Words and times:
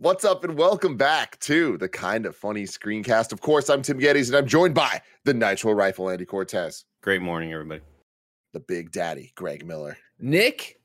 What's 0.00 0.24
up, 0.24 0.44
and 0.44 0.56
welcome 0.56 0.96
back 0.96 1.40
to 1.40 1.76
the 1.76 1.88
kind 1.88 2.24
of 2.24 2.36
funny 2.36 2.62
screencast. 2.62 3.32
Of 3.32 3.40
course, 3.40 3.68
I'm 3.68 3.82
Tim 3.82 3.98
Gettys, 3.98 4.28
and 4.28 4.36
I'm 4.36 4.46
joined 4.46 4.72
by 4.72 5.02
the 5.24 5.34
Nitro 5.34 5.72
Rifle 5.72 6.08
Andy 6.08 6.24
Cortez, 6.24 6.84
Great 7.02 7.20
morning, 7.20 7.52
everybody. 7.52 7.80
the 8.52 8.60
Big 8.60 8.92
Daddy 8.92 9.32
Greg 9.34 9.66
Miller. 9.66 9.98
Nick, 10.20 10.78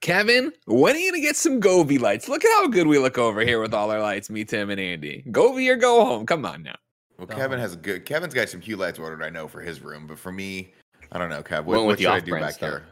Kevin, 0.00 0.52
when 0.66 0.94
are 0.94 0.98
you 1.00 1.10
gonna 1.10 1.20
get 1.20 1.34
some 1.34 1.60
Govee 1.60 1.98
lights? 1.98 2.28
Look 2.28 2.44
at 2.44 2.52
how 2.52 2.68
good 2.68 2.86
we 2.86 3.00
look 3.00 3.18
over 3.18 3.40
here 3.40 3.60
with 3.60 3.74
all 3.74 3.90
our 3.90 4.00
lights, 4.00 4.30
me, 4.30 4.44
Tim, 4.44 4.70
and 4.70 4.80
Andy. 4.80 5.24
Govee 5.32 5.68
or 5.68 5.74
go 5.74 6.04
home. 6.04 6.24
Come 6.24 6.46
on 6.46 6.62
now. 6.62 6.76
Well, 7.18 7.26
Kevin 7.26 7.58
has 7.58 7.74
a 7.74 7.76
good. 7.76 8.06
Kevin's 8.06 8.32
got 8.32 8.48
some 8.48 8.60
Hue 8.60 8.76
lights 8.76 9.00
ordered, 9.00 9.24
I 9.24 9.30
know, 9.30 9.48
for 9.48 9.60
his 9.60 9.80
room. 9.80 10.06
But 10.06 10.20
for 10.20 10.30
me, 10.30 10.72
I 11.10 11.18
don't 11.18 11.30
know, 11.30 11.42
Kev. 11.42 11.64
What, 11.64 11.84
what 11.84 11.98
should 11.98 12.08
I 12.08 12.20
do 12.20 12.30
back 12.38 12.54
stuff. 12.54 12.70
here? 12.70 12.84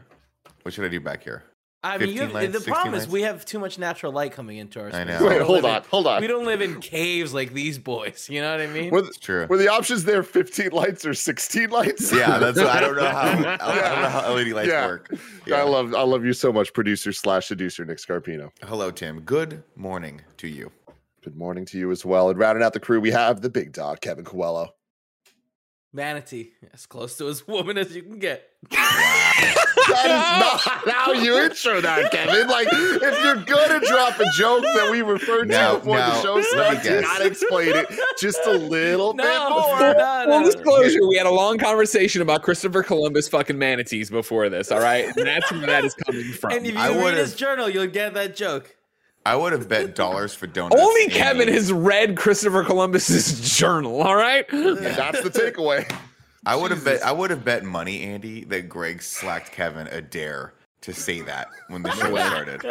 What 0.63 0.73
should 0.73 0.83
I 0.83 0.89
do 0.89 0.99
back 0.99 1.23
here? 1.23 1.45
I 1.83 1.97
mean, 1.97 2.09
you 2.13 2.21
have, 2.21 2.31
lights, 2.33 2.51
the 2.53 2.59
16 2.59 2.73
problem 2.73 2.93
is 2.93 3.07
we 3.07 3.23
have 3.23 3.43
too 3.43 3.57
much 3.57 3.79
natural 3.79 4.11
light 4.11 4.33
coming 4.33 4.57
into 4.57 4.79
our 4.79 4.87
I 4.89 4.91
space. 4.91 5.07
know. 5.07 5.23
We 5.23 5.29
Wait, 5.29 5.41
hold 5.41 5.65
on, 5.65 5.77
in- 5.77 5.83
hold 5.89 6.05
on. 6.05 6.21
We 6.21 6.27
don't 6.27 6.45
live 6.45 6.61
in 6.61 6.79
caves 6.79 7.33
like 7.33 7.53
these 7.53 7.79
boys. 7.79 8.27
You 8.29 8.39
know 8.41 8.51
what 8.51 8.61
I 8.61 8.67
mean? 8.67 8.91
Were 8.91 9.01
the, 9.01 9.07
It's 9.07 9.17
true. 9.17 9.47
were 9.49 9.57
the 9.57 9.67
options 9.67 10.03
there 10.03 10.21
15 10.21 10.69
lights 10.71 11.05
or 11.07 11.15
16 11.15 11.69
lights? 11.71 12.13
yeah, 12.13 12.37
that's. 12.37 12.59
I 12.59 12.79
don't 12.81 12.95
know 12.95 13.05
how. 13.09 13.21
I 13.29 13.33
don't 13.33 14.01
know 14.03 14.09
how 14.09 14.33
LED 14.33 14.47
lights 14.49 14.69
Yeah. 14.69 14.85
work. 14.85 15.11
I 15.51 15.63
love 15.63 15.95
I 15.95 16.03
love 16.03 16.23
you 16.23 16.33
so 16.33 16.53
much, 16.53 16.71
producer 16.73 17.11
slash 17.11 17.47
seducer 17.47 17.83
Nick 17.83 17.97
Scarpino. 17.97 18.51
Hello, 18.63 18.91
Tim. 18.91 19.21
Good 19.21 19.63
morning 19.75 20.21
to 20.37 20.47
you. 20.47 20.71
Good 21.23 21.35
morning 21.35 21.65
to 21.65 21.79
you 21.79 21.89
as 21.91 22.05
well. 22.05 22.29
And 22.29 22.37
rounding 22.39 22.63
out 22.63 22.73
the 22.73 22.79
crew, 22.79 22.99
we 22.99 23.11
have 23.11 23.41
the 23.41 23.49
big 23.49 23.73
dog, 23.73 24.01
Kevin 24.01 24.23
Coelho. 24.25 24.69
Manatee, 25.93 26.51
as 26.73 26.85
close 26.85 27.17
to 27.17 27.25
his 27.25 27.45
woman 27.47 27.77
as 27.77 27.93
you 27.95 28.03
can 28.03 28.17
get. 28.19 28.47
That 28.69 30.05
is 30.05 30.85
not 30.85 30.93
how 30.95 31.11
you 31.13 31.37
intro 31.37 31.81
that, 31.81 32.11
Kevin. 32.11 32.47
Like, 32.47 32.67
if 32.71 33.23
you're 33.23 33.35
gonna 33.43 33.79
drop 33.85 34.19
a 34.19 34.25
joke 34.37 34.63
that 34.63 34.89
we 34.91 35.01
referred 35.01 35.45
to 35.45 35.51
Now- 35.51 35.77
before 35.77 35.97
the 35.97 36.21
show 36.21 36.33
let 36.35 36.37
me 36.37 36.43
starts, 36.43 36.85
you 36.87 37.01
gotta 37.01 37.25
explain 37.25 37.69
it 37.75 37.87
just 38.19 38.39
a 38.45 38.51
little 38.53 39.13
No, 39.13 39.23
bit 39.23 39.49
more. 39.49 39.79
no, 39.79 39.93
no, 39.93 40.25
Full 40.31 40.39
no. 40.41 40.45
disclosure, 40.51 41.07
we 41.07 41.17
had 41.17 41.25
a 41.25 41.31
long 41.31 41.57
conversation 41.57 42.21
about 42.21 42.43
Christopher 42.43 42.83
Columbus 42.83 43.27
fucking 43.27 43.57
manatees 43.57 44.09
before 44.09 44.47
this, 44.49 44.71
all 44.71 44.79
right? 44.79 45.05
And 45.17 45.27
that's 45.27 45.51
where 45.51 45.65
that 45.65 45.83
is 45.83 45.93
coming 45.95 46.23
from. 46.33 46.51
And 46.53 46.65
if 46.65 46.73
you 46.73 46.79
I 46.79 46.89
read 46.89 47.03
would've- 47.03 47.17
his 47.19 47.35
journal, 47.35 47.67
you'll 47.69 47.87
get 47.87 48.13
that 48.13 48.35
joke. 48.35 48.75
I 49.25 49.35
would 49.35 49.53
have 49.53 49.69
bet 49.69 49.95
dollars 49.95 50.33
for 50.33 50.47
donuts. 50.47 50.81
Only 50.81 51.03
and- 51.03 51.11
Kevin 51.13 51.47
has 51.47 51.71
read 51.71 52.17
Christopher 52.17 52.63
Columbus's 52.63 53.57
journal, 53.57 54.01
all 54.01 54.15
right? 54.15 54.45
And 54.51 54.77
that's 54.77 55.21
the 55.21 55.29
takeaway. 55.29 55.91
I 56.45 56.55
would 56.55 56.71
have 56.71 56.83
bet. 56.83 57.03
I 57.03 57.11
would 57.11 57.29
have 57.29 57.45
bet 57.45 57.63
money, 57.63 58.01
Andy, 58.01 58.43
that 58.45 58.67
Greg 58.67 59.03
slacked 59.03 59.51
Kevin 59.51 59.85
a 59.87 60.01
dare 60.01 60.53
to 60.81 60.93
say 60.93 61.21
that 61.21 61.47
when 61.67 61.83
the 61.83 61.91
show 61.95 62.15
started. 62.15 62.61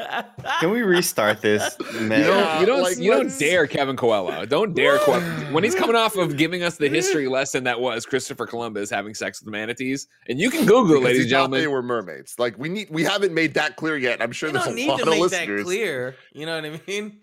Can 0.61 0.71
we 0.71 0.83
restart 0.83 1.41
this? 1.41 1.77
Man? 2.01 2.21
You 2.21 2.27
don't, 2.27 2.61
you 2.61 2.67
don't, 2.67 2.83
like, 2.83 2.99
you 2.99 3.13
don't 3.13 3.39
dare 3.39 3.67
Kevin 3.67 3.97
Coelho. 3.97 4.45
Don't 4.47 4.75
dare 4.75 4.99
Coelho. 4.99 5.21
When 5.53 5.63
he's 5.63 5.75
coming 5.77 5.95
off 5.97 6.17
of 6.17 6.37
giving 6.37 6.63
us 6.63 6.77
the 6.77 6.89
history 6.89 7.29
lesson 7.29 7.65
that 7.65 7.81
was 7.81 8.05
Christopher 8.07 8.47
Columbus 8.47 8.91
having 8.91 9.15
sex 9.15 9.41
with 9.41 9.51
manatees, 9.53 10.09
and 10.29 10.39
you 10.41 10.51
can 10.51 10.67
Google 10.67 10.97
it, 10.97 11.01
Because 11.01 11.05
ladies 11.05 11.23
and 11.23 11.31
thought 11.33 11.51
they 11.53 11.67
were 11.69 11.83
mermaids. 11.83 12.35
Like 12.39 12.59
we 12.59 12.69
need, 12.69 12.91
we 12.91 13.05
haven't 13.05 13.33
made 13.33 13.55
that 13.55 13.77
clear 13.77 13.97
yet. 13.97 14.21
I'm 14.21 14.33
sure 14.33 14.49
You 14.49 14.55
there's 14.55 14.67
a 14.67 14.75
need 14.75 14.89
lot 14.89 14.97
to 14.97 15.03
of 15.05 15.09
make 15.11 15.21
listeners. 15.21 15.61
that 15.61 15.65
clear. 15.65 16.17
You 16.33 16.47
know 16.47 16.57
what 16.57 16.65
I 16.65 16.81
mean? 16.87 17.21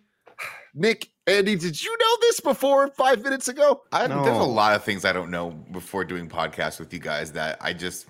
Nick, 0.74 1.10
Andy, 1.26 1.56
did 1.56 1.82
you 1.84 1.98
know 1.98 2.18
this 2.22 2.40
before 2.40 2.88
five 2.90 3.24
minutes 3.24 3.48
ago? 3.48 3.82
I, 3.92 4.08
There's 4.08 4.38
a 4.38 4.44
lot 4.44 4.76
of 4.76 4.84
things 4.84 5.06
I 5.06 5.12
don't 5.12 5.32
know 5.32 5.50
before 5.72 6.06
doing 6.06 6.30
podcasts 6.30 6.80
with 6.80 6.94
you 6.94 7.00
guys 7.00 7.32
that 7.34 7.58
I 7.60 7.74
just 7.74 8.06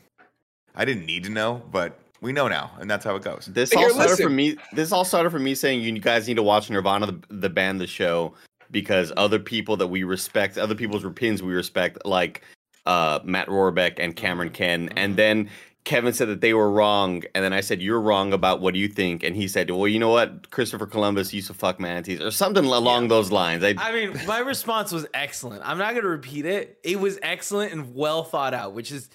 I 0.75 0.83
didn't 0.85 1.05
need 1.05 1.23
to 1.23 1.29
know, 1.29 1.61
but 1.71 1.97
we 2.21 2.31
know 2.31 2.47
now, 2.47 2.71
and 2.79 2.89
that's 2.89 3.05
how 3.05 3.15
it 3.15 3.23
goes. 3.23 3.49
This 3.51 3.71
Here, 3.71 3.83
all 3.85 3.89
started 3.89 4.11
listen. 4.11 4.25
from 4.25 4.35
me. 4.35 4.57
This 4.73 4.91
all 4.91 5.05
started 5.05 5.29
from 5.29 5.43
me 5.43 5.55
saying 5.55 5.81
you 5.81 5.99
guys 5.99 6.27
need 6.27 6.35
to 6.35 6.43
watch 6.43 6.69
Nirvana, 6.69 7.07
the, 7.07 7.19
the 7.29 7.49
band, 7.49 7.79
the 7.79 7.87
show, 7.87 8.33
because 8.71 9.11
other 9.17 9.39
people 9.39 9.77
that 9.77 9.87
we 9.87 10.03
respect, 10.03 10.57
other 10.57 10.75
people's 10.75 11.03
opinions 11.03 11.43
we 11.43 11.53
respect, 11.53 12.05
like 12.05 12.43
uh, 12.85 13.19
Matt 13.23 13.47
Rohrbeck 13.47 13.95
and 13.99 14.15
Cameron 14.15 14.49
Ken, 14.49 14.89
and 14.95 15.15
then 15.15 15.49
Kevin 15.87 16.11
said 16.11 16.27
that 16.27 16.41
they 16.41 16.53
were 16.53 16.69
wrong, 16.69 17.23
and 17.33 17.45
then 17.45 17.53
I 17.53 17.61
said 17.61 17.81
you're 17.81 18.01
wrong 18.01 18.33
about 18.33 18.59
what 18.59 18.73
do 18.73 18.79
you 18.79 18.89
think, 18.89 19.23
and 19.23 19.37
he 19.37 19.47
said, 19.47 19.71
well, 19.71 19.87
you 19.87 19.99
know 19.99 20.09
what, 20.09 20.51
Christopher 20.51 20.85
Columbus 20.85 21.33
used 21.33 21.47
to 21.47 21.53
fuck 21.53 21.79
manatees 21.79 22.19
or 22.19 22.29
something 22.29 22.65
along 22.65 23.07
those 23.07 23.31
lines. 23.31 23.63
I, 23.63 23.73
I 23.77 23.93
mean, 23.93 24.19
my 24.27 24.39
response 24.39 24.91
was 24.91 25.07
excellent. 25.13 25.61
I'm 25.65 25.77
not 25.77 25.91
going 25.91 26.03
to 26.03 26.09
repeat 26.09 26.45
it. 26.45 26.77
It 26.83 26.99
was 26.99 27.17
excellent 27.21 27.71
and 27.71 27.95
well 27.95 28.25
thought 28.25 28.53
out, 28.53 28.73
which 28.73 28.91
is 28.91 29.09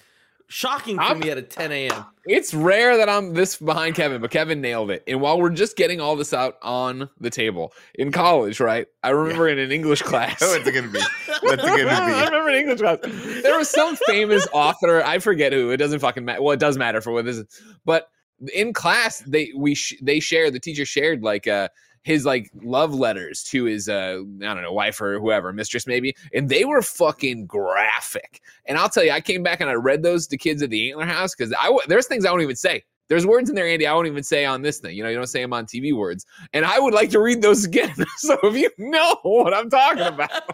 shocking 0.53 0.95
for 0.97 1.01
I'm- 1.03 1.19
me 1.19 1.29
at 1.29 1.37
a 1.37 1.41
10 1.41 1.71
a.m. 1.71 2.05
It's 2.25 2.53
rare 2.53 2.95
that 2.97 3.09
I'm 3.09 3.33
this 3.33 3.57
behind 3.57 3.95
Kevin, 3.95 4.21
but 4.21 4.31
Kevin 4.31 4.61
nailed 4.61 4.91
it. 4.91 5.03
And 5.07 5.19
while 5.19 5.37
we're 5.41 5.49
just 5.49 5.75
getting 5.75 5.99
all 5.99 6.15
this 6.15 6.33
out 6.33 6.55
on 6.61 7.09
the 7.19 7.29
table 7.29 7.73
in 7.95 8.11
college, 8.13 8.59
right? 8.61 8.87
I 9.03 9.09
remember 9.09 9.49
in 9.49 9.59
an 9.59 9.71
English 9.71 10.01
class. 10.03 10.39
Oh, 10.41 10.53
it's 10.55 10.69
gonna 10.71 10.87
be. 10.87 10.99
What's 11.41 11.63
it 11.63 11.69
I 11.69 11.83
gonna 11.83 12.25
remember 12.25 12.49
in 12.49 12.55
English 12.55 12.79
class. 12.79 12.99
There 13.43 13.57
was 13.57 13.69
some 13.69 13.97
famous 14.07 14.47
author. 14.53 15.03
I 15.03 15.19
forget 15.19 15.51
who. 15.51 15.71
It 15.71 15.77
doesn't 15.77 15.99
fucking 15.99 16.23
matter. 16.23 16.41
Well, 16.41 16.53
it 16.53 16.59
does 16.61 16.77
matter 16.77 17.01
for 17.01 17.11
what 17.11 17.25
this 17.25 17.37
is. 17.37 17.45
But 17.83 18.07
in 18.53 18.71
class, 18.73 19.19
they 19.27 19.51
we 19.57 19.75
sh- 19.75 19.95
they 20.01 20.21
shared. 20.21 20.53
The 20.53 20.59
teacher 20.61 20.85
shared 20.85 21.23
like 21.23 21.45
uh 21.47 21.67
his 22.03 22.25
like 22.25 22.51
love 22.61 22.93
letters 22.93 23.43
to 23.43 23.63
his 23.65 23.89
uh 23.89 24.19
I 24.19 24.53
don't 24.53 24.61
know 24.61 24.73
wife 24.73 25.01
or 25.01 25.19
whoever 25.19 25.51
mistress 25.51 25.87
maybe, 25.87 26.15
and 26.33 26.49
they 26.49 26.65
were 26.65 26.81
fucking 26.81 27.45
graphic. 27.47 28.41
And 28.65 28.77
I'll 28.77 28.89
tell 28.89 29.03
you, 29.03 29.11
I 29.11 29.21
came 29.21 29.43
back 29.43 29.61
and 29.61 29.69
I 29.69 29.73
read 29.73 30.03
those 30.03 30.27
to 30.27 30.37
kids 30.37 30.61
at 30.61 30.69
the 30.69 30.91
Antler 30.91 31.05
House 31.05 31.33
because 31.35 31.53
I 31.57 31.75
there's 31.87 32.07
things 32.07 32.25
I 32.25 32.31
won't 32.31 32.43
even 32.43 32.55
say. 32.55 32.83
There's 33.09 33.27
words 33.27 33.49
in 33.49 33.55
there, 33.55 33.67
Andy. 33.67 33.85
I 33.85 33.93
won't 33.93 34.07
even 34.07 34.23
say 34.23 34.45
on 34.45 34.61
this 34.61 34.79
thing. 34.79 34.95
You 34.95 35.03
know, 35.03 35.09
you 35.09 35.17
don't 35.17 35.27
say 35.27 35.41
them 35.41 35.53
on 35.53 35.65
TV 35.65 35.95
words. 35.95 36.25
And 36.53 36.65
I 36.65 36.79
would 36.79 36.93
like 36.93 37.09
to 37.11 37.19
read 37.19 37.41
those 37.41 37.65
again. 37.65 37.93
so 38.17 38.37
if 38.43 38.55
you 38.55 38.69
know 38.77 39.17
what 39.23 39.53
I'm 39.53 39.69
talking 39.69 40.03
about, 40.03 40.31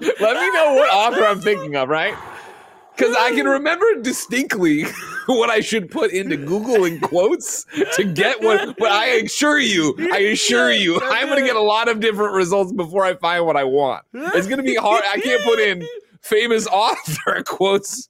let 0.00 0.20
me 0.36 0.52
know 0.52 0.74
what 0.74 0.92
author 0.92 1.24
I'm 1.24 1.40
thinking 1.40 1.76
of, 1.76 1.88
right? 1.88 2.14
Because 2.96 3.16
I 3.18 3.30
can 3.32 3.46
remember 3.46 3.86
distinctly 4.02 4.84
what 5.26 5.50
I 5.50 5.60
should 5.60 5.90
put 5.90 6.12
into 6.12 6.36
Google 6.36 6.84
in 6.84 7.00
quotes 7.00 7.64
to 7.96 8.04
get 8.04 8.42
what. 8.42 8.76
But 8.78 8.92
I 8.92 9.06
assure 9.16 9.58
you, 9.58 9.94
I 10.12 10.18
assure 10.18 10.72
you, 10.72 11.00
I'm 11.02 11.26
going 11.28 11.40
to 11.40 11.46
get 11.46 11.56
a 11.56 11.60
lot 11.60 11.88
of 11.88 12.00
different 12.00 12.34
results 12.34 12.72
before 12.72 13.04
I 13.04 13.14
find 13.14 13.44
what 13.46 13.56
I 13.56 13.64
want. 13.64 14.04
It's 14.12 14.46
going 14.46 14.58
to 14.58 14.64
be 14.64 14.76
hard. 14.76 15.02
I 15.06 15.18
can't 15.18 15.42
put 15.42 15.58
in 15.58 15.86
famous 16.24 16.66
author 16.66 17.42
quotes 17.46 18.08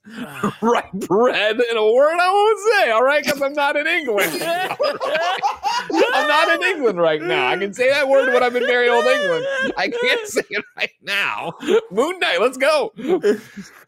right 0.61 0.91
bread 0.93 1.59
in 1.59 1.77
a 1.77 1.93
word 1.93 2.17
I 2.17 2.31
won't 2.31 2.59
say, 2.73 2.91
all 2.91 3.03
right? 3.03 3.23
Because 3.23 3.41
I'm 3.41 3.53
not 3.53 3.75
in 3.75 3.85
England. 3.87 4.41
I'm 4.41 6.27
not 6.27 6.55
in 6.55 6.63
England 6.63 6.99
right 6.99 7.21
now. 7.21 7.47
I 7.47 7.57
can 7.57 7.73
say 7.73 7.89
that 7.89 8.07
word 8.07 8.33
when 8.33 8.41
I'm 8.41 8.55
in 8.55 8.65
very 8.65 8.87
old 8.89 9.05
England. 9.05 9.45
I 9.77 9.89
can't 9.89 10.27
say 10.27 10.43
it 10.49 10.63
right 10.77 10.91
now. 11.03 11.53
Moon 11.91 12.19
Knight, 12.19 12.39
let's 12.39 12.57
go. 12.57 12.93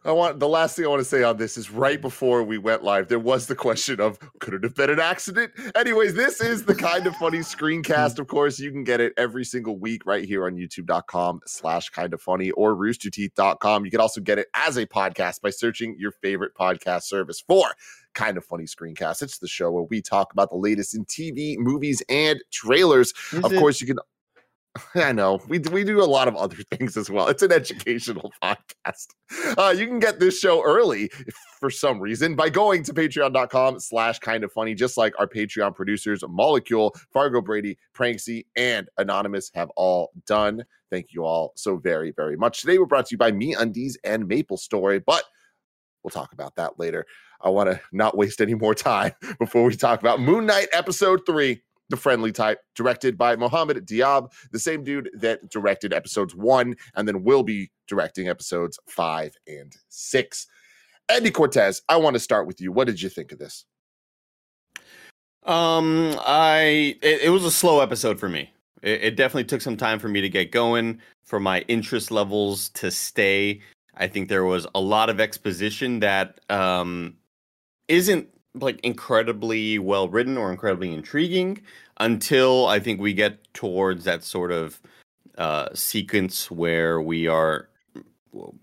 I 0.08 0.12
want 0.12 0.40
the 0.40 0.48
last 0.48 0.78
thing 0.78 0.86
I 0.86 0.88
want 0.88 1.02
to 1.02 1.06
say 1.06 1.22
on 1.22 1.36
this 1.36 1.58
is 1.58 1.70
right 1.70 2.00
before 2.02 2.42
we 2.42 2.58
went 2.58 2.82
live, 2.82 3.10
there 3.10 3.20
was 3.20 3.48
the 3.48 3.56
question 3.56 4.00
of 4.00 4.18
could 4.40 4.54
it 4.54 4.64
have 4.64 4.74
been 4.74 4.90
an 4.90 5.02
accident? 5.02 5.52
Anyways, 5.76 6.14
this 6.14 6.40
is 6.40 6.64
the 6.64 6.74
kind 6.74 7.06
of 7.08 7.16
funny 7.18 7.40
screencast. 7.40 8.16
Mm. 8.16 8.20
Of 8.20 8.28
course, 8.28 8.58
you 8.58 8.72
can 8.72 8.86
get 8.86 9.02
it 9.02 9.12
every 9.18 9.44
single 9.44 9.78
week 9.78 10.06
right 10.06 10.24
here 10.24 10.46
on 10.46 10.56
youtube.com 10.56 11.42
slash 11.46 11.90
kind 11.90 12.14
of 12.14 12.22
funny 12.22 12.52
or 12.52 12.74
roosterteeth.com. 12.74 13.84
You 13.84 13.92
can 13.92 14.00
also 14.00 14.22
get 14.22 14.40
it 14.40 14.48
as 14.54 14.78
a 14.78 14.86
podcast 14.86 15.42
by 15.42 15.50
searching 15.50 15.94
your 16.00 16.12
favorite 16.12 16.54
podcast 16.56 17.04
service 17.04 17.42
for 17.46 17.68
kind 18.14 18.38
of 18.38 18.46
funny 18.46 18.64
screencast. 18.64 19.22
It's 19.22 19.40
the 19.40 19.48
show 19.50 19.72
where 19.72 19.84
we 19.84 20.02
talk 20.02 20.32
about 20.32 20.50
the 20.50 20.56
latest 20.56 20.96
in 20.96 21.04
TV, 21.04 21.58
movies, 21.58 22.02
and 22.08 22.42
trailers. 22.54 23.14
Is 23.34 23.44
of 23.44 23.52
it- 23.52 23.60
course, 23.60 23.82
you 23.82 23.88
can 23.88 24.00
I 24.96 25.12
know 25.12 25.40
we 25.48 25.60
we 25.60 25.84
do 25.84 26.02
a 26.02 26.06
lot 26.06 26.28
of 26.28 26.36
other 26.36 26.58
things 26.72 26.98
as 26.98 27.10
well. 27.10 27.28
It's 27.28 27.44
an 27.44 27.52
educational 27.52 28.32
podcast. 28.44 29.08
Uh, 29.58 29.74
you 29.76 29.88
can 29.88 30.00
get 30.00 30.20
this 30.20 30.40
show 30.40 30.64
early 30.64 31.10
for 31.60 31.70
some 31.70 32.00
reason 32.00 32.36
by 32.36 32.50
going 32.50 32.84
to 32.84 32.94
patreon.com 32.94 33.80
slash 33.80 34.20
kind 34.20 34.44
of 34.44 34.52
funny, 34.52 34.74
just 34.76 34.98
like 34.98 35.14
our 35.20 35.28
Patreon 35.28 35.76
producers, 35.76 36.24
Molecule, 36.28 36.96
Fargo 37.12 37.42
Brady, 37.42 37.78
Pranksy, 37.96 38.46
and 38.56 38.90
Anonymous 38.98 39.52
have 39.54 39.70
all 39.76 40.12
done. 40.26 40.64
Thank 40.90 41.08
you 41.12 41.26
all 41.26 41.54
so 41.56 41.78
very, 41.78 42.12
very 42.12 42.38
much. 42.38 42.62
Today 42.62 42.78
we're 42.78 42.86
brought 42.86 43.08
to 43.08 43.14
you 43.14 43.18
by 43.18 43.32
Me 43.32 43.54
Undies 43.54 43.98
and 44.04 44.28
Maple 44.28 44.58
Story, 44.58 45.00
but 45.00 45.24
We'll 46.08 46.24
talk 46.24 46.32
about 46.32 46.56
that 46.56 46.80
later. 46.80 47.06
I 47.42 47.50
want 47.50 47.70
to 47.70 47.82
not 47.92 48.16
waste 48.16 48.40
any 48.40 48.54
more 48.54 48.74
time 48.74 49.12
before 49.40 49.66
we 49.66 49.76
talk 49.76 50.00
about 50.00 50.22
Moon 50.22 50.46
Knight 50.46 50.70
episode 50.72 51.26
three, 51.26 51.64
The 51.90 51.98
Friendly 51.98 52.32
Type, 52.32 52.60
directed 52.76 53.18
by 53.18 53.36
Mohammed 53.36 53.86
Diab, 53.86 54.32
the 54.52 54.60
same 54.60 54.84
dude 54.84 55.10
that 55.14 55.50
directed 55.50 55.94
episodes 55.94 56.36
one 56.36 56.76
and 56.96 57.08
then 57.08 57.24
will 57.24 57.44
be 57.44 57.72
directing 57.88 58.28
episodes 58.28 58.80
five 58.88 59.34
and 59.48 59.76
six. 59.90 60.48
Andy 61.10 61.32
Cortez, 61.32 61.82
I 61.88 61.96
want 61.98 62.16
to 62.16 62.20
start 62.20 62.48
with 62.48 62.60
you. 62.60 62.72
What 62.72 62.88
did 62.88 63.02
you 63.02 63.10
think 63.10 63.32
of 63.32 63.40
this? 63.40 63.66
Um, 65.44 66.16
I 66.26 66.98
it, 67.02 67.22
it 67.24 67.30
was 67.30 67.46
a 67.46 67.52
slow 67.52 67.80
episode 67.80 68.20
for 68.20 68.28
me. 68.28 68.52
It, 68.82 69.04
it 69.04 69.16
definitely 69.16 69.46
took 69.46 69.62
some 69.62 69.78
time 69.78 70.00
for 70.00 70.10
me 70.10 70.20
to 70.20 70.30
get 70.30 70.52
going, 70.52 71.00
for 71.24 71.40
my 71.40 71.62
interest 71.70 72.12
levels 72.12 72.70
to 72.70 72.92
stay. 72.92 73.62
I 73.96 74.08
think 74.08 74.28
there 74.28 74.44
was 74.44 74.68
a 74.76 74.82
lot 74.82 75.10
of 75.10 75.22
exposition 75.22 76.02
that 76.02 76.42
um 76.50 77.16
isn't 77.88 78.28
like 78.62 78.80
incredibly 78.82 79.80
well 79.80 80.08
written 80.08 80.38
or 80.38 80.52
incredibly 80.52 80.94
intriguing 80.94 81.62
until 82.00 82.68
I 82.68 82.80
think 82.80 83.00
we 83.00 83.14
get 83.14 83.54
towards 83.54 84.04
that 84.06 84.24
sort 84.24 84.52
of 84.52 84.80
uh 85.38 85.70
sequence 85.74 86.50
where 86.50 87.02
we 87.02 87.28
are 87.28 87.70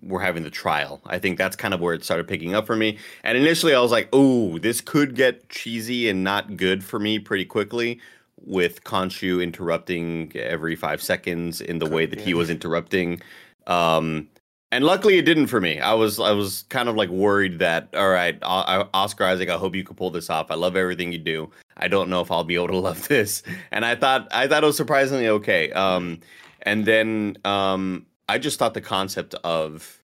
we're 0.02 0.20
having 0.20 0.42
the 0.42 0.50
trial. 0.50 1.00
I 1.06 1.18
think 1.18 1.38
that's 1.38 1.56
kind 1.56 1.74
of 1.74 1.80
where 1.80 1.94
it 1.94 2.04
started 2.04 2.28
picking 2.28 2.54
up 2.54 2.66
for 2.66 2.76
me. 2.76 2.98
And 3.22 3.36
initially 3.36 3.74
I 3.74 3.80
was 3.80 3.90
like, 3.90 4.08
"Oh, 4.12 4.58
this 4.58 4.80
could 4.80 5.14
get 5.14 5.48
cheesy 5.48 6.08
and 6.08 6.22
not 6.22 6.56
good 6.56 6.84
for 6.84 6.98
me 6.98 7.18
pretty 7.18 7.44
quickly." 7.44 8.00
With 8.46 8.84
Khonshu 8.84 9.42
interrupting 9.42 10.32
every 10.34 10.76
five 10.76 11.02
seconds 11.02 11.60
in 11.60 11.78
the 11.78 11.86
way 11.86 12.04
that 12.04 12.20
he 12.20 12.34
was 12.34 12.50
interrupting, 12.50 13.22
um, 13.66 14.28
and 14.74 14.84
luckily 14.84 15.18
it 15.18 15.22
didn't 15.22 15.46
for 15.46 15.60
me. 15.60 15.78
I 15.78 15.94
was 15.94 16.18
I 16.18 16.32
was 16.32 16.64
kind 16.68 16.88
of 16.88 16.96
like 16.96 17.08
worried 17.08 17.60
that 17.60 17.88
all 17.94 18.10
right, 18.10 18.36
O- 18.42 18.88
Oscar 18.92 19.24
Isaac, 19.24 19.48
I 19.48 19.56
hope 19.56 19.76
you 19.76 19.84
could 19.84 19.96
pull 19.96 20.10
this 20.10 20.28
off. 20.28 20.50
I 20.50 20.56
love 20.56 20.74
everything 20.74 21.12
you 21.12 21.18
do. 21.18 21.48
I 21.76 21.86
don't 21.86 22.10
know 22.10 22.20
if 22.20 22.32
I'll 22.32 22.42
be 22.42 22.56
able 22.56 22.68
to 22.68 22.76
love 22.88 23.06
this, 23.06 23.44
and 23.70 23.84
I 23.84 23.94
thought 23.94 24.26
I 24.32 24.48
thought 24.48 24.64
it 24.64 24.66
was 24.66 24.76
surprisingly 24.76 25.28
okay. 25.28 25.70
Um, 25.70 26.18
and 26.62 26.84
then 26.86 27.38
um, 27.44 28.04
I 28.28 28.38
just 28.38 28.58
thought 28.58 28.74
the 28.74 28.80
concept 28.80 29.36
of 29.44 30.02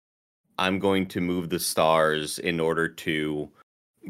I'm 0.59 0.79
going 0.79 1.07
to 1.07 1.21
move 1.21 1.51
the 1.51 1.59
stars 1.59 2.39
in 2.39 2.61
order 2.61 2.89
to 2.89 3.51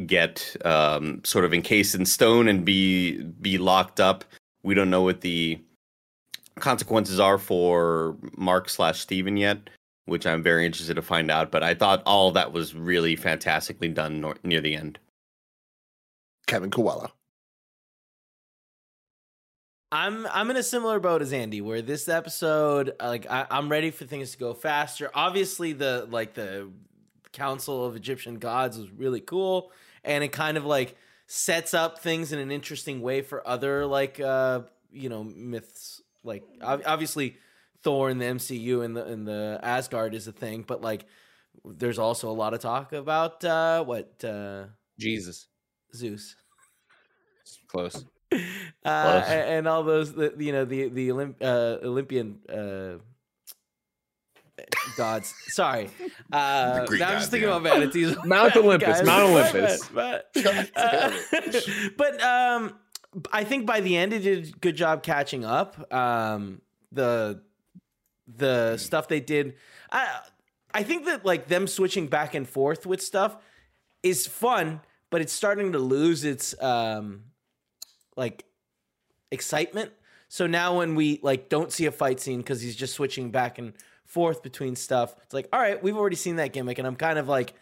get 0.07 0.55
um, 0.67 1.23
sort 1.25 1.47
of 1.47 1.55
encased 1.55 1.95
in 1.95 2.05
stone 2.05 2.47
and 2.47 2.63
be 2.63 3.23
be 3.23 3.57
locked 3.57 4.01
up. 4.01 4.23
We 4.63 4.75
don't 4.75 4.91
know 4.91 5.03
what 5.03 5.23
the 5.23 5.59
consequences 6.57 7.19
are 7.19 7.39
for 7.39 8.19
Mark 8.37 8.69
slash 8.69 9.01
Steven 9.01 9.39
yet, 9.39 9.71
which 10.07 10.27
I'm 10.27 10.43
very 10.43 10.67
interested 10.67 10.95
to 10.95 11.03
find 11.03 11.31
out. 11.31 11.51
But 11.51 11.63
I 11.63 11.75
thought 11.75 12.03
all 12.07 12.33
that 12.33 12.53
was 12.53 12.75
really 12.75 13.17
fantastically 13.17 13.89
done 13.89 14.21
nor- 14.21 14.37
near 14.43 14.61
the 14.61 14.75
end. 14.75 14.99
Kevin 16.47 16.71
Coelho. 16.71 17.13
I'm 19.93 20.27
I'm 20.29 20.51
in 20.51 20.57
a 20.57 20.63
similar 20.63 20.99
boat 21.01 21.21
as 21.21 21.35
Andy, 21.35 21.61
where 21.61 21.83
this 21.83 22.09
episode, 22.09 22.95
uh, 22.99 23.09
like 23.09 23.31
I, 23.31 23.47
I'm 23.51 23.69
ready 23.69 23.91
for 23.91 24.07
things 24.07 24.33
to 24.33 24.39
go 24.39 24.55
faster. 24.55 25.11
Obviously, 25.15 25.75
the 25.75 26.09
like 26.11 26.33
the 26.33 26.71
Council 27.33 27.85
of 27.85 27.95
Egyptian 27.95 28.39
Gods 28.39 28.79
was 28.79 28.91
really 28.91 29.21
cool, 29.21 29.71
and 30.03 30.25
it 30.25 30.33
kind 30.33 30.57
of 30.57 30.65
like 30.65 30.97
sets 31.27 31.75
up 31.75 31.99
things 31.99 32.33
in 32.33 32.39
an 32.39 32.51
interesting 32.51 33.03
way 33.03 33.21
for 33.21 33.47
other 33.47 33.87
like 33.87 34.19
uh 34.19 34.63
you 34.91 35.11
know 35.11 35.25
myths. 35.25 36.01
Like 36.25 36.45
ob- 36.63 36.83
obviously, 36.87 37.37
Thor 37.83 38.11
in 38.11 38.19
the 38.19 38.27
MCU 38.27 38.85
and 38.85 38.97
the 38.97 39.05
and 39.05 39.27
the 39.27 39.59
Asgard 39.63 40.15
is 40.15 40.29
a 40.29 40.33
thing, 40.33 40.65
but 40.67 40.81
like 40.81 41.05
there's 41.65 41.99
also 41.99 42.31
a 42.31 42.33
lot 42.33 42.55
of 42.55 42.61
talk 42.61 42.93
about 42.93 43.45
uh 43.45 43.85
what 43.85 44.25
uh 44.25 44.65
Jesus, 44.99 45.49
Zeus. 45.95 46.37
close. 47.69 48.05
uh, 48.85 49.13
Close. 49.21 49.25
and 49.29 49.69
all 49.69 49.83
those 49.83 50.15
the, 50.15 50.35
you 50.39 50.53
know 50.53 50.65
the 50.65 50.89
the 50.89 51.09
Olymp- 51.09 51.43
uh, 51.43 51.87
Olympian 51.87 52.39
uh, 52.49 52.99
gods. 54.97 55.35
Sorry, 55.49 55.91
uh, 56.33 56.87
now 56.91 57.09
I'm 57.09 57.19
just 57.19 57.31
thinking 57.31 57.49
yeah. 57.49 57.57
about 57.57 57.63
manatees. 57.63 58.17
Mount 58.25 58.57
Olympus, 58.57 59.03
Mount 59.03 59.31
Olympus. 59.31 59.89
bad, 59.89 60.23
but, 60.35 60.71
uh, 60.77 61.13
but 61.97 62.23
um, 62.23 62.75
I 63.33 63.45
think 63.45 63.67
by 63.67 63.81
the 63.81 63.97
end 63.97 64.13
it 64.13 64.21
did 64.21 64.47
a 64.47 64.51
good 64.59 64.77
job 64.77 65.03
catching 65.03 65.45
up. 65.45 65.93
Um, 65.93 66.63
the 66.93 67.43
the 68.37 68.77
stuff 68.77 69.09
they 69.09 69.21
did, 69.21 69.55
I 69.91 70.21
I 70.75 70.83
think 70.83 71.07
that 71.07 71.25
like 71.25 71.49
them 71.49 71.67
switching 71.67 72.07
back 72.07 72.35
and 72.35 72.49
forth 72.49 72.87
with 72.87 73.03
stuff 73.03 73.37
is 74.03 74.27
fun, 74.27 74.81
but 75.11 75.21
it's 75.21 75.33
starting 75.33 75.73
to 75.73 75.79
lose 75.79 76.25
its 76.25 76.61
um 76.63 77.25
like 78.17 78.45
excitement. 79.31 79.93
So 80.29 80.47
now 80.47 80.79
when 80.79 80.95
we 80.95 81.21
like 81.23 81.49
don't 81.49 81.71
see 81.73 81.87
a 81.87 81.93
fight 81.93 82.21
scene 82.21 82.39
because 82.39 82.61
he's 82.61 82.77
just 82.77 82.95
switching 82.95 83.31
back 83.31 83.59
and 83.59 83.75
forth 84.07 84.43
between 84.43 84.77
stuff, 84.77 85.15
it's 85.23 85.35
like, 85.35 85.49
all 85.53 85.61
right, 85.61 85.83
we've 85.83 85.97
already 85.97 86.17
seen 86.17 86.37
that 86.37 86.53
gimmick, 86.53 86.79
and 86.79 86.87
I'm 86.87 86.97
kind 86.97 87.19
of 87.19 87.29
like, 87.29 87.55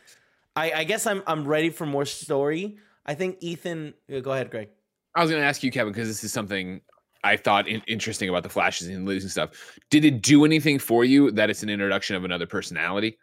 I, 0.54 0.72
I 0.72 0.84
guess 0.84 1.06
I'm 1.06 1.22
I'm 1.26 1.46
ready 1.46 1.70
for 1.70 1.86
more 1.86 2.04
story. 2.04 2.78
I 3.04 3.14
think 3.14 3.38
Ethan, 3.40 3.94
go 4.22 4.32
ahead, 4.32 4.50
Greg. 4.50 4.68
I 5.14 5.22
was 5.22 5.30
going 5.30 5.42
to 5.42 5.46
ask 5.46 5.62
you, 5.62 5.72
Kevin, 5.72 5.92
because 5.92 6.06
this 6.06 6.22
is 6.22 6.32
something 6.32 6.80
I 7.22 7.36
thought 7.36 7.68
in- 7.68 7.82
interesting 7.86 8.28
about 8.28 8.42
the 8.42 8.48
flashes 8.48 8.88
and 8.88 9.06
losing 9.06 9.28
stuff. 9.30 9.50
Did 9.90 10.04
it 10.04 10.22
do 10.22 10.44
anything 10.44 10.78
for 10.78 11.04
you 11.04 11.30
that 11.32 11.50
it's 11.50 11.62
an 11.62 11.68
introduction 11.68 12.16
of 12.16 12.24
another 12.24 12.46
personality? 12.46 13.18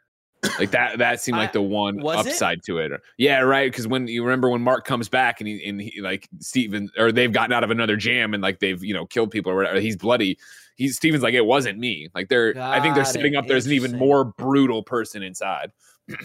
Like 0.59 0.69
that, 0.71 0.99
that 0.99 1.19
seemed 1.19 1.39
like 1.39 1.49
I- 1.49 1.53
the 1.53 1.61
one 1.63 1.99
was 1.99 2.25
it? 2.25 2.29
upside 2.29 2.61
to 2.67 2.77
it. 2.77 2.91
Yeah, 3.17 3.39
right. 3.39 3.71
Because 3.71 3.87
when 3.87 4.07
you 4.07 4.23
remember 4.23 4.49
when 4.49 4.61
Mark 4.61 4.85
comes 4.85 5.09
back 5.09 5.41
and 5.41 5.47
he 5.47 5.67
and 5.67 5.81
he 5.81 5.99
like 5.99 6.29
Steven 6.39 6.89
or 6.97 7.11
they've 7.11 7.31
gotten 7.31 7.53
out 7.53 7.63
of 7.63 7.71
another 7.71 7.95
jam 7.97 8.35
and 8.35 8.43
like 8.43 8.59
they've 8.59 8.81
you 8.83 8.93
know 8.93 9.07
killed 9.07 9.31
people 9.31 9.51
or 9.51 9.55
whatever. 9.55 9.79
He's 9.79 9.95
bloody. 9.97 10.37
He's 10.75 10.95
Steven's 10.95 11.23
like 11.23 11.33
it 11.33 11.45
wasn't 11.45 11.79
me. 11.79 12.09
Like 12.13 12.29
they're. 12.29 12.53
I 12.61 12.79
think 12.81 12.93
they're 12.93 13.03
Got 13.03 13.11
setting 13.13 13.33
it. 13.33 13.37
up. 13.37 13.47
There's 13.47 13.65
an 13.65 13.73
even 13.73 13.97
more 13.97 14.25
brutal 14.25 14.83
person 14.83 15.23
inside. 15.23 15.71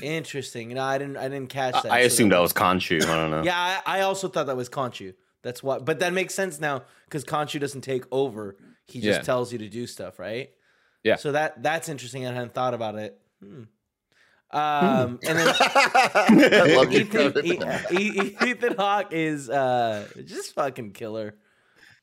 Interesting. 0.03 0.69
No, 0.75 0.83
I 0.83 0.99
didn't 0.99 1.17
I 1.17 1.29
didn't 1.29 1.49
catch 1.49 1.83
that. 1.83 1.91
I 1.91 2.03
So 2.03 2.07
assumed 2.09 2.33
that 2.33 2.39
was 2.41 2.53
Khonshu. 2.53 3.03
I 3.05 3.17
don't 3.17 3.31
know. 3.31 3.43
Yeah, 3.43 3.81
I, 3.87 3.99
I 3.99 4.01
also 4.03 4.29
thought 4.29 4.47
that 4.47 4.57
was 4.57 4.69
Khonshu. 4.69 5.15
That's 5.43 5.63
what, 5.63 5.85
but 5.85 5.99
that 6.01 6.13
makes 6.13 6.35
sense 6.35 6.61
now 6.61 6.83
because 7.07 7.25
Khonshu 7.25 7.59
doesn't 7.61 7.81
take 7.83 8.05
over; 8.13 8.57
he 8.87 9.01
just 9.01 9.21
Yeah. 9.21 9.23
tells 9.25 9.53
you 9.53 9.59
to 9.59 9.69
do 9.69 9.87
stuff, 9.87 10.19
right? 10.19 10.51
Yeah. 11.03 11.17
So 11.17 11.33
that 11.33 11.63
that's 11.63 11.89
interesting. 11.89 12.27
I 12.27 12.33
hadn't 12.33 12.55
thought 12.55 12.75
about 12.75 12.95
it. 12.97 13.21
Hmm. 13.43 13.63
Um, 14.51 15.19
and 15.27 15.39
then 15.39 15.49
I 15.59 16.75
love 16.77 16.93
Ethan, 16.93 17.33
Kevin. 17.33 17.47
E- 17.47 18.21
E- 18.21 18.37
Ethan 18.47 18.75
Hawke 18.77 19.09
is 19.13 19.49
uh, 19.49 20.07
just 20.27 20.55
fucking 20.55 20.93
killer. 20.93 21.35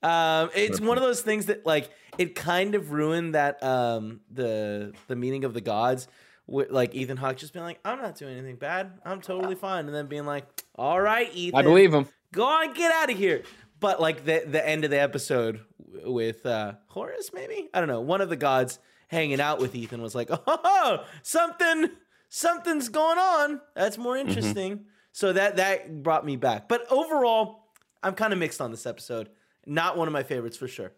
Um, 0.02 0.50
it's 0.56 0.80
one 0.82 0.98
of 0.98 1.04
those 1.04 1.22
things 1.22 1.46
that 1.48 1.66
like 1.66 1.90
it 2.18 2.34
kind 2.36 2.74
of 2.74 2.92
ruined 2.92 3.36
that 3.36 3.62
um 3.64 4.22
the 4.32 4.94
the 5.08 5.16
meaning 5.16 5.44
of 5.44 5.54
the 5.54 5.62
gods. 5.62 6.08
With, 6.48 6.72
like 6.72 6.96
Ethan 6.96 7.18
Hawke 7.18 7.38
just 7.38 7.54
being 7.54 7.64
like, 7.64 7.80
I'm 7.86 8.02
not 8.02 8.16
doing 8.16 8.36
anything 8.36 8.56
bad. 8.56 8.94
I'm 9.06 9.22
totally 9.22 9.54
fine, 9.54 9.86
and 9.86 9.94
then 9.94 10.08
being 10.08 10.26
like, 10.26 10.46
All 10.74 11.00
right, 11.00 11.30
Ethan, 11.32 11.60
I 11.60 11.62
believe 11.62 11.94
him. 11.94 12.08
Go 12.34 12.46
on, 12.46 12.74
get 12.74 12.92
out 12.92 13.12
of 13.12 13.18
here. 13.18 13.44
But 13.80 14.02
like 14.02 14.26
the 14.26 14.44
the 14.46 14.66
end 14.68 14.84
of 14.84 14.92
the 14.92 15.00
episode 15.00 15.62
with 16.06 16.46
uh 16.46 16.74
Horus, 16.88 17.32
maybe 17.34 17.70
I 17.74 17.80
don't 17.80 17.90
know, 17.90 18.02
one 18.02 18.22
of 18.22 18.30
the 18.30 18.36
gods 18.36 18.80
hanging 19.08 19.42
out 19.42 19.60
with 19.60 19.76
Ethan 19.76 20.02
was 20.02 20.16
like, 20.16 20.30
oh, 20.48 21.04
something, 21.24 21.90
something's 22.30 22.90
going 22.90 23.18
on. 23.18 23.62
That's 23.76 23.98
more 23.98 24.18
interesting. 24.18 24.86
So 25.12 25.34
that 25.34 25.58
that 25.58 26.04
brought 26.04 26.26
me 26.26 26.36
back. 26.36 26.70
But 26.70 26.86
overall, 26.92 27.70
I'm 28.04 28.14
kind 28.14 28.34
of 28.34 28.40
mixed 28.40 28.62
on 28.62 28.72
this 28.72 28.86
episode. 28.86 29.30
Not 29.66 29.98
one 29.98 30.08
of 30.08 30.14
my 30.14 30.24
favorites 30.24 30.58
for 30.58 30.68
sure. 30.68 30.94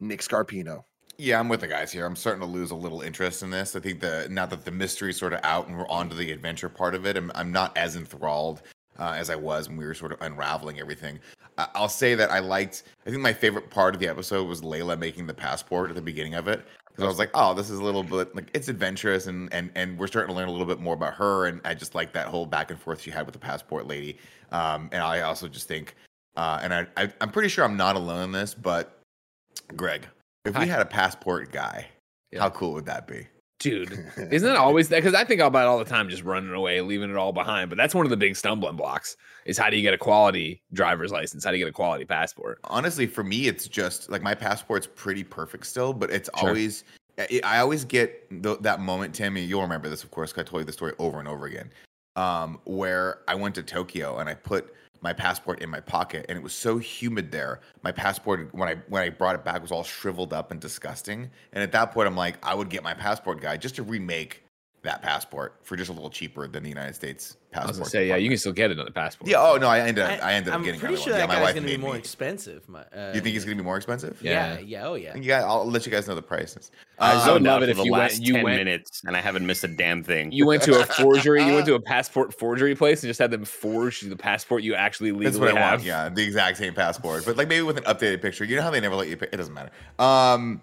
Nick 0.00 0.20
Scarpino. 0.20 0.84
Yeah, 1.20 1.40
I'm 1.40 1.48
with 1.48 1.60
the 1.60 1.66
guys 1.66 1.90
here. 1.90 2.06
I'm 2.06 2.14
starting 2.14 2.40
to 2.42 2.46
lose 2.46 2.70
a 2.70 2.76
little 2.76 3.00
interest 3.00 3.42
in 3.42 3.50
this. 3.50 3.74
I 3.74 3.80
think 3.80 4.00
the 4.00 4.28
now 4.30 4.46
that 4.46 4.64
the 4.64 4.70
mystery's 4.70 5.18
sort 5.18 5.32
of 5.32 5.40
out 5.42 5.66
and 5.66 5.76
we're 5.76 5.88
on 5.88 6.08
to 6.10 6.14
the 6.14 6.30
adventure 6.30 6.68
part 6.68 6.94
of 6.94 7.04
it, 7.06 7.16
I'm, 7.16 7.32
I'm 7.34 7.50
not 7.50 7.76
as 7.76 7.96
enthralled 7.96 8.62
uh, 8.98 9.14
as 9.16 9.30
I 9.30 9.36
was 9.36 9.68
when 9.68 9.76
we 9.76 9.84
were 9.84 9.94
sort 9.94 10.12
of 10.12 10.20
unraveling 10.20 10.78
everything. 10.80 11.18
I'll 11.74 11.88
say 11.88 12.14
that 12.14 12.30
I 12.30 12.38
liked. 12.38 12.84
I 13.06 13.10
think 13.10 13.20
my 13.20 13.32
favorite 13.32 13.68
part 13.70 13.94
of 13.94 14.00
the 14.00 14.06
episode 14.08 14.46
was 14.46 14.60
Layla 14.60 14.96
making 14.98 15.26
the 15.26 15.34
passport 15.34 15.90
at 15.90 15.96
the 15.96 16.02
beginning 16.02 16.34
of 16.34 16.46
it 16.46 16.64
because 16.88 17.02
I 17.04 17.08
was 17.08 17.18
like, 17.18 17.30
oh, 17.34 17.52
this 17.52 17.68
is 17.68 17.78
a 17.80 17.82
little 17.84 18.04
bit 18.04 18.34
like 18.36 18.48
it's 18.54 18.68
adventurous 18.68 19.26
and 19.26 19.52
and 19.52 19.70
and 19.74 19.98
we're 19.98 20.06
starting 20.06 20.32
to 20.32 20.36
learn 20.36 20.48
a 20.48 20.52
little 20.52 20.66
bit 20.66 20.78
more 20.80 20.94
about 20.94 21.14
her. 21.14 21.46
And 21.46 21.60
I 21.64 21.74
just 21.74 21.94
like 21.96 22.12
that 22.12 22.26
whole 22.28 22.46
back 22.46 22.70
and 22.70 22.80
forth 22.80 23.00
she 23.02 23.10
had 23.10 23.26
with 23.26 23.32
the 23.32 23.40
passport 23.40 23.88
lady. 23.88 24.18
Um, 24.52 24.88
and 24.92 25.02
I 25.02 25.22
also 25.22 25.48
just 25.48 25.66
think, 25.66 25.96
uh, 26.36 26.60
and 26.62 26.72
I, 26.72 26.86
I 26.96 27.12
I'm 27.20 27.30
pretty 27.32 27.48
sure 27.48 27.64
I'm 27.64 27.76
not 27.76 27.96
alone 27.96 28.22
in 28.24 28.32
this, 28.32 28.54
but 28.54 29.00
Greg, 29.76 30.06
if 30.44 30.56
we 30.56 30.68
had 30.68 30.80
a 30.80 30.84
passport 30.86 31.50
guy, 31.50 31.86
Yeah. 32.30 32.40
how 32.40 32.50
cool 32.50 32.72
would 32.74 32.86
that 32.86 33.08
be? 33.08 33.26
Dude, 33.58 33.90
isn't 34.30 34.48
it 34.48 34.56
always 34.56 34.88
that? 34.90 34.98
Because 34.98 35.14
I 35.14 35.24
think 35.24 35.40
about 35.40 35.64
it 35.64 35.66
all 35.68 35.78
the 35.78 35.84
time, 35.84 36.08
just 36.08 36.22
running 36.22 36.52
away, 36.54 36.80
leaving 36.80 37.10
it 37.10 37.16
all 37.16 37.32
behind. 37.32 37.68
But 37.70 37.76
that's 37.76 37.92
one 37.94 38.06
of 38.06 38.10
the 38.10 38.16
big 38.16 38.36
stumbling 38.36 38.76
blocks: 38.76 39.16
is 39.46 39.58
how 39.58 39.68
do 39.68 39.76
you 39.76 39.82
get 39.82 39.94
a 39.94 39.98
quality 39.98 40.62
driver's 40.72 41.10
license? 41.10 41.44
How 41.44 41.50
do 41.50 41.56
you 41.56 41.64
get 41.64 41.70
a 41.70 41.72
quality 41.72 42.04
passport? 42.04 42.60
Honestly, 42.64 43.06
for 43.06 43.24
me, 43.24 43.48
it's 43.48 43.66
just 43.66 44.10
like 44.10 44.22
my 44.22 44.34
passport's 44.34 44.86
pretty 44.86 45.24
perfect 45.24 45.66
still, 45.66 45.92
but 45.92 46.08
it's 46.10 46.30
Sure. 46.38 46.50
always 46.50 46.84
I, 47.42 47.58
always 47.58 47.84
get 47.84 48.30
th- 48.44 48.58
that 48.60 48.78
moment, 48.78 49.12
Tammy. 49.12 49.42
You'll 49.42 49.62
remember 49.62 49.88
this, 49.88 50.04
of 50.04 50.12
course. 50.12 50.32
'cause 50.32 50.42
I 50.42 50.48
told 50.48 50.60
you 50.60 50.64
the 50.64 50.72
story 50.72 50.92
over 51.00 51.18
and 51.18 51.26
over 51.26 51.46
again. 51.46 51.68
Um, 52.14 52.60
where 52.64 53.18
I 53.26 53.34
went 53.34 53.56
to 53.56 53.64
Tokyo 53.64 54.18
and 54.18 54.28
I 54.28 54.34
put 54.34 54.72
my 55.00 55.12
passport 55.12 55.62
in 55.62 55.70
my 55.70 55.80
pocket, 55.80 56.26
and 56.28 56.36
it 56.36 56.42
was 56.42 56.52
so 56.52 56.78
humid 56.78 57.30
there. 57.30 57.60
My 57.82 57.92
passport, 57.92 58.52
when 58.52 58.68
I 58.68 58.76
when 58.88 59.02
I 59.02 59.10
brought 59.10 59.34
it 59.34 59.44
back, 59.44 59.62
was 59.62 59.72
all 59.72 59.84
shriveled 59.84 60.32
up 60.32 60.50
and 60.50 60.60
disgusting. 60.60 61.30
And 61.52 61.62
at 61.62 61.72
that 61.72 61.92
point, 61.92 62.08
I'm 62.08 62.16
like, 62.16 62.36
I 62.44 62.54
would 62.54 62.68
get 62.68 62.82
my 62.82 62.94
passport 62.94 63.40
guy 63.40 63.56
just 63.56 63.76
to 63.76 63.82
remake 63.82 64.42
that 64.82 65.02
passport 65.02 65.56
for 65.62 65.76
just 65.76 65.90
a 65.90 65.92
little 65.92 66.08
cheaper 66.10 66.46
than 66.46 66.62
the 66.62 66.68
United 66.68 66.94
States 66.94 67.36
I 67.52 67.56
passport. 67.56 67.68
was 67.70 67.78
gonna 67.78 67.90
say, 67.90 68.08
yeah, 68.08 68.16
you 68.16 68.28
can 68.28 68.38
still 68.38 68.52
get 68.52 68.70
another 68.70 68.90
passport. 68.92 69.28
Yeah. 69.28 69.40
Oh 69.42 69.56
no, 69.56 69.66
I 69.66 69.80
ended 69.80 70.04
up 70.04 70.22
I, 70.22 70.34
ended 70.34 70.52
up 70.52 70.58
I'm 70.58 70.64
getting. 70.64 70.78
pretty 70.80 70.96
sure 70.96 71.12
one. 71.12 71.12
that 71.12 71.18
yeah, 71.20 71.26
my 71.26 71.44
guy's 71.44 71.54
going 71.54 71.66
to 71.66 71.72
be 71.72 71.76
more 71.76 71.94
me. 71.94 71.98
expensive. 71.98 72.68
My, 72.68 72.82
uh, 72.94 73.12
You 73.14 73.20
think 73.20 73.32
he's 73.34 73.44
gonna 73.44 73.56
be 73.56 73.62
more 73.62 73.76
expensive? 73.76 74.20
Yeah, 74.22 74.58
yeah, 74.60 74.86
oh 74.86 74.94
yeah. 74.94 75.16
Yeah, 75.16 75.44
I'll 75.44 75.68
let 75.68 75.84
you 75.84 75.90
guys 75.90 76.06
know 76.06 76.14
the 76.14 76.22
prices. 76.22 76.70
I 76.98 77.12
Um, 77.14 77.18
so 77.20 77.24
zoned 77.26 77.44
love 77.46 77.56
out 77.56 77.62
it 77.62 77.66
for 77.66 77.70
if 77.72 77.76
the 77.78 77.84
you 77.84 77.92
went- 77.92 78.02
last 78.02 78.22
you 78.22 78.32
10 78.34 78.44
went- 78.44 78.56
minutes 78.58 79.02
and 79.06 79.16
I 79.16 79.20
haven't 79.20 79.46
missed 79.46 79.64
a 79.64 79.68
damn 79.68 80.02
thing. 80.04 80.30
You 80.30 80.46
went 80.46 80.62
to 80.64 80.78
a 80.80 80.84
forgery. 80.86 81.42
You 81.44 81.54
went 81.54 81.66
to 81.66 81.74
a 81.74 81.80
passport 81.94 82.38
forgery 82.38 82.74
place 82.76 83.02
and 83.02 83.08
just 83.10 83.18
had 83.18 83.30
them 83.32 83.44
forge 83.44 84.02
the 84.02 84.14
passport 84.16 84.62
you 84.62 84.74
actually 84.76 85.10
legally 85.12 85.24
That's 85.26 85.38
what 85.38 85.56
I 85.56 85.58
have. 85.60 85.80
want. 85.80 85.84
Yeah, 85.84 86.08
the 86.10 86.22
exact 86.22 86.58
same 86.58 86.74
passport, 86.74 87.24
but 87.26 87.36
like 87.36 87.48
maybe 87.48 87.62
with 87.62 87.78
an 87.78 87.84
updated 87.84 88.22
picture. 88.22 88.44
You 88.44 88.56
know 88.56 88.62
how 88.62 88.70
they 88.70 88.80
never 88.80 88.94
let 88.94 89.08
you. 89.08 89.16
Pick, 89.16 89.30
it 89.32 89.36
doesn't 89.38 89.54
matter. 89.54 89.70
Um, 89.98 90.60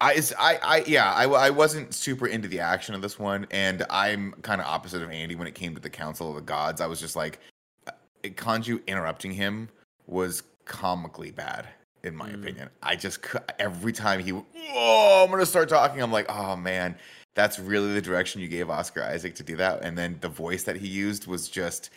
I, 0.00 0.22
I, 0.38 0.58
I, 0.62 0.84
yeah, 0.86 1.12
I, 1.12 1.24
I 1.24 1.50
wasn't 1.50 1.94
super 1.94 2.26
into 2.26 2.48
the 2.48 2.60
action 2.60 2.94
of 2.94 3.02
this 3.02 3.18
one, 3.18 3.46
and 3.50 3.84
I'm 3.88 4.32
kind 4.42 4.60
of 4.60 4.66
opposite 4.66 5.02
of 5.02 5.10
Andy 5.10 5.34
when 5.34 5.46
it 5.46 5.54
came 5.54 5.74
to 5.74 5.80
the 5.80 5.90
Council 5.90 6.28
of 6.28 6.36
the 6.36 6.42
Gods. 6.42 6.80
I 6.80 6.86
was 6.86 7.00
just 7.00 7.16
like, 7.16 7.38
uh, 7.86 7.92
Khonshu 8.22 8.86
interrupting 8.86 9.32
him 9.32 9.68
was 10.06 10.42
comically 10.66 11.30
bad, 11.30 11.68
in 12.02 12.14
my 12.14 12.28
Mm. 12.28 12.34
opinion. 12.34 12.70
I 12.82 12.96
just 12.96 13.20
every 13.58 13.92
time 13.92 14.20
he, 14.22 14.32
oh, 14.32 15.22
I'm 15.24 15.30
gonna 15.30 15.46
start 15.46 15.68
talking. 15.68 16.02
I'm 16.02 16.12
like, 16.12 16.26
oh 16.28 16.56
man, 16.56 16.94
that's 17.34 17.58
really 17.58 17.94
the 17.94 18.02
direction 18.02 18.40
you 18.40 18.48
gave 18.48 18.68
Oscar 18.68 19.02
Isaac 19.02 19.34
to 19.36 19.42
do 19.42 19.56
that, 19.56 19.82
and 19.82 19.96
then 19.96 20.18
the 20.20 20.28
voice 20.28 20.64
that 20.64 20.76
he 20.76 20.88
used 20.88 21.26
was 21.26 21.48
just. 21.48 21.90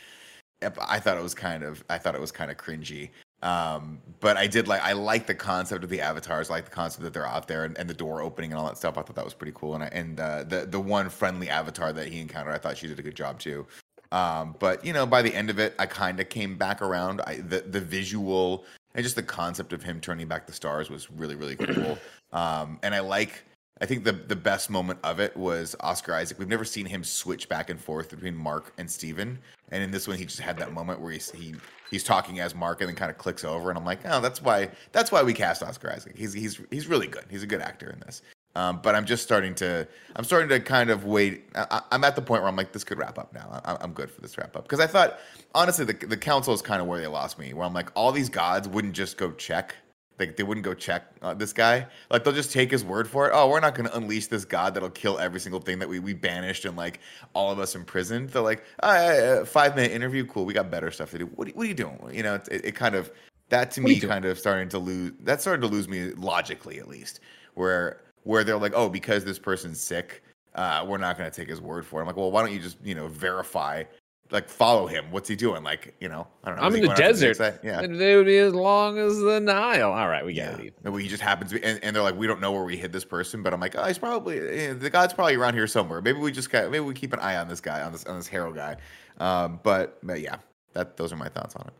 I 0.61 0.99
thought 0.99 1.17
it 1.17 1.23
was 1.23 1.33
kind 1.35 1.63
of 1.63 1.83
I 1.89 1.97
thought 1.97 2.15
it 2.15 2.21
was 2.21 2.31
kind 2.31 2.51
of 2.51 2.57
cringy. 2.57 3.09
Um, 3.41 4.01
but 4.19 4.35
I 4.35 4.47
did 4.47 4.67
like 4.67 4.81
I 4.81 4.93
like 4.93 5.25
the 5.25 5.35
concept 5.35 5.83
of 5.83 5.89
the 5.89 6.01
avatars, 6.01 6.49
I 6.49 6.55
like 6.55 6.65
the 6.65 6.71
concept 6.71 7.03
that 7.03 7.13
they're 7.13 7.27
out 7.27 7.47
there 7.47 7.63
and, 7.63 7.77
and 7.77 7.89
the 7.89 7.93
door 7.93 8.21
opening 8.21 8.51
and 8.51 8.59
all 8.59 8.67
that 8.67 8.77
stuff. 8.77 8.97
I 8.97 9.01
thought 9.01 9.15
that 9.15 9.25
was 9.25 9.33
pretty 9.33 9.53
cool. 9.55 9.75
And 9.75 9.83
I, 9.83 9.87
and 9.87 10.19
uh, 10.19 10.43
the 10.43 10.65
the 10.65 10.79
one 10.79 11.09
friendly 11.09 11.49
avatar 11.49 11.93
that 11.93 12.07
he 12.07 12.19
encountered, 12.19 12.53
I 12.53 12.57
thought 12.57 12.77
she 12.77 12.87
did 12.87 12.99
a 12.99 13.03
good 13.03 13.15
job 13.15 13.39
too. 13.39 13.65
Um, 14.11 14.55
but 14.59 14.83
you 14.83 14.91
know, 14.91 15.05
by 15.05 15.21
the 15.21 15.33
end 15.33 15.49
of 15.49 15.59
it, 15.59 15.73
I 15.79 15.85
kind 15.85 16.19
of 16.19 16.29
came 16.29 16.57
back 16.57 16.81
around. 16.81 17.21
I 17.21 17.35
the 17.35 17.61
the 17.61 17.79
visual 17.79 18.65
and 18.95 19.03
just 19.03 19.15
the 19.15 19.23
concept 19.23 19.71
of 19.71 19.83
him 19.83 20.01
turning 20.01 20.27
back 20.27 20.47
the 20.47 20.53
stars 20.53 20.89
was 20.89 21.09
really 21.11 21.35
really 21.35 21.55
cool. 21.55 21.97
um, 22.33 22.79
and 22.83 22.93
I 22.93 22.99
like 22.99 23.43
I 23.81 23.85
think 23.85 24.03
the 24.03 24.11
the 24.11 24.35
best 24.35 24.69
moment 24.69 24.99
of 25.03 25.19
it 25.19 25.35
was 25.37 25.75
Oscar 25.79 26.13
Isaac. 26.13 26.37
We've 26.37 26.49
never 26.49 26.65
seen 26.65 26.85
him 26.85 27.03
switch 27.03 27.47
back 27.47 27.69
and 27.69 27.79
forth 27.79 28.09
between 28.09 28.35
Mark 28.35 28.73
and 28.77 28.89
Steven. 28.89 29.39
And 29.71 29.83
in 29.83 29.91
this 29.91 30.07
one, 30.07 30.17
he 30.17 30.25
just 30.25 30.39
had 30.39 30.57
that 30.57 30.73
moment 30.73 30.99
where 30.99 31.11
he's 31.11 31.31
he 31.31 31.55
he's 31.89 32.03
talking 32.03 32.39
as 32.39 32.53
Mark 32.53 32.81
and 32.81 32.89
then 32.89 32.95
kind 32.95 33.09
of 33.09 33.17
clicks 33.17 33.45
over. 33.45 33.69
And 33.69 33.77
I'm 33.77 33.85
like, 33.85 33.99
oh, 34.05 34.19
that's 34.19 34.41
why 34.41 34.69
that's 34.91 35.11
why 35.11 35.23
we 35.23 35.33
cast 35.33 35.63
Oscar 35.63 35.91
Isaac. 35.91 36.17
He's 36.17 36.33
he's 36.33 36.59
he's 36.71 36.87
really 36.87 37.07
good. 37.07 37.25
He's 37.29 37.43
a 37.43 37.47
good 37.47 37.61
actor 37.61 37.89
in 37.89 37.99
this. 38.01 38.21
Um, 38.55 38.79
but 38.81 38.95
I'm 38.95 39.05
just 39.05 39.23
starting 39.23 39.55
to 39.55 39.87
I'm 40.15 40.25
starting 40.25 40.49
to 40.49 40.59
kind 40.59 40.89
of 40.89 41.05
wait. 41.05 41.45
I, 41.55 41.81
I'm 41.91 42.03
at 42.03 42.15
the 42.15 42.21
point 42.21 42.41
where 42.41 42.49
I'm 42.49 42.57
like, 42.57 42.73
this 42.73 42.83
could 42.83 42.97
wrap 42.97 43.17
up 43.17 43.33
now. 43.33 43.61
I, 43.63 43.77
I'm 43.79 43.93
good 43.93 44.11
for 44.11 44.19
this 44.19 44.37
wrap 44.37 44.57
up 44.57 44.63
because 44.63 44.81
I 44.81 44.87
thought 44.87 45.19
honestly 45.55 45.85
the 45.85 45.93
the 46.05 46.17
council 46.17 46.53
is 46.53 46.61
kind 46.61 46.81
of 46.81 46.87
where 46.87 46.99
they 46.99 47.07
lost 47.07 47.39
me. 47.39 47.53
Where 47.53 47.65
I'm 47.65 47.73
like, 47.73 47.91
all 47.95 48.11
these 48.11 48.29
gods 48.29 48.67
wouldn't 48.67 48.93
just 48.93 49.17
go 49.17 49.31
check 49.31 49.75
like 50.19 50.35
they 50.35 50.43
wouldn't 50.43 50.65
go 50.65 50.73
check 50.73 51.05
uh, 51.21 51.33
this 51.33 51.53
guy. 51.53 51.87
Like 52.09 52.23
they'll 52.23 52.33
just 52.33 52.51
take 52.51 52.69
his 52.71 52.83
word 52.83 53.07
for 53.07 53.27
it. 53.27 53.31
Oh, 53.33 53.49
we're 53.49 53.59
not 53.59 53.75
going 53.75 53.89
to 53.89 53.95
unleash 53.95 54.27
this 54.27 54.45
god 54.45 54.73
that'll 54.73 54.89
kill 54.89 55.17
every 55.19 55.39
single 55.39 55.59
thing 55.61 55.79
that 55.79 55.89
we 55.89 55.99
we 55.99 56.13
banished 56.13 56.65
and 56.65 56.75
like 56.77 56.99
all 57.33 57.51
of 57.51 57.59
us 57.59 57.75
imprisoned. 57.75 58.29
They're 58.29 58.41
like, 58.41 58.63
oh, 58.83 58.93
yeah, 58.93 59.13
yeah, 59.37 59.43
five 59.43 59.75
minute 59.75 59.91
interview, 59.91 60.25
cool. 60.25 60.45
We 60.45 60.53
got 60.53 60.69
better 60.69 60.91
stuff 60.91 61.11
to 61.11 61.19
do. 61.19 61.25
What, 61.25 61.47
are- 61.47 61.51
what 61.51 61.63
are 61.63 61.67
you 61.67 61.73
doing? 61.73 61.97
You 62.11 62.23
know, 62.23 62.35
it, 62.35 62.65
it 62.65 62.75
kind 62.75 62.95
of 62.95 63.11
that 63.49 63.71
to 63.71 63.81
What 63.81 63.89
me 63.89 63.99
kind 63.99 64.25
of 64.25 64.37
starting 64.37 64.69
to 64.69 64.79
lose. 64.79 65.13
That 65.21 65.41
started 65.41 65.61
to 65.61 65.67
lose 65.67 65.87
me 65.87 66.11
logically, 66.11 66.79
at 66.79 66.87
least, 66.87 67.19
where 67.55 68.01
where 68.23 68.43
they're 68.43 68.57
like, 68.57 68.73
oh, 68.75 68.89
because 68.89 69.23
this 69.25 69.39
person's 69.39 69.79
sick, 69.79 70.23
uh, 70.55 70.85
we're 70.87 70.97
not 70.97 71.17
going 71.17 71.29
to 71.29 71.35
take 71.35 71.49
his 71.49 71.61
word 71.61 71.85
for 71.85 71.99
it. 71.99 72.03
I'm 72.03 72.07
like, 72.07 72.17
well, 72.17 72.31
why 72.31 72.43
don't 72.43 72.51
you 72.53 72.59
just 72.59 72.77
you 72.83 72.95
know 72.95 73.07
verify? 73.07 73.83
Like 74.31 74.47
follow 74.47 74.85
him. 74.85 75.11
What's 75.11 75.27
he 75.27 75.35
doing? 75.35 75.63
Like 75.63 75.95
you 75.99 76.07
know, 76.07 76.27
I 76.43 76.49
don't 76.49 76.57
know. 76.57 76.63
I'm 76.63 76.75
in 76.75 76.81
the 76.81 76.87
going 76.87 76.91
out 76.91 76.97
to 76.97 77.03
desert. 77.03 77.37
side? 77.37 77.59
Yeah, 77.63 77.81
And 77.81 77.99
they 77.99 78.15
would 78.15 78.27
be 78.27 78.37
as 78.37 78.53
long 78.53 78.99
as 78.99 79.17
the 79.19 79.39
Nile. 79.39 79.91
All 79.91 80.07
right, 80.07 80.23
we 80.23 80.33
yeah. 80.33 80.51
got 80.51 80.59
it. 80.59 80.73
Maybe 80.83 81.01
he 81.03 81.09
just 81.09 81.23
happens 81.23 81.51
to 81.51 81.59
be, 81.59 81.65
and, 81.65 81.83
and 81.83 81.95
they're 81.95 82.03
like, 82.03 82.15
we 82.15 82.27
don't 82.27 82.39
know 82.39 82.51
where 82.51 82.63
we 82.63 82.77
hid 82.77 82.91
this 82.91 83.05
person, 83.05 83.41
but 83.41 83.53
I'm 83.53 83.59
like, 83.59 83.75
oh, 83.75 83.83
he's 83.85 83.97
probably 83.97 84.39
eh, 84.39 84.73
the 84.73 84.89
god's 84.89 85.13
probably 85.13 85.35
around 85.35 85.55
here 85.55 85.65
somewhere. 85.67 86.01
Maybe 86.01 86.19
we 86.19 86.31
just 86.31 86.51
got, 86.51 86.69
maybe 86.69 86.85
we 86.85 86.93
keep 86.93 87.13
an 87.13 87.19
eye 87.19 87.37
on 87.37 87.47
this 87.47 87.59
guy, 87.59 87.81
on 87.81 87.91
this 87.91 88.05
on 88.05 88.17
this 88.17 88.27
Harrow 88.27 88.53
guy. 88.53 88.77
Um, 89.17 89.59
but, 89.63 89.97
but 90.03 90.21
yeah, 90.21 90.37
that 90.73 90.95
those 90.97 91.11
are 91.11 91.17
my 91.17 91.29
thoughts 91.29 91.55
on 91.55 91.67
it. 91.67 91.73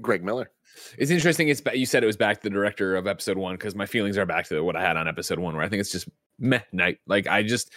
Greg 0.00 0.24
Miller. 0.24 0.50
It's 0.98 1.10
interesting. 1.10 1.48
It's 1.48 1.62
you 1.74 1.86
said 1.86 2.02
it 2.02 2.06
was 2.06 2.16
back 2.16 2.38
to 2.38 2.42
the 2.42 2.50
director 2.50 2.96
of 2.96 3.06
episode 3.06 3.36
one 3.36 3.54
because 3.54 3.74
my 3.74 3.86
feelings 3.86 4.16
are 4.16 4.26
back 4.26 4.48
to 4.48 4.62
what 4.62 4.76
I 4.76 4.82
had 4.82 4.96
on 4.96 5.06
episode 5.08 5.38
one, 5.38 5.54
where 5.54 5.64
I 5.64 5.68
think 5.68 5.80
it's 5.80 5.92
just 5.92 6.08
meh 6.38 6.60
night. 6.72 6.98
Like 7.06 7.26
I 7.26 7.42
just 7.42 7.70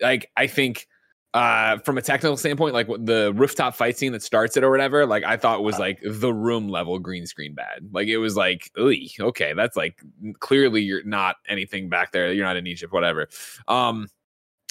like 0.00 0.30
I 0.36 0.46
think 0.46 0.86
uh 1.34 1.78
from 1.78 1.98
a 1.98 2.02
technical 2.02 2.36
standpoint, 2.36 2.74
like 2.74 2.86
the 2.86 3.32
rooftop 3.34 3.74
fight 3.74 3.98
scene 3.98 4.12
that 4.12 4.22
starts 4.22 4.56
it 4.56 4.64
or 4.64 4.70
whatever, 4.70 5.06
like 5.06 5.24
I 5.24 5.36
thought 5.36 5.62
was 5.62 5.78
like 5.78 6.00
the 6.02 6.32
room 6.32 6.68
level 6.68 6.98
green 6.98 7.26
screen 7.26 7.54
bad. 7.54 7.88
Like 7.92 8.08
it 8.08 8.18
was 8.18 8.36
like, 8.36 8.70
okay, 8.78 9.52
that's 9.52 9.76
like 9.76 10.00
clearly 10.40 10.82
you're 10.82 11.04
not 11.04 11.36
anything 11.48 11.88
back 11.88 12.12
there. 12.12 12.32
You're 12.32 12.46
not 12.46 12.56
in 12.56 12.66
Egypt, 12.66 12.92
whatever. 12.92 13.28
Um, 13.68 14.08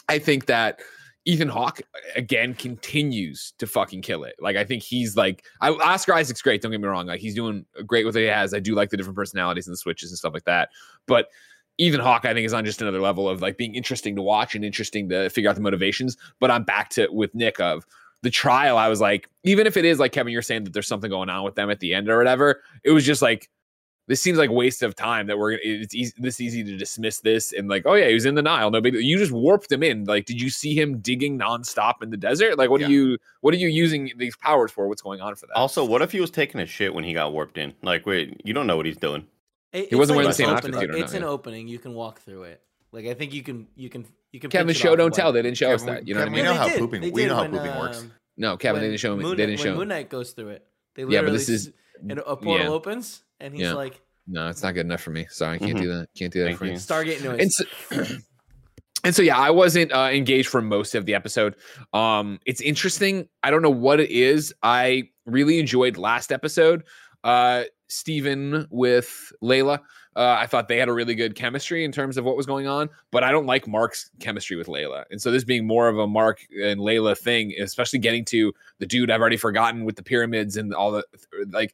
I 0.09 0.19
think 0.19 0.47
that 0.47 0.79
Ethan 1.25 1.49
Hawke 1.49 1.81
again 2.15 2.53
continues 2.53 3.53
to 3.57 3.65
fucking 3.65 4.03
kill 4.03 4.23
it. 4.23 4.35
Like 4.39 4.55
I 4.55 4.63
think 4.63 4.83
he's 4.83 5.15
like 5.15 5.43
I, 5.59 5.69
Oscar 5.71 6.13
Isaac's 6.13 6.41
great. 6.41 6.61
Don't 6.61 6.71
get 6.71 6.79
me 6.79 6.87
wrong. 6.87 7.07
Like 7.07 7.19
he's 7.19 7.33
doing 7.33 7.65
great 7.85 8.05
with 8.05 8.15
what 8.15 8.21
he 8.21 8.27
has. 8.27 8.53
I 8.53 8.59
do 8.59 8.75
like 8.75 8.91
the 8.91 8.97
different 8.97 9.17
personalities 9.17 9.67
and 9.67 9.73
the 9.73 9.77
switches 9.77 10.11
and 10.11 10.17
stuff 10.17 10.33
like 10.33 10.45
that. 10.45 10.69
But 11.07 11.29
Ethan 11.77 11.99
Hawke, 11.99 12.25
I 12.25 12.33
think, 12.33 12.45
is 12.45 12.53
on 12.53 12.63
just 12.65 12.81
another 12.81 13.01
level 13.01 13.27
of 13.27 13.41
like 13.41 13.57
being 13.57 13.75
interesting 13.75 14.15
to 14.15 14.21
watch 14.21 14.55
and 14.55 14.63
interesting 14.63 15.09
to 15.09 15.29
figure 15.29 15.49
out 15.49 15.55
the 15.55 15.61
motivations. 15.61 16.17
But 16.39 16.51
I'm 16.51 16.63
back 16.63 16.89
to 16.91 17.07
with 17.11 17.33
Nick 17.35 17.59
of 17.59 17.85
the 18.21 18.29
trial. 18.29 18.77
I 18.77 18.87
was 18.87 19.01
like, 19.01 19.27
even 19.43 19.67
if 19.67 19.75
it 19.77 19.85
is 19.85 19.99
like 19.99 20.11
Kevin, 20.11 20.31
you're 20.33 20.41
saying 20.41 20.63
that 20.63 20.73
there's 20.73 20.87
something 20.87 21.09
going 21.09 21.29
on 21.29 21.43
with 21.43 21.55
them 21.55 21.69
at 21.69 21.79
the 21.79 21.93
end 21.93 22.09
or 22.09 22.17
whatever, 22.17 22.61
it 22.83 22.91
was 22.91 23.05
just 23.05 23.21
like 23.21 23.49
this 24.07 24.21
seems 24.21 24.37
like 24.37 24.51
waste 24.51 24.83
of 24.83 24.95
time 24.95 25.25
that 25.25 25.37
we're 25.39 25.51
gonna 25.53 25.61
it's 25.63 25.95
easy 25.95 26.13
this 26.19 26.39
easy 26.39 26.63
to 26.63 26.77
dismiss 26.77 27.21
this 27.21 27.51
and 27.51 27.67
like 27.67 27.83
oh 27.87 27.95
yeah 27.95 28.07
he 28.07 28.13
was 28.13 28.25
in 28.25 28.35
the 28.35 28.41
Nile 28.43 28.69
no 28.69 28.79
big 28.79 28.93
deal. 28.93 29.01
you 29.01 29.17
just 29.17 29.31
warped 29.31 29.71
him 29.71 29.81
in 29.81 30.03
like 30.05 30.25
did 30.25 30.39
you 30.39 30.51
see 30.51 30.79
him 30.79 30.99
digging 30.99 31.39
nonstop 31.39 32.03
in 32.03 32.11
the 32.11 32.17
desert 32.17 32.55
like 32.55 32.69
what 32.69 32.81
Yeah. 32.81 32.85
are 32.87 32.91
you 32.91 33.17
what 33.41 33.51
are 33.55 33.57
you 33.57 33.67
using 33.67 34.11
these 34.17 34.35
powers 34.35 34.71
for 34.71 34.87
what's 34.87 35.01
going 35.01 35.21
on 35.21 35.33
for 35.33 35.47
that 35.47 35.55
Also, 35.55 35.83
what 35.83 36.03
if 36.03 36.11
he 36.11 36.21
was 36.21 36.29
taking 36.29 36.61
a 36.61 36.67
shit 36.67 36.93
when 36.93 37.03
he 37.03 37.13
got 37.13 37.33
warped 37.33 37.57
in? 37.57 37.73
Like, 37.81 38.05
wait, 38.05 38.39
you 38.43 38.53
don't 38.53 38.67
know 38.67 38.77
what 38.77 38.85
he's 38.85 38.95
doing. 38.97 39.25
It- 39.75 39.89
He 39.89 39.95
wasn't 39.95 40.15
it's 40.15 40.17
wearing 40.17 40.29
the 40.29 40.33
same 40.33 40.49
opening. 40.49 40.75
outfit, 40.75 40.81
you 40.89 40.93
don't 40.93 41.03
It's 41.03 41.13
an 41.13 41.21
yeah. 41.21 41.27
opening. 41.27 41.67
You 41.67 41.79
can 41.79 41.93
walk 41.93 42.19
through 42.21 42.43
it. 42.43 42.61
Like 42.91 43.05
I 43.07 43.13
think 43.13 43.33
you 43.33 43.43
can. 43.43 43.67
You 43.75 43.89
can. 43.89 44.05
You 44.31 44.39
can. 44.39 44.49
Kevin 44.49 44.73
show 44.73 44.95
don't 44.95 45.13
tell 45.13 45.31
they 45.31 45.41
didn't 45.41 45.57
show 45.57 45.71
us 45.71 45.83
that 45.83 46.07
you 46.07 46.13
know 46.13 46.21
what 46.21 46.27
I 46.29 46.31
mean 46.31 46.41
we 46.41 46.47
know 46.47 46.53
how 46.55 46.67
did. 46.69 46.79
pooping- 46.79 47.01
They 47.01 47.09
we 47.11 47.21
did 47.23 47.27
know 47.29 47.35
how 47.35 47.41
when, 47.43 47.51
pooping 47.51 47.75
works. 47.79 47.99
um, 47.99 48.11
no 48.37 48.57
Kevin 48.57 48.81
they 48.81 48.87
didn't 48.87 48.99
show 48.99 49.15
me 49.15 49.23
Moon, 49.23 49.37
they 49.37 49.45
didn't 49.45 49.59
when 49.59 49.67
show 49.73 49.75
Moon 49.77 49.87
Knight 49.89 50.09
goes 50.09 50.31
through 50.31 50.49
it. 50.49 50.65
They 50.95 51.03
Yeah, 51.03 51.21
but 51.21 51.31
this 51.33 51.49
is- 51.49 51.71
and 52.09 52.19
a 52.19 52.35
portal 52.35 52.65
yeah. 52.65 52.69
opens 52.69 53.23
and 53.39 53.53
he's 53.53 53.63
Yeah. 53.63 53.73
like 53.73 54.01
no 54.27 54.49
it's 54.49 54.61
not 54.63 54.73
good 54.73 54.85
enough 54.85 55.01
for 55.01 55.11
me 55.11 55.25
sorry 55.29 55.55
I 55.55 55.59
can't 55.59 55.77
Mhm. 55.77 55.81
do 55.81 55.87
that 55.93 56.07
can't 56.17 56.33
do 56.33 56.39
that 56.41 56.45
Thank 56.47 56.57
for 56.59 56.65
you 56.65 56.71
you. 56.73 56.77
Stargate 56.77 57.23
noise. 57.23 57.39
and 57.39 57.51
so, 57.53 57.65
and 59.05 59.15
so 59.15 59.21
yeah 59.21 59.37
i 59.37 59.49
wasn't 59.49 59.91
uh, 59.93 60.09
engaged 60.11 60.49
for 60.49 60.61
most 60.61 60.95
of 60.95 61.05
the 61.05 61.13
episode 61.15 61.55
um 61.93 62.39
it's 62.45 62.59
interesting 62.61 63.29
i 63.43 63.51
don't 63.51 63.61
know 63.61 63.69
what 63.69 63.99
it 64.01 64.09
is 64.11 64.53
i 64.63 65.03
really 65.25 65.59
enjoyed 65.59 65.95
last 65.97 66.31
episode 66.33 66.83
uh 67.23 67.63
Steven 67.87 68.67
with 68.69 69.31
Layla. 69.41 69.79
Uh, 70.15 70.37
I 70.39 70.47
thought 70.47 70.67
they 70.67 70.77
had 70.77 70.87
a 70.87 70.93
really 70.93 71.15
good 71.15 71.35
chemistry 71.35 71.83
in 71.83 71.91
terms 71.91 72.17
of 72.17 72.23
what 72.23 72.37
was 72.37 72.45
going 72.45 72.67
on, 72.67 72.89
but 73.11 73.23
I 73.23 73.31
don't 73.31 73.45
like 73.45 73.67
Mark's 73.67 74.09
chemistry 74.19 74.55
with 74.55 74.67
Layla. 74.67 75.03
And 75.11 75.21
so 75.21 75.29
this 75.31 75.43
being 75.43 75.67
more 75.67 75.87
of 75.89 75.97
a 75.97 76.07
Mark 76.07 76.39
and 76.51 76.79
Layla 76.79 77.17
thing, 77.17 77.53
especially 77.59 77.99
getting 77.99 78.23
to 78.25 78.53
the 78.79 78.85
dude 78.85 79.11
I've 79.11 79.21
already 79.21 79.37
forgotten 79.37 79.83
with 79.83 79.97
the 79.97 80.03
pyramids 80.03 80.57
and 80.57 80.73
all 80.73 80.91
the 80.91 81.03
like 81.49 81.73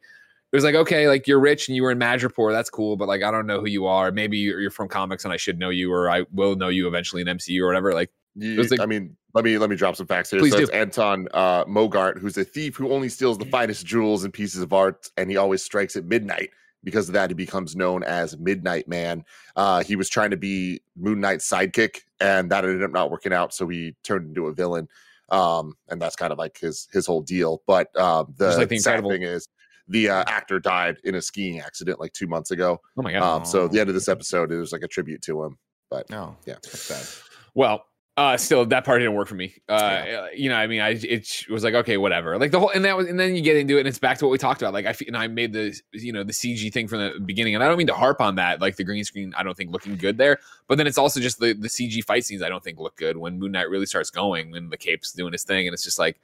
it 0.52 0.58
was 0.58 0.66
like, 0.66 0.76
okay, 0.76 1.08
like 1.08 1.28
you're 1.28 1.40
rich 1.40 1.70
and 1.70 1.78
you 1.78 1.84
were 1.84 1.92
in 1.92 2.00
Madripoor, 2.00 2.52
that's 2.52 2.70
cool, 2.70 2.98
but 2.98 3.08
like 3.08 3.24
I 3.24 3.32
don't 3.32 3.48
know 3.48 3.62
who 3.62 3.68
you 3.68 3.86
are. 3.86 4.12
Maybe 4.12 4.38
you're 4.38 4.60
you're 4.60 4.72
from 4.72 4.90
comics 4.90 5.24
and 5.24 5.34
I 5.34 5.38
should 5.38 5.58
know 5.58 5.70
you, 5.70 5.92
or 5.94 6.10
I 6.10 6.26
will 6.32 6.56
know 6.56 6.68
you 6.68 6.88
eventually 6.88 7.22
in 7.22 7.28
MCU 7.28 7.62
or 7.62 7.68
whatever. 7.68 7.94
Like, 7.94 8.12
You, 8.36 8.64
like- 8.64 8.80
I 8.80 8.86
mean, 8.86 9.16
let 9.34 9.44
me 9.46 9.58
let 9.58 9.70
me 9.70 9.76
drop 9.76 9.96
some 9.96 10.08
facts 10.08 10.32
here. 10.32 10.40
Please 10.40 10.54
so 10.54 10.66
do. 10.66 10.72
Anton 10.72 11.28
uh, 11.34 11.66
Mogart, 11.66 12.18
who's 12.20 12.38
a 12.38 12.44
thief 12.44 12.76
who 12.76 12.92
only 12.92 13.10
steals 13.10 13.38
the 13.38 13.46
finest 13.46 13.86
jewels 13.86 14.24
and 14.24 14.34
pieces 14.34 14.62
of 14.62 14.74
art, 14.74 15.10
and 15.18 15.30
he 15.30 15.38
always 15.38 15.64
strikes 15.64 15.96
at 15.96 16.06
midnight. 16.06 16.50
Because 16.84 17.08
of 17.08 17.14
that, 17.14 17.30
he 17.30 17.36
becomes 17.36 17.76
known 17.76 18.02
as 18.04 18.36
Midnight 18.40 18.88
Man. 18.88 19.24
Uh, 19.56 19.84
he 19.84 19.96
was 19.96 20.10
trying 20.10 20.32
to 20.32 20.38
be 20.38 20.82
Moon 20.98 21.20
Knight's 21.20 21.48
sidekick, 21.48 22.00
and 22.20 22.50
that 22.52 22.66
ended 22.66 22.82
up 22.84 22.92
not 22.92 23.12
working 23.12 23.32
out. 23.32 23.54
So 23.54 23.68
he 23.68 23.96
turned 24.04 24.30
into 24.30 24.48
a 24.48 24.54
villain, 24.54 24.88
um, 25.30 25.76
and 25.90 26.02
that's 26.02 26.16
kind 26.16 26.32
of 26.34 26.40
like 26.40 26.58
his 26.60 26.88
his 26.92 27.06
whole 27.06 27.22
deal. 27.22 27.62
But 27.68 27.96
um, 28.00 28.34
the, 28.38 28.58
like 28.58 28.70
The 28.70 28.80
sad 28.80 29.04
thing 29.06 29.22
is, 29.22 29.48
the 29.88 30.10
uh, 30.10 30.24
actor 30.28 30.60
died 30.60 30.98
in 31.04 31.14
a 31.16 31.22
skiing 31.22 31.60
accident 31.60 32.00
like 32.00 32.14
two 32.14 32.28
months 32.28 32.50
ago. 32.52 32.80
oh 32.98 33.02
my 33.04 33.12
god, 33.12 33.22
Um, 33.22 33.46
so 33.46 33.68
the 33.68 33.80
end 33.80 33.90
of 33.90 33.94
this 33.94 34.10
episode 34.10 34.52
is 34.52 34.72
like 34.72 34.82
a 34.82 34.88
tribute 34.88 35.22
to 35.24 35.44
him. 35.44 35.58
But 35.90 36.10
No, 36.10 36.36
Yeah. 36.46 36.56
that's 36.64 36.90
bad. 36.90 37.06
Well, 37.54 37.86
uh, 38.22 38.38
still 38.38 38.64
that 38.68 38.86
part 38.86 39.00
didn't 39.00 39.16
work 39.16 39.28
for 39.28 39.34
me. 39.34 39.56
Uh, 39.68 40.28
you 40.36 40.48
know, 40.48 40.56
I 40.56 40.68
mean, 40.68 40.80
I 40.80 40.90
it 40.92 41.46
was 41.50 41.64
like 41.64 41.74
okay, 41.74 41.98
whatever. 41.98 42.38
Like 42.38 42.52
the 42.52 42.60
whole, 42.60 42.70
and 42.70 42.86
that 42.86 42.96
was, 42.96 43.08
and 43.08 43.20
then 43.20 43.36
you 43.36 43.42
get 43.42 43.58
into 43.58 43.78
it, 43.78 43.80
and 43.80 43.88
it's 43.88 43.98
back 43.98 44.20
to 44.20 44.26
what 44.26 44.32
we 44.32 44.38
talked 44.38 44.62
about. 44.62 44.76
Like 44.76 44.86
I, 44.86 44.96
and 45.08 45.18
I 45.18 45.28
made 45.28 45.54
the, 45.54 45.76
you 45.92 46.14
know, 46.14 46.24
the 46.24 46.32
CG 46.32 46.72
thing 46.72 46.88
from 46.88 47.00
the 47.00 47.20
beginning, 47.26 47.56
and 47.56 47.64
I 47.64 47.68
don't 47.68 47.80
mean 47.80 47.88
to 47.88 47.96
harp 47.96 48.22
on 48.22 48.36
that. 48.36 48.62
Like 48.62 48.76
the 48.76 48.84
green 48.84 49.04
screen, 49.04 49.34
I 49.36 49.42
don't 49.42 49.58
think 49.58 49.72
looking 49.72 49.96
good 49.96 50.20
there, 50.20 50.38
but 50.68 50.78
then 50.78 50.86
it's 50.86 51.00
also 51.00 51.20
just 51.20 51.40
the 51.40 51.54
the 51.54 51.68
CG 51.68 52.04
fight 52.04 52.24
scenes 52.24 52.44
I 52.44 52.50
don't 52.50 52.64
think 52.64 52.78
look 52.78 52.96
good 52.96 53.18
when 53.18 53.40
Moon 53.40 53.54
Knight 53.54 53.72
really 53.72 53.88
starts 53.88 54.12
going, 54.12 54.52
when 54.52 54.70
the 54.70 54.78
cape's 54.78 55.14
doing 55.14 55.32
his 55.32 55.44
thing, 55.44 55.66
and 55.66 55.74
it's 55.74 55.84
just 55.84 55.98
like 55.98 56.20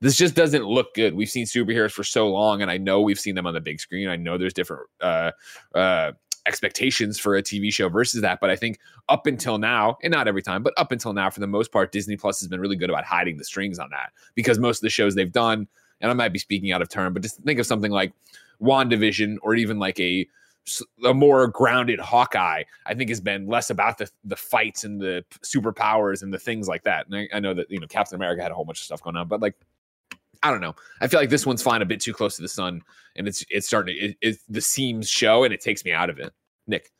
this 0.00 0.16
just 0.16 0.34
doesn't 0.34 0.64
look 0.64 0.94
good. 0.94 1.14
We've 1.14 1.28
seen 1.28 1.44
superheroes 1.44 1.92
for 1.92 2.02
so 2.02 2.30
long, 2.30 2.62
and 2.62 2.70
I 2.70 2.78
know 2.78 3.02
we've 3.02 3.20
seen 3.20 3.34
them 3.34 3.46
on 3.46 3.52
the 3.52 3.60
big 3.60 3.78
screen. 3.78 4.08
I 4.08 4.16
know 4.16 4.38
there's 4.38 4.54
different 4.54 4.84
uh, 5.02 5.32
uh, 5.74 6.12
expectations 6.46 7.18
for 7.18 7.36
a 7.36 7.42
TV 7.42 7.72
show 7.72 7.88
versus 7.88 8.20
that, 8.22 8.40
but 8.40 8.50
I 8.50 8.56
think 8.56 8.78
up 9.08 9.26
until 9.26 9.58
now, 9.58 9.96
and 10.02 10.12
not 10.12 10.28
every 10.28 10.42
time, 10.42 10.62
but 10.62 10.74
up 10.76 10.92
until 10.92 11.12
now, 11.12 11.30
for 11.30 11.40
the 11.40 11.46
most 11.46 11.72
part, 11.72 11.92
Disney 11.92 12.16
Plus 12.16 12.40
has 12.40 12.48
been 12.48 12.60
really 12.60 12.76
good 12.76 12.90
about 12.90 13.04
hiding 13.04 13.36
the 13.36 13.44
strings 13.44 13.78
on 13.78 13.90
that 13.90 14.10
because 14.34 14.58
most 14.58 14.78
of 14.78 14.82
the 14.82 14.90
shows 14.90 15.14
they've 15.14 15.32
done, 15.32 15.68
and 16.00 16.10
I 16.10 16.14
might 16.14 16.32
be 16.32 16.38
speaking 16.38 16.72
out 16.72 16.82
of 16.82 16.88
turn, 16.88 17.12
but 17.12 17.22
just 17.22 17.42
think 17.42 17.60
of 17.60 17.66
something 17.66 17.92
like 17.92 18.12
WandaVision 18.60 19.36
or 19.42 19.54
even 19.54 19.78
like 19.78 20.00
a 20.00 20.26
a 21.04 21.12
more 21.12 21.48
grounded 21.48 21.98
Hawkeye, 21.98 22.62
I 22.86 22.94
think 22.94 23.10
has 23.10 23.20
been 23.20 23.46
less 23.46 23.70
about 23.70 23.98
the 23.98 24.08
the 24.24 24.36
fights 24.36 24.84
and 24.84 25.00
the 25.00 25.24
superpowers 25.42 26.22
and 26.22 26.32
the 26.32 26.38
things 26.38 26.68
like 26.68 26.84
that. 26.84 27.06
And 27.06 27.16
I, 27.16 27.28
I 27.36 27.40
know 27.40 27.54
that 27.54 27.70
you 27.70 27.80
know 27.80 27.86
Captain 27.86 28.16
America 28.16 28.42
had 28.42 28.52
a 28.52 28.54
whole 28.54 28.64
bunch 28.64 28.78
of 28.78 28.84
stuff 28.84 29.02
going 29.02 29.16
on, 29.16 29.26
but 29.26 29.40
like 29.40 29.56
I 30.42 30.50
don't 30.50 30.60
know. 30.60 30.74
I 31.00 31.08
feel 31.08 31.20
like 31.20 31.30
this 31.30 31.46
one's 31.46 31.62
flying 31.62 31.82
a 31.82 31.86
bit 31.86 32.00
too 32.00 32.12
close 32.12 32.36
to 32.36 32.42
the 32.42 32.48
sun, 32.48 32.82
and 33.16 33.28
it's 33.28 33.44
it's 33.48 33.66
starting. 33.66 33.94
To, 33.96 34.00
it, 34.06 34.16
it 34.20 34.36
the 34.48 34.60
seams 34.60 35.08
show, 35.08 35.44
and 35.44 35.54
it 35.54 35.60
takes 35.60 35.84
me 35.84 35.92
out 35.92 36.10
of 36.10 36.18
it. 36.18 36.32
Nick, 36.66 36.90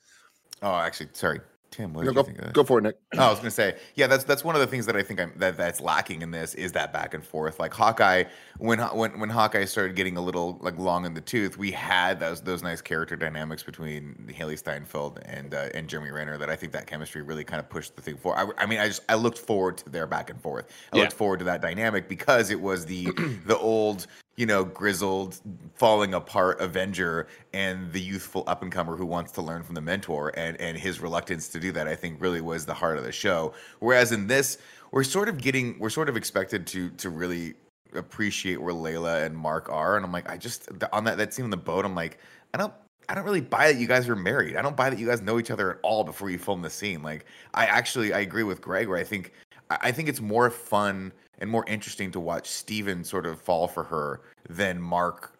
Oh, 0.62 0.75
actually, 0.75 1.08
sorry, 1.12 1.40
Tim. 1.73 1.93
What 1.93 2.05
No, 2.05 2.12
go, 2.12 2.21
you 2.21 2.26
think 2.26 2.38
of 2.38 2.52
go 2.52 2.62
for 2.62 2.79
it, 2.79 2.83
Nick. 2.83 2.97
Oh, 3.17 3.23
I 3.26 3.31
was 3.31 3.38
gonna 3.38 3.50
say, 3.50 3.76
yeah, 3.97 4.07
that's 4.07 4.23
that's 4.25 4.45
one 4.45 4.55
of 4.55 4.61
the 4.61 4.67
things 4.67 4.87
that 4.87 4.95
I 4.95 5.02
think 5.02 5.21
I'm, 5.21 5.33
that 5.37 5.57
that's 5.57 5.81
lacking 5.81 6.23
in 6.23 6.31
this 6.31 6.55
is 6.55 6.73
that 6.73 6.93
back 6.93 7.14
and 7.14 7.25
forth. 7.25 7.59
Like 7.59 7.75
Hawkeye, 7.75 8.25
when 8.59 8.79
when 8.79 9.19
when 9.19 9.31
Hawkeye 9.31 9.64
started 9.64 9.97
getting 9.97 10.17
a 10.17 10.21
little 10.21 10.59
like 10.61 10.79
long 10.79 11.05
in 11.05 11.14
the 11.14 11.21
tooth, 11.21 11.57
we 11.59 11.73
had 11.73 12.21
those 12.21 12.41
those 12.43 12.62
nice 12.62 12.81
character 12.81 13.17
dynamics 13.17 13.62
between 13.62 14.33
Hailee 14.38 14.59
Steinfeld 14.59 15.21
and 15.25 15.55
uh, 15.55 15.69
and 15.75 15.88
Jeremy 15.88 16.11
Renner. 16.11 16.38
That 16.38 16.50
I 16.50 16.57
think 16.57 16.73
that 16.73 16.87
chemistry 16.87 17.23
really 17.23 17.45
kind 17.45 17.59
of 17.59 17.69
pushed 17.69 17.97
the 17.97 18.02
thing 18.02 18.17
forward. 18.17 18.55
I, 18.59 18.62
I 18.62 18.67
mean, 18.67 18.79
I 18.79 18.87
just 18.87 19.02
I 19.09 19.14
looked 19.14 19.38
forward 19.38 19.79
to 19.79 19.88
their 19.91 20.07
back 20.07 20.31
and 20.31 20.41
forth. 20.41 20.67
I 20.93 20.97
Yeah. 20.97 21.02
looked 21.05 21.14
forward 21.14 21.38
to 21.41 21.45
that 21.47 21.62
dynamic 21.62 22.09
because 22.09 22.50
it 22.50 22.61
was 22.61 22.87
the 22.87 23.07
the 23.47 23.59
old 23.59 24.07
you 24.37 24.47
know, 24.47 24.65
grizzled, 24.65 25.39
falling 25.75 26.15
apart 26.15 26.61
Avenger 26.61 27.29
and 27.53 27.93
the 27.93 28.01
youthful 28.01 28.45
up 28.47 28.62
and 28.62 28.73
comer 28.73 28.97
who 28.97 29.05
wants 29.05 29.33
to 29.33 29.43
learn 29.43 29.62
from 29.62 29.75
the 29.75 29.81
mentor 29.81 30.33
and 30.37 30.59
and 30.61 30.77
his 30.79 31.01
reluctance 31.01 31.49
to 31.49 31.61
do 31.61 31.73
that, 31.73 31.87
I 31.87 31.95
think 31.95 32.21
really 32.21 32.41
was 32.41 32.65
the 32.65 32.75
heart 32.75 32.99
of 32.99 33.05
the 33.05 33.12
show. 33.12 33.53
Whereas 33.81 34.12
in 34.12 34.27
this, 34.27 34.59
we're 34.91 35.05
sort 35.05 35.29
of 35.29 35.39
getting 35.39 35.79
we're 35.79 35.91
sort 35.91 36.09
of 36.09 36.17
expected 36.17 36.67
to 36.69 36.91
to 36.91 37.11
really 37.11 37.55
appreciate 37.95 38.61
where 38.61 38.75
Layla 38.75 39.27
and 39.27 39.37
Mark 39.37 39.69
are. 39.69 39.97
And 39.97 40.05
I'm 40.05 40.12
like, 40.12 40.29
I 40.31 40.39
just 40.39 40.69
on 40.93 41.05
that 41.05 41.19
that 41.19 41.35
scene 41.35 41.45
on 41.45 41.51
the 41.51 41.57
boat, 41.57 41.85
I'm 41.85 41.95
like, 41.95 42.19
I 42.55 42.59
don't 42.59 42.73
I 43.09 43.15
don't 43.15 43.25
really 43.25 43.43
buy 43.43 43.71
that 43.71 43.79
you 43.79 43.87
guys 43.87 44.09
are 44.09 44.17
married. 44.17 44.57
I 44.57 44.62
don't 44.62 44.77
buy 44.77 44.89
that 44.89 44.99
you 44.99 45.07
guys 45.07 45.21
know 45.21 45.39
each 45.39 45.51
other 45.51 45.73
at 45.73 45.79
all 45.83 46.05
before 46.05 46.31
you 46.31 46.39
film 46.39 46.62
the 46.62 46.71
scene. 46.71 47.03
Like 47.03 47.27
I 47.53 47.67
actually 47.67 48.15
I 48.15 48.21
agree 48.21 48.45
with 48.45 48.62
Greg 48.62 48.89
where 48.89 48.99
I 48.99 49.05
think 49.05 49.33
I 49.69 49.79
I 49.83 49.93
think 49.93 50.09
it's 50.09 50.21
more 50.21 50.51
fun 50.51 51.12
and 51.42 51.50
more 51.50 51.64
interesting 51.66 52.11
to 52.12 52.20
watch 52.20 52.49
Steven 52.49 53.02
sort 53.02 53.26
of 53.26 53.40
fall 53.40 53.66
for 53.66 53.82
her 53.82 54.20
than 54.49 54.80
Mark, 54.80 55.37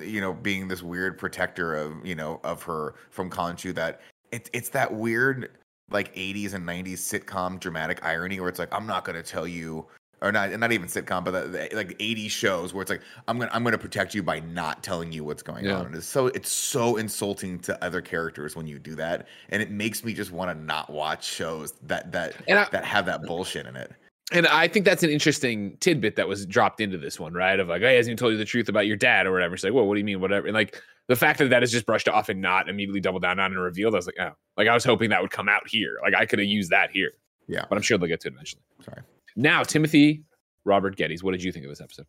you 0.00 0.20
know, 0.20 0.34
being 0.34 0.68
this 0.68 0.82
weird 0.82 1.16
protector 1.18 1.74
of, 1.74 2.04
you 2.06 2.14
know, 2.14 2.40
of 2.44 2.62
her 2.62 2.94
from 3.10 3.30
Khonshu 3.30 3.74
that 3.74 4.02
it's 4.32 4.50
it's 4.52 4.68
that 4.68 4.92
weird 4.92 5.50
like 5.90 6.14
80s 6.14 6.52
and 6.52 6.66
90s 6.66 6.98
sitcom 6.98 7.58
dramatic 7.58 8.04
irony 8.04 8.38
where 8.38 8.48
it's 8.50 8.58
like 8.58 8.72
I'm 8.72 8.86
not 8.86 9.04
going 9.04 9.16
to 9.16 9.22
tell 9.22 9.46
you 9.48 9.86
or 10.20 10.30
not 10.32 10.50
not 10.58 10.72
even 10.72 10.88
sitcom 10.88 11.24
but 11.24 11.30
the, 11.30 11.48
the, 11.48 11.76
like 11.76 11.96
80s 11.98 12.30
shows 12.30 12.74
where 12.74 12.82
it's 12.82 12.90
like 12.90 13.02
I'm 13.28 13.38
going 13.38 13.48
to 13.48 13.54
I'm 13.56 13.62
going 13.62 13.72
to 13.72 13.78
protect 13.78 14.14
you 14.14 14.22
by 14.22 14.40
not 14.40 14.82
telling 14.82 15.10
you 15.10 15.24
what's 15.24 15.42
going 15.42 15.64
Yeah. 15.64 15.78
on. 15.78 15.86
And 15.86 15.94
it's 15.94 16.06
so 16.06 16.26
it's 16.26 16.50
so 16.50 16.96
insulting 16.96 17.58
to 17.60 17.82
other 17.82 18.02
characters 18.02 18.56
when 18.56 18.66
you 18.66 18.78
do 18.78 18.94
that 18.96 19.26
and 19.48 19.62
it 19.62 19.70
makes 19.70 20.04
me 20.04 20.12
just 20.12 20.32
want 20.32 20.50
to 20.50 20.62
not 20.64 20.90
watch 20.90 21.24
shows 21.24 21.72
that 21.84 22.12
that 22.12 22.34
I- 22.46 22.68
that 22.72 22.84
have 22.84 23.06
that 23.06 23.22
bullshit 23.22 23.64
in 23.66 23.76
it. 23.76 23.92
And 24.32 24.46
I 24.48 24.66
think 24.66 24.84
that's 24.84 25.04
an 25.04 25.10
interesting 25.10 25.76
tidbit 25.78 26.16
that 26.16 26.26
was 26.26 26.46
dropped 26.46 26.80
into 26.80 26.98
this 26.98 27.20
one, 27.20 27.32
right? 27.32 27.60
Of 27.60 27.68
like, 27.68 27.82
hey, 27.82 27.96
hasn't 27.96 28.10
even 28.10 28.16
told 28.16 28.32
you 28.32 28.38
the 28.38 28.44
truth 28.44 28.68
about 28.68 28.86
your 28.86 28.96
dad 28.96 29.26
or 29.26 29.32
whatever. 29.32 29.54
It's 29.54 29.62
like, 29.62 29.72
well, 29.72 29.86
what 29.86 29.94
do 29.94 30.00
you 30.00 30.04
mean, 30.04 30.20
whatever? 30.20 30.48
And 30.48 30.54
like 30.54 30.82
the 31.06 31.14
fact 31.14 31.38
that 31.38 31.50
that 31.50 31.62
is 31.62 31.70
just 31.70 31.86
brushed 31.86 32.08
off 32.08 32.28
and 32.28 32.42
not 32.42 32.68
immediately 32.68 33.00
doubled 33.00 33.22
down 33.22 33.38
on 33.38 33.52
and 33.52 33.60
revealed, 33.60 33.94
I 33.94 33.98
was 33.98 34.06
like, 34.06 34.16
oh, 34.20 34.32
like 34.56 34.66
I 34.66 34.74
was 34.74 34.84
hoping 34.84 35.10
that 35.10 35.22
would 35.22 35.30
come 35.30 35.48
out 35.48 35.68
here. 35.68 35.98
Like 36.02 36.14
I 36.14 36.26
could 36.26 36.40
have 36.40 36.48
used 36.48 36.70
that 36.70 36.90
here. 36.90 37.12
Yeah. 37.46 37.64
but 37.68 37.76
I'm 37.76 37.82
sure 37.82 37.96
they'll 37.96 38.08
get 38.08 38.20
to 38.22 38.28
it 38.28 38.34
eventually. 38.34 38.62
Sorry. 38.84 39.02
Now, 39.36 39.62
Timothy 39.62 40.24
Robert 40.64 40.96
Gettys, 40.96 41.22
what 41.22 41.30
did 41.30 41.44
you 41.44 41.52
think 41.52 41.64
of 41.64 41.70
this 41.70 41.80
episode? 41.80 42.06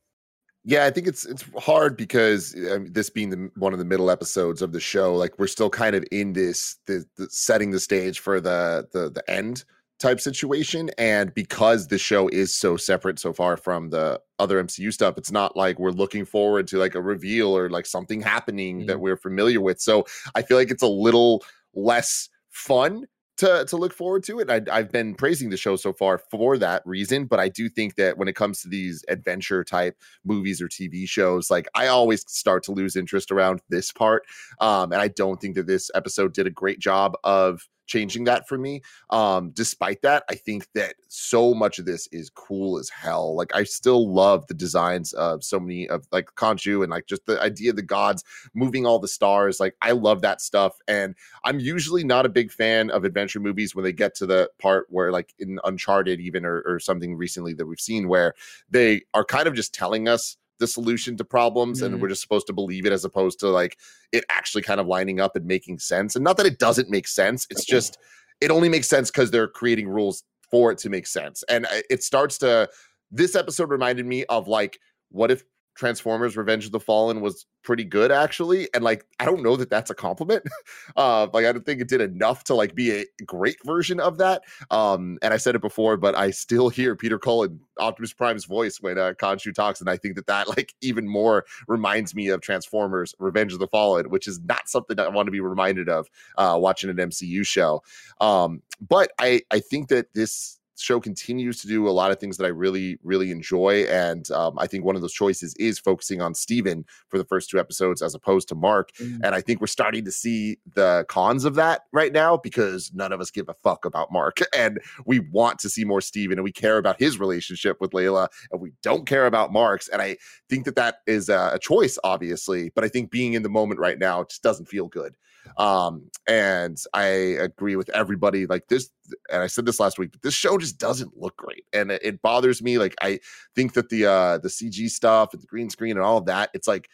Yeah, 0.64 0.86
I 0.86 0.92
think 0.92 1.08
it's 1.08 1.26
it's 1.26 1.46
hard 1.58 1.96
because 1.96 2.54
um, 2.72 2.92
this 2.92 3.10
being 3.10 3.30
the 3.30 3.50
one 3.56 3.72
of 3.72 3.80
the 3.80 3.86
middle 3.86 4.12
episodes 4.12 4.62
of 4.62 4.74
the 4.74 4.82
show, 4.82 5.16
like 5.16 5.38
we're 5.40 5.48
still 5.48 5.70
kind 5.70 5.96
of 5.96 6.04
in 6.12 6.34
this 6.34 6.78
the, 6.88 7.06
the 7.16 7.30
setting 7.30 7.72
the 7.72 7.80
stage 7.80 8.20
for 8.20 8.42
the 8.42 8.88
the 8.92 9.10
the 9.10 9.24
end 9.32 9.64
type 10.00 10.20
situation, 10.20 10.92
and 10.98 11.34
because 11.34 11.88
the 11.88 11.98
show 11.98 12.28
is 12.28 12.54
so 12.54 12.78
separate 12.78 13.20
so 13.20 13.34
far 13.34 13.58
from 13.58 13.90
the 13.90 14.22
other 14.40 14.64
MCU 14.64 14.94
stuff, 14.94 15.18
it's 15.18 15.32
not 15.32 15.56
like 15.58 15.80
we're 15.80 15.92
looking 15.92 16.26
forward 16.26 16.68
to 16.68 16.78
like 16.78 16.96
a 16.96 17.02
reveal 17.02 17.58
or 17.58 17.70
like 17.70 17.86
something 17.86 18.22
happening 18.22 18.86
that 18.86 19.00
we're 19.00 19.18
familiar 19.18 19.62
with. 19.62 19.80
So 19.82 20.06
I 20.36 20.42
feel 20.42 20.58
like 20.58 20.72
it's 20.72 20.84
a 20.84 20.88
little 20.88 21.44
less 21.74 22.30
fun 22.50 23.06
to 23.38 23.66
to 23.66 23.78
look 23.78 23.94
forward 23.94 24.24
to 24.24 24.40
it. 24.40 24.50
I, 24.50 24.62
I've 24.72 24.92
been 24.92 25.16
praising 25.16 25.50
the 25.50 25.58
show 25.58 25.76
so 25.76 25.94
far 25.94 26.18
for 26.18 26.58
that 26.58 26.82
reason, 26.86 27.26
but 27.26 27.40
I 27.40 27.50
do 27.50 27.70
think 27.70 27.96
that 27.96 28.18
when 28.18 28.28
it 28.28 28.36
comes 28.36 28.62
to 28.62 28.70
these 28.70 29.06
adventure 29.08 29.64
type 29.64 29.96
movies 30.26 30.62
or 30.62 30.68
TV 30.68 31.08
shows, 31.08 31.50
like 31.50 31.68
I 31.76 31.88
always 31.88 32.24
start 32.28 32.64
to 32.64 32.72
lose 32.72 32.96
interest 32.96 33.32
around 33.32 33.62
this 33.70 33.92
part, 33.92 34.24
um, 34.60 34.92
and 34.92 35.02
I 35.02 35.08
don't 35.08 35.40
think 35.40 35.56
that 35.56 35.68
this 35.68 35.90
episode 35.96 36.34
did 36.34 36.48
a 36.48 36.52
great 36.52 36.80
job 36.80 37.16
of 37.24 37.68
changing 37.88 38.26
that 38.26 38.48
for 38.48 38.58
me. 38.58 38.82
Um, 39.10 39.52
despite 39.52 40.02
that, 40.04 40.24
I 40.30 40.36
think 40.36 40.68
that 40.74 40.96
so 41.08 41.54
much 41.54 41.80
of 41.80 41.86
this 41.86 42.08
is 42.12 42.30
cool 42.30 42.78
as 42.78 42.90
hell. 42.90 43.36
Like 43.36 43.56
I 43.56 43.64
still 43.64 44.14
love 44.14 44.46
the 44.48 44.54
designs 44.54 45.14
of 45.14 45.44
so 45.44 45.60
many 45.60 45.88
of 45.90 46.08
like 46.12 46.28
Khonshu 46.36 46.84
and 46.84 46.92
like 46.92 47.08
just 47.08 47.26
the 47.26 47.42
idea 47.42 47.72
of 47.72 47.76
the 47.76 47.82
gods 47.82 48.24
moving 48.54 48.86
all 48.86 49.00
the 49.00 49.08
stars. 49.08 49.60
Like 49.60 49.76
I 49.82 49.92
love 49.92 50.22
that 50.22 50.42
stuff, 50.42 50.78
and 50.88 51.16
I'm 51.44 51.60
usually 51.60 52.04
not 52.04 52.26
a 52.26 52.30
big 52.30 52.52
fan 52.52 52.92
of 52.92 53.04
adventure 53.04 53.40
movies 53.40 53.74
when 53.74 53.84
they 53.84 53.94
get 53.94 54.16
to 54.16 54.26
the 54.26 54.50
part 54.60 54.88
where, 54.90 55.12
like 55.12 55.34
in 55.40 55.60
Uncharted, 55.64 56.20
even 56.20 56.46
or, 56.46 56.62
or 56.66 56.80
something 56.80 57.16
recently 57.16 57.54
that 57.54 57.66
we've 57.66 57.80
seen, 57.80 58.08
where 58.08 58.34
they 58.70 59.02
are 59.14 59.26
kind 59.26 59.48
of 59.48 59.54
just 59.54 59.74
telling 59.74 60.08
us 60.08 60.38
the 60.60 60.68
solution 60.68 61.16
to 61.18 61.24
problems 61.24 61.82
and 61.82 61.96
Mhm. 61.96 62.00
we're 62.02 62.10
just 62.10 62.22
supposed 62.22 62.48
to 62.48 62.54
believe 62.54 62.86
it 62.86 62.92
as 62.92 63.06
opposed 63.06 63.40
to 63.40 63.48
like 63.50 63.78
it 64.12 64.24
actually 64.30 64.62
kind 64.64 64.80
of 64.80 64.88
lining 64.88 65.20
up 65.20 65.36
and 65.36 65.46
making 65.46 65.80
sense. 65.80 66.16
And 66.16 66.24
not 66.24 66.38
that 66.38 66.46
it 66.46 66.60
doesn't 66.60 66.90
make 66.90 67.08
sense, 67.08 67.46
it's 67.50 67.66
just 67.66 67.98
it 68.42 68.52
only 68.52 68.70
makes 68.70 68.88
sense 68.88 69.10
because 69.12 69.32
they're 69.32 69.48
creating 69.48 69.88
rules 69.88 70.24
for 70.52 70.72
it 70.72 70.78
to 70.80 70.90
make 70.90 71.08
sense. 71.08 71.44
And 71.50 71.68
it 71.90 72.04
starts 72.04 72.38
to 72.40 72.70
this 73.12 73.36
episode 73.36 73.70
reminded 73.70 74.06
me 74.06 74.26
of 74.26 74.48
like 74.48 74.80
what 75.10 75.32
if 75.32 75.44
Transformers 75.78 76.36
Revenge 76.36 76.66
of 76.66 76.72
the 76.72 76.80
Fallen 76.80 77.22
was 77.22 77.46
pretty 77.64 77.84
good 77.84 78.12
actually 78.12 78.68
and 78.74 78.84
like 78.84 79.06
I 79.20 79.26
don't 79.26 79.44
know 79.44 79.56
that 79.58 79.70
that's 79.70 79.90
a 79.90 79.96
compliment. 79.96 80.44
uh 80.96 81.28
like 81.34 81.46
I 81.46 81.52
don't 81.52 81.66
think 81.66 81.82
it 81.82 81.88
did 81.88 82.02
enough 82.02 82.44
to 82.46 82.56
like 82.56 82.74
be 82.76 82.92
a 82.92 83.06
great 83.26 83.58
version 83.64 84.00
of 84.00 84.18
that. 84.18 84.42
Um 84.72 85.18
and 85.22 85.34
I 85.34 85.38
said 85.38 85.56
it 85.56 85.62
before 85.62 85.96
but 85.98 86.16
I 86.18 86.32
still 86.32 86.70
hear 86.70 86.96
Peter 86.96 87.20
Cullen 87.20 87.60
Optimus 87.80 88.14
Prime's 88.14 88.46
voice 88.46 88.78
when 88.82 88.98
uh 88.98 89.14
Khonshu 89.20 89.54
talks 89.54 89.80
and 89.80 89.90
I 89.90 89.98
think 89.98 90.16
that 90.16 90.28
that 90.28 90.48
like 90.50 90.74
even 90.82 91.08
more 91.08 91.46
reminds 91.68 92.16
me 92.16 92.30
of 92.30 92.42
Transformers 92.42 93.14
Revenge 93.20 93.54
of 93.54 93.60
the 93.60 93.68
Fallen 93.68 94.10
which 94.10 94.28
is 94.28 94.40
not 94.42 94.68
something 94.68 95.00
I 95.00 95.08
want 95.10 95.28
to 95.28 95.32
be 95.32 95.42
reminded 95.42 95.90
of 95.90 96.10
uh 96.38 96.58
watching 96.60 96.90
an 96.90 96.98
MCU 96.98 97.46
show. 97.46 97.84
Um 98.20 98.64
but 98.82 99.12
I 99.20 99.42
I 99.52 99.60
think 99.60 99.90
that 99.90 100.14
this 100.14 100.57
show 100.78 101.00
continues 101.00 101.62
to 101.62 101.68
do 101.68 101.88
a 101.88 101.92
lot 101.92 102.12
of 102.12 102.20
things 102.20 102.38
that 102.38 102.46
I 102.46 102.50
really, 102.50 103.00
really 103.04 103.32
enjoy. 103.32 103.86
And 103.86 104.30
um, 104.32 104.58
I 104.58 104.68
think 104.68 104.84
one 104.84 104.96
of 104.96 105.02
those 105.02 105.14
choices 105.14 105.54
is 105.56 105.80
focusing 105.80 106.22
on 106.22 106.34
Steven 106.34 106.86
for 107.10 107.18
the 107.18 107.26
first 107.26 107.50
two 107.50 107.60
episodes 107.60 108.02
as 108.02 108.16
opposed 108.16 108.48
to 108.50 108.56
Mark. 108.56 108.92
Mm. 109.02 109.22
And 109.24 109.36
I 109.36 109.42
think 109.42 109.62
we're 109.62 109.68
starting 109.68 110.06
to 110.06 110.12
see 110.12 110.58
the 110.74 111.06
cons 111.10 111.46
of 111.46 111.56
that 111.56 111.82
right 111.92 112.14
now 112.14 112.38
because 112.38 112.92
none 112.94 113.12
of 113.12 113.22
us 113.22 113.32
give 113.32 113.50
a 113.50 113.54
fuck 113.54 113.86
about 113.86 114.12
Mark. 114.12 114.38
And 114.58 114.80
we 115.06 115.20
want 115.20 115.60
to 115.60 115.70
see 115.70 115.86
more 115.86 116.02
Steven 116.02 116.40
and 116.40 116.44
we 116.44 116.52
care 116.52 116.78
about 116.78 117.00
his 117.00 117.20
relationship 117.20 117.80
with 117.80 117.92
Layla 117.92 118.28
and 118.52 118.60
we 118.60 118.72
don't 118.82 119.06
care 119.06 119.28
about 119.28 119.54
Mark's. 119.54 119.88
And 119.88 120.02
I 120.02 120.18
think 120.50 120.66
that 120.66 120.76
that 120.76 121.02
is 121.06 121.30
a, 121.30 121.52
a 121.54 121.60
choice, 121.60 122.00
obviously. 122.04 122.72
But 122.74 122.84
I 122.84 122.88
think 122.88 123.12
being 123.12 123.34
in 123.34 123.44
the 123.44 123.50
moment 123.50 123.80
right 123.80 124.00
now 124.00 124.24
just 124.24 124.42
doesn't 124.42 124.68
feel 124.68 124.88
good 124.88 125.16
um 125.58 126.10
and 126.28 126.78
i 126.94 127.06
agree 127.06 127.76
with 127.76 127.90
everybody 127.90 128.46
like 128.46 128.68
this 128.68 128.90
and 129.32 129.42
i 129.42 129.48
said 129.48 129.66
this 129.66 129.80
last 129.80 129.98
week 129.98 130.12
but 130.12 130.22
this 130.22 130.34
show 130.34 130.58
just 130.58 130.78
doesn't 130.78 131.18
look 131.18 131.36
great 131.38 131.66
and 131.74 131.92
it, 131.92 132.02
it 132.04 132.22
bothers 132.22 132.62
me 132.62 132.78
like 132.78 132.96
i 133.02 133.20
think 133.56 133.74
that 133.74 133.90
the 133.90 134.06
uh 134.06 134.38
the 134.40 134.48
cg 134.50 134.90
stuff 134.90 135.34
and 135.34 135.42
the 135.42 135.48
green 135.48 135.70
screen 135.70 135.92
and 135.98 136.06
all 136.06 136.18
of 136.18 136.26
that 136.26 136.50
it's 136.54 136.68
like 136.68 136.90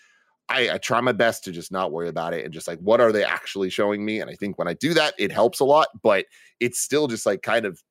I, 0.49 0.71
I 0.71 0.77
try 0.77 0.99
my 0.99 1.13
best 1.13 1.45
to 1.45 1.51
just 1.53 1.71
not 1.71 1.93
worry 1.93 2.09
about 2.09 2.33
it 2.33 2.43
and 2.43 2.53
just 2.53 2.67
like 2.67 2.79
what 2.79 2.99
are 2.99 3.13
they 3.13 3.23
actually 3.23 3.69
showing 3.69 4.03
me 4.03 4.19
and 4.19 4.29
i 4.29 4.35
think 4.35 4.57
when 4.57 4.67
i 4.67 4.73
do 4.73 4.93
that 4.93 5.13
it 5.17 5.31
helps 5.31 5.59
a 5.61 5.65
lot 5.65 5.87
but 6.01 6.25
it's 6.59 6.79
still 6.81 7.07
just 7.07 7.25
like 7.25 7.41
kind 7.41 7.65
of 7.65 7.81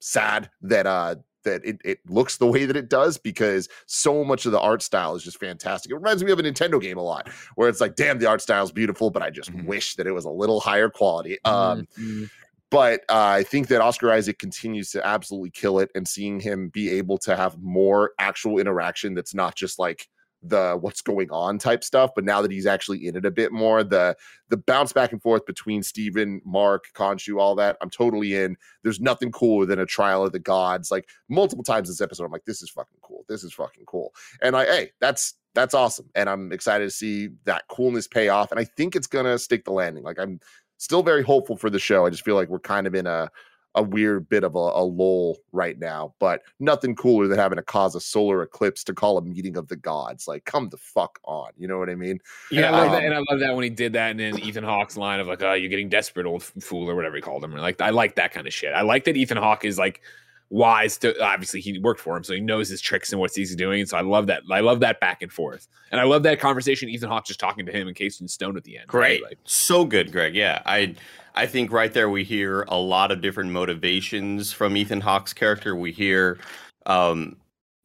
sad 0.00 0.48
that 0.62 0.86
uh 0.86 1.16
that 1.44 1.64
it, 1.64 1.80
it 1.84 1.98
looks 2.08 2.36
the 2.38 2.46
way 2.46 2.64
that 2.64 2.76
it 2.76 2.88
does 2.90 3.16
because 3.16 3.68
so 3.86 4.24
much 4.24 4.44
of 4.44 4.52
the 4.52 4.60
art 4.60 4.82
style 4.82 5.14
is 5.14 5.22
just 5.22 5.38
fantastic. 5.38 5.90
It 5.90 5.94
reminds 5.94 6.22
me 6.24 6.32
of 6.32 6.38
a 6.40 6.42
Nintendo 6.42 6.80
game 6.80 6.98
a 6.98 7.02
lot, 7.02 7.28
where 7.54 7.68
it's 7.68 7.80
like, 7.80 7.94
damn, 7.94 8.18
the 8.18 8.26
art 8.26 8.42
style 8.42 8.64
is 8.64 8.72
beautiful, 8.72 9.08
but 9.10 9.22
I 9.22 9.30
just 9.30 9.52
Mhm. 9.52 9.64
wish 9.64 9.94
that 9.94 10.06
it 10.08 10.10
was 10.10 10.24
a 10.24 10.30
little 10.30 10.58
higher 10.58 10.90
quality. 10.90 11.38
Um, 11.44 11.86
Mhm. 11.96 12.28
But 12.70 13.00
uh, 13.08 13.32
I 13.36 13.42
think 13.42 13.68
that 13.68 13.80
Oscar 13.80 14.12
Isaac 14.12 14.38
continues 14.38 14.90
to 14.90 15.06
absolutely 15.06 15.50
kill 15.50 15.78
it, 15.78 15.90
and 15.94 16.06
seeing 16.06 16.40
him 16.40 16.68
be 16.68 16.90
able 16.90 17.18
to 17.18 17.36
have 17.36 17.58
more 17.60 18.12
actual 18.18 18.58
interaction 18.58 19.14
that's 19.14 19.34
not 19.34 19.54
just 19.54 19.78
like 19.78 20.08
the 20.42 20.76
what's 20.80 21.02
going 21.02 21.30
on 21.30 21.58
type 21.58 21.82
stuff, 21.82 22.10
but 22.14 22.24
now 22.24 22.40
that 22.42 22.50
he's 22.50 22.66
actually 22.66 23.06
in 23.06 23.16
it 23.16 23.24
a 23.24 23.30
bit 23.30 23.52
more, 23.52 23.82
the 23.82 24.16
the 24.48 24.56
bounce 24.56 24.92
back 24.92 25.12
and 25.12 25.20
forth 25.20 25.44
between 25.46 25.82
Steven, 25.82 26.40
Mark, 26.44 26.84
Khonshu, 26.94 27.40
all 27.40 27.54
that, 27.56 27.76
I'm 27.80 27.90
totally 27.90 28.34
in. 28.36 28.56
There's 28.84 29.00
nothing 29.00 29.32
cooler 29.32 29.66
than 29.66 29.80
a 29.80 29.86
trial 29.86 30.24
of 30.24 30.32
the 30.32 30.38
gods. 30.38 30.90
Like 30.90 31.08
multiple 31.28 31.64
times 31.64 31.88
this 31.88 32.00
episode, 32.00 32.24
I'm 32.24 32.32
like, 32.32 32.44
this 32.44 32.62
is 32.62 32.70
fucking 32.70 32.98
cool. 33.02 33.24
This 33.28 33.42
is 33.44 33.52
fucking 33.52 33.84
cool. 33.86 34.14
And 34.42 34.56
I, 34.56 34.64
hey, 34.64 34.90
that's 35.00 35.34
that's 35.54 35.74
awesome. 35.74 36.08
And 36.14 36.28
I'm 36.28 36.52
excited 36.52 36.84
to 36.84 36.90
see 36.90 37.30
that 37.44 37.64
coolness 37.68 38.06
pay 38.06 38.28
off. 38.28 38.50
And 38.52 38.60
I 38.60 38.64
think 38.64 38.94
it's 38.94 39.08
gonna 39.08 39.38
stick 39.38 39.64
the 39.64 39.72
landing. 39.72 40.04
Like 40.04 40.18
I'm 40.18 40.40
still 40.78 41.02
very 41.02 41.22
hopeful 41.22 41.56
for 41.56 41.70
the 41.70 41.78
show. 41.78 42.06
I 42.06 42.10
just 42.10 42.24
feel 42.24 42.34
like 42.34 42.48
we're 42.48 42.58
kind 42.58 42.86
of 42.86 42.94
in 42.94 43.06
a 43.06 43.30
a 43.74 43.82
weird 43.82 44.28
bit 44.28 44.44
of 44.44 44.54
a, 44.54 44.58
a 44.58 44.82
lull 44.82 45.38
right 45.52 45.78
now, 45.78 46.14
but 46.18 46.42
nothing 46.58 46.96
cooler 46.96 47.28
than 47.28 47.38
having 47.38 47.56
to 47.56 47.62
cause 47.62 47.94
a 47.94 48.00
solar 48.00 48.42
eclipse 48.42 48.82
to 48.82 48.94
call 48.94 49.18
a 49.18 49.22
meeting 49.22 49.56
of 49.56 49.68
the 49.68 49.76
gods. 49.76 50.26
Like, 50.26 50.44
come 50.46 50.68
the 50.68 50.76
fuck 50.76 51.18
on. 51.24 51.50
You 51.56 51.68
know 51.68 51.78
what 51.78 51.90
I 51.90 51.94
mean? 51.94 52.18
And 52.50 52.66
I 52.66 52.70
love 52.70 52.92
that, 52.92 52.98
um, 52.98 53.04
and 53.04 53.14
I 53.14 53.18
love 53.30 53.40
that 53.40 53.54
when 53.54 53.64
he 53.64 53.70
did 53.70 53.92
that, 53.92 54.10
and 54.10 54.20
then 54.20 54.38
Ethan 54.38 54.64
Hawke's 54.64 54.96
line 54.96 55.20
of 55.20 55.28
like, 55.28 55.42
"Oh, 55.42 55.52
you're 55.52 55.70
getting 55.70 55.88
desperate, 55.88 56.26
old 56.26 56.42
fool," 56.42 56.90
or 56.90 56.96
whatever 56.96 57.16
he 57.16 57.22
called 57.22 57.44
him. 57.44 57.52
Like, 57.52 57.80
I 57.80 57.90
like 57.90 58.16
that 58.16 58.32
kind 58.32 58.46
of 58.46 58.52
shit. 58.52 58.72
I 58.72 58.82
like 58.82 59.04
that 59.04 59.16
Ethan 59.16 59.36
Hawke 59.36 59.64
is 59.64 59.78
like 59.78 60.00
wise 60.50 60.98
to. 60.98 61.20
Obviously, 61.22 61.60
he 61.60 61.78
worked 61.78 62.00
for 62.00 62.16
him, 62.16 62.24
so 62.24 62.32
he 62.34 62.40
knows 62.40 62.68
his 62.68 62.80
tricks 62.80 63.12
and 63.12 63.20
what 63.20 63.34
he's 63.34 63.54
doing. 63.54 63.84
So 63.86 63.96
I 63.96 64.02
love 64.02 64.26
that. 64.28 64.42
I 64.50 64.60
love 64.60 64.80
that 64.80 65.00
back 65.00 65.22
and 65.22 65.32
forth, 65.32 65.68
and 65.90 66.00
I 66.00 66.04
love 66.04 66.22
that 66.24 66.40
conversation. 66.40 66.88
Ethan 66.88 67.08
Hawke 67.08 67.26
just 67.26 67.40
talking 67.40 67.66
to 67.66 67.72
him 67.72 67.86
and 67.86 67.96
Casey 67.96 68.26
Stone 68.28 68.56
at 68.56 68.64
the 68.64 68.78
end. 68.78 68.86
right? 68.92 69.20
Great. 69.20 69.22
Like, 69.22 69.38
so 69.44 69.84
good, 69.84 70.12
Greg. 70.12 70.34
Yeah. 70.34 70.62
I 70.66 70.94
I 71.34 71.46
think 71.46 71.70
right 71.70 71.92
there 71.92 72.10
we 72.10 72.24
hear 72.24 72.62
a 72.68 72.78
lot 72.78 73.12
of 73.12 73.20
different 73.20 73.50
motivations 73.52 74.52
from 74.52 74.76
Ethan 74.76 75.00
Hawke's 75.00 75.32
character. 75.32 75.76
We 75.76 75.92
hear 75.92 76.38
um 76.86 77.36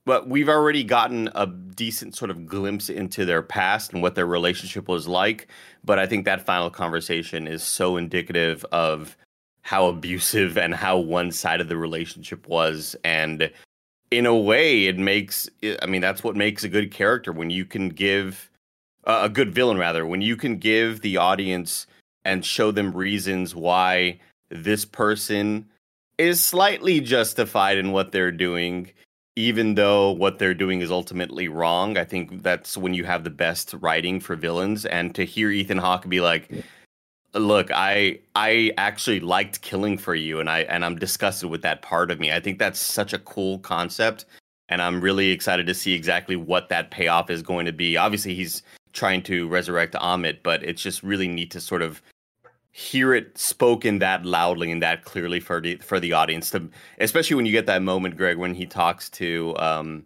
but 0.05 0.27
we've 0.27 0.49
already 0.49 0.83
gotten 0.83 1.29
a 1.33 1.47
decent 1.47 2.15
sort 2.15 2.29
of 2.29 2.45
glimpse 2.45 2.89
into 2.89 3.23
their 3.25 3.41
past 3.41 3.93
and 3.93 4.01
what 4.01 4.15
their 4.15 4.25
relationship 4.25 4.89
was 4.89 5.07
like. 5.07 5.47
But 5.85 5.97
I 5.97 6.07
think 6.07 6.25
that 6.25 6.45
final 6.45 6.69
conversation 6.69 7.47
is 7.47 7.63
so 7.63 7.95
indicative 7.95 8.65
of 8.71 9.15
how 9.63 9.87
abusive 9.87 10.57
and 10.57 10.75
how 10.75 10.97
one 10.97 11.31
sided 11.31 11.69
the 11.69 11.77
relationship 11.77 12.47
was. 12.47 12.95
And 13.03 13.51
in 14.11 14.25
a 14.25 14.35
way, 14.35 14.85
it 14.85 14.97
makes, 14.97 15.49
I 15.81 15.85
mean, 15.87 16.01
that's 16.01 16.23
what 16.23 16.35
makes 16.35 16.63
a 16.63 16.69
good 16.69 16.91
character 16.91 17.31
when 17.31 17.49
you 17.49 17.65
can 17.65 17.89
give 17.89 18.51
uh, 19.05 19.21
a 19.23 19.29
good 19.29 19.53
villain, 19.53 19.77
rather, 19.77 20.05
when 20.05 20.21
you 20.21 20.35
can 20.35 20.57
give 20.57 21.01
the 21.01 21.17
audience 21.17 21.87
and 22.23 22.45
show 22.45 22.71
them 22.71 22.93
reasons 22.93 23.55
why 23.55 24.19
this 24.49 24.85
person 24.85 25.65
is 26.17 26.41
slightly 26.41 26.99
justified 26.99 27.77
in 27.77 27.91
what 27.91 28.11
they're 28.11 28.31
doing 28.31 28.91
even 29.35 29.75
though 29.75 30.11
what 30.11 30.37
they're 30.37 30.53
doing 30.53 30.81
is 30.81 30.91
ultimately 30.91 31.47
wrong. 31.47 31.97
I 31.97 32.03
think 32.03 32.43
that's 32.43 32.77
when 32.77 32.93
you 32.93 33.03
have 33.05 33.23
the 33.23 33.29
best 33.29 33.73
writing 33.79 34.19
for 34.19 34.35
villains. 34.35 34.85
And 34.85 35.15
to 35.15 35.25
hear 35.25 35.49
Ethan 35.49 35.79
Hawke 35.79 36.07
be 36.07 36.21
like, 36.21 36.63
"Look, 37.33 37.71
I 37.71 38.19
I 38.35 38.71
actually 38.77 39.19
liked 39.19 39.61
killing 39.61 39.97
for 39.97 40.15
you, 40.15 40.39
and 40.39 40.49
I 40.49 40.61
and 40.61 40.85
I'm 40.85 40.97
disgusted 40.97 41.49
with 41.49 41.61
that 41.63 41.81
part 41.81 42.11
of 42.11 42.19
me." 42.19 42.31
I 42.31 42.39
think 42.39 42.59
that's 42.59 42.79
such 42.79 43.13
a 43.13 43.19
cool 43.19 43.59
concept, 43.59 44.25
and 44.69 44.81
I'm 44.81 45.01
really 45.01 45.31
excited 45.31 45.67
to 45.67 45.73
see 45.73 45.93
exactly 45.93 46.35
what 46.35 46.69
that 46.69 46.91
payoff 46.91 47.29
is 47.29 47.41
going 47.41 47.65
to 47.65 47.73
be. 47.73 47.97
Obviously, 47.97 48.33
he's 48.35 48.63
trying 48.93 49.23
to 49.23 49.47
resurrect 49.47 49.95
Ammit, 49.95 50.39
but 50.43 50.63
it's 50.63 50.81
just 50.81 51.03
really 51.03 51.27
neat 51.27 51.51
to 51.51 51.59
sort 51.59 51.81
of 51.81 52.01
hear 52.73 53.13
it 53.13 53.37
spoken 53.37 53.99
that 53.99 54.25
loudly 54.25 54.71
and 54.71 54.81
that 54.81 55.05
clearly 55.05 55.39
for 55.39 55.61
the 55.61 55.75
for 55.77 55.99
the 55.99 56.11
audience 56.11 56.49
to 56.49 56.67
especially 56.99 57.35
when 57.35 57.45
you 57.45 57.51
get 57.51 57.67
that 57.67 57.83
moment 57.83 58.17
greg 58.17 58.35
when 58.35 58.55
he 58.55 58.65
talks 58.65 59.11
to 59.11 59.55
um 59.59 60.03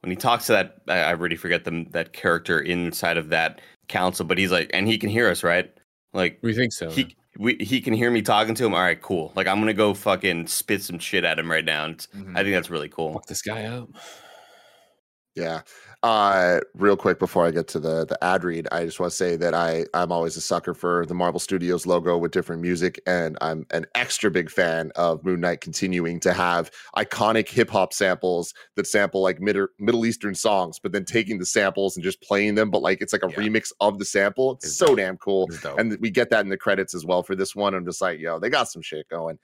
when 0.00 0.10
he 0.10 0.16
talks 0.16 0.46
to 0.46 0.52
that 0.52 0.78
i, 0.88 0.98
I 0.98 1.10
already 1.10 1.36
forget 1.36 1.62
them 1.62 1.84
that 1.90 2.12
character 2.12 2.58
inside 2.58 3.16
of 3.16 3.28
that 3.28 3.60
council 3.86 4.26
but 4.26 4.38
he's 4.38 4.50
like 4.50 4.68
and 4.74 4.88
he 4.88 4.98
can 4.98 5.08
hear 5.08 5.30
us 5.30 5.44
right 5.44 5.72
like 6.12 6.38
we 6.42 6.52
think 6.54 6.72
so. 6.72 6.90
he 6.90 7.16
we, 7.38 7.56
he 7.60 7.80
can 7.80 7.94
hear 7.94 8.10
me 8.10 8.22
talking 8.22 8.54
to 8.56 8.64
him 8.66 8.74
all 8.74 8.80
right 8.80 9.00
cool 9.00 9.32
like 9.36 9.46
i'm 9.46 9.58
gonna 9.60 9.72
go 9.72 9.94
fucking 9.94 10.46
spit 10.48 10.82
some 10.82 10.98
shit 10.98 11.24
at 11.24 11.38
him 11.38 11.50
right 11.50 11.64
now 11.64 11.84
and 11.84 12.06
Mhm. 12.16 12.36
i 12.36 12.42
think 12.42 12.54
that's 12.54 12.70
really 12.70 12.88
cool 12.88 13.12
fuck 13.12 13.26
this 13.26 13.42
guy 13.42 13.64
up. 13.66 13.88
Yeah. 15.36 15.60
Uh 16.02 16.60
real 16.76 16.96
quick 16.96 17.18
before 17.18 17.44
I 17.46 17.50
get 17.50 17.68
to 17.68 17.78
the 17.78 18.06
the 18.06 18.16
ad 18.24 18.42
read, 18.42 18.66
I 18.72 18.86
just 18.86 18.98
want 18.98 19.10
to 19.10 19.16
say 19.16 19.36
that 19.36 19.52
I 19.52 19.84
I'm 19.92 20.10
always 20.10 20.34
a 20.38 20.40
sucker 20.40 20.72
for 20.72 21.04
the 21.04 21.12
Marvel 21.12 21.38
Studios 21.38 21.84
logo 21.84 22.16
with 22.16 22.30
different 22.32 22.62
music 22.62 23.02
and 23.06 23.36
I'm 23.42 23.66
an 23.70 23.84
extra 23.94 24.30
big 24.30 24.50
fan 24.50 24.92
of 24.96 25.22
Moon 25.26 25.40
Knight 25.40 25.60
continuing 25.60 26.18
to 26.20 26.32
have 26.32 26.70
iconic 26.96 27.50
hip 27.50 27.68
hop 27.68 27.92
samples 27.92 28.54
that 28.76 28.86
sample 28.86 29.20
like 29.20 29.42
Middle 29.42 29.66
Middle 29.78 30.06
Eastern 30.06 30.34
songs 30.34 30.78
but 30.78 30.92
then 30.92 31.04
taking 31.04 31.38
the 31.38 31.44
samples 31.44 31.98
and 31.98 32.02
just 32.02 32.22
playing 32.22 32.54
them 32.54 32.70
but 32.70 32.80
like 32.80 33.02
it's 33.02 33.12
like 33.12 33.22
a 33.22 33.28
Yeah. 33.28 33.36
remix 33.36 33.70
of 33.80 33.98
the 33.98 34.06
sample. 34.06 34.52
It's 34.52 34.64
It's 34.68 34.76
so 34.78 34.86
dope. 34.86 34.96
damn 34.96 35.18
cool. 35.18 35.50
And 35.76 35.98
we 36.00 36.08
get 36.10 36.30
that 36.30 36.40
in 36.40 36.48
the 36.48 36.56
credits 36.56 36.94
as 36.94 37.04
well 37.04 37.22
for 37.22 37.36
this 37.36 37.54
one. 37.54 37.74
I'm 37.74 37.84
just 37.84 38.00
like, 38.00 38.18
yo, 38.18 38.38
they 38.38 38.48
got 38.48 38.70
some 38.70 38.80
shit 38.80 39.06
going 39.10 39.38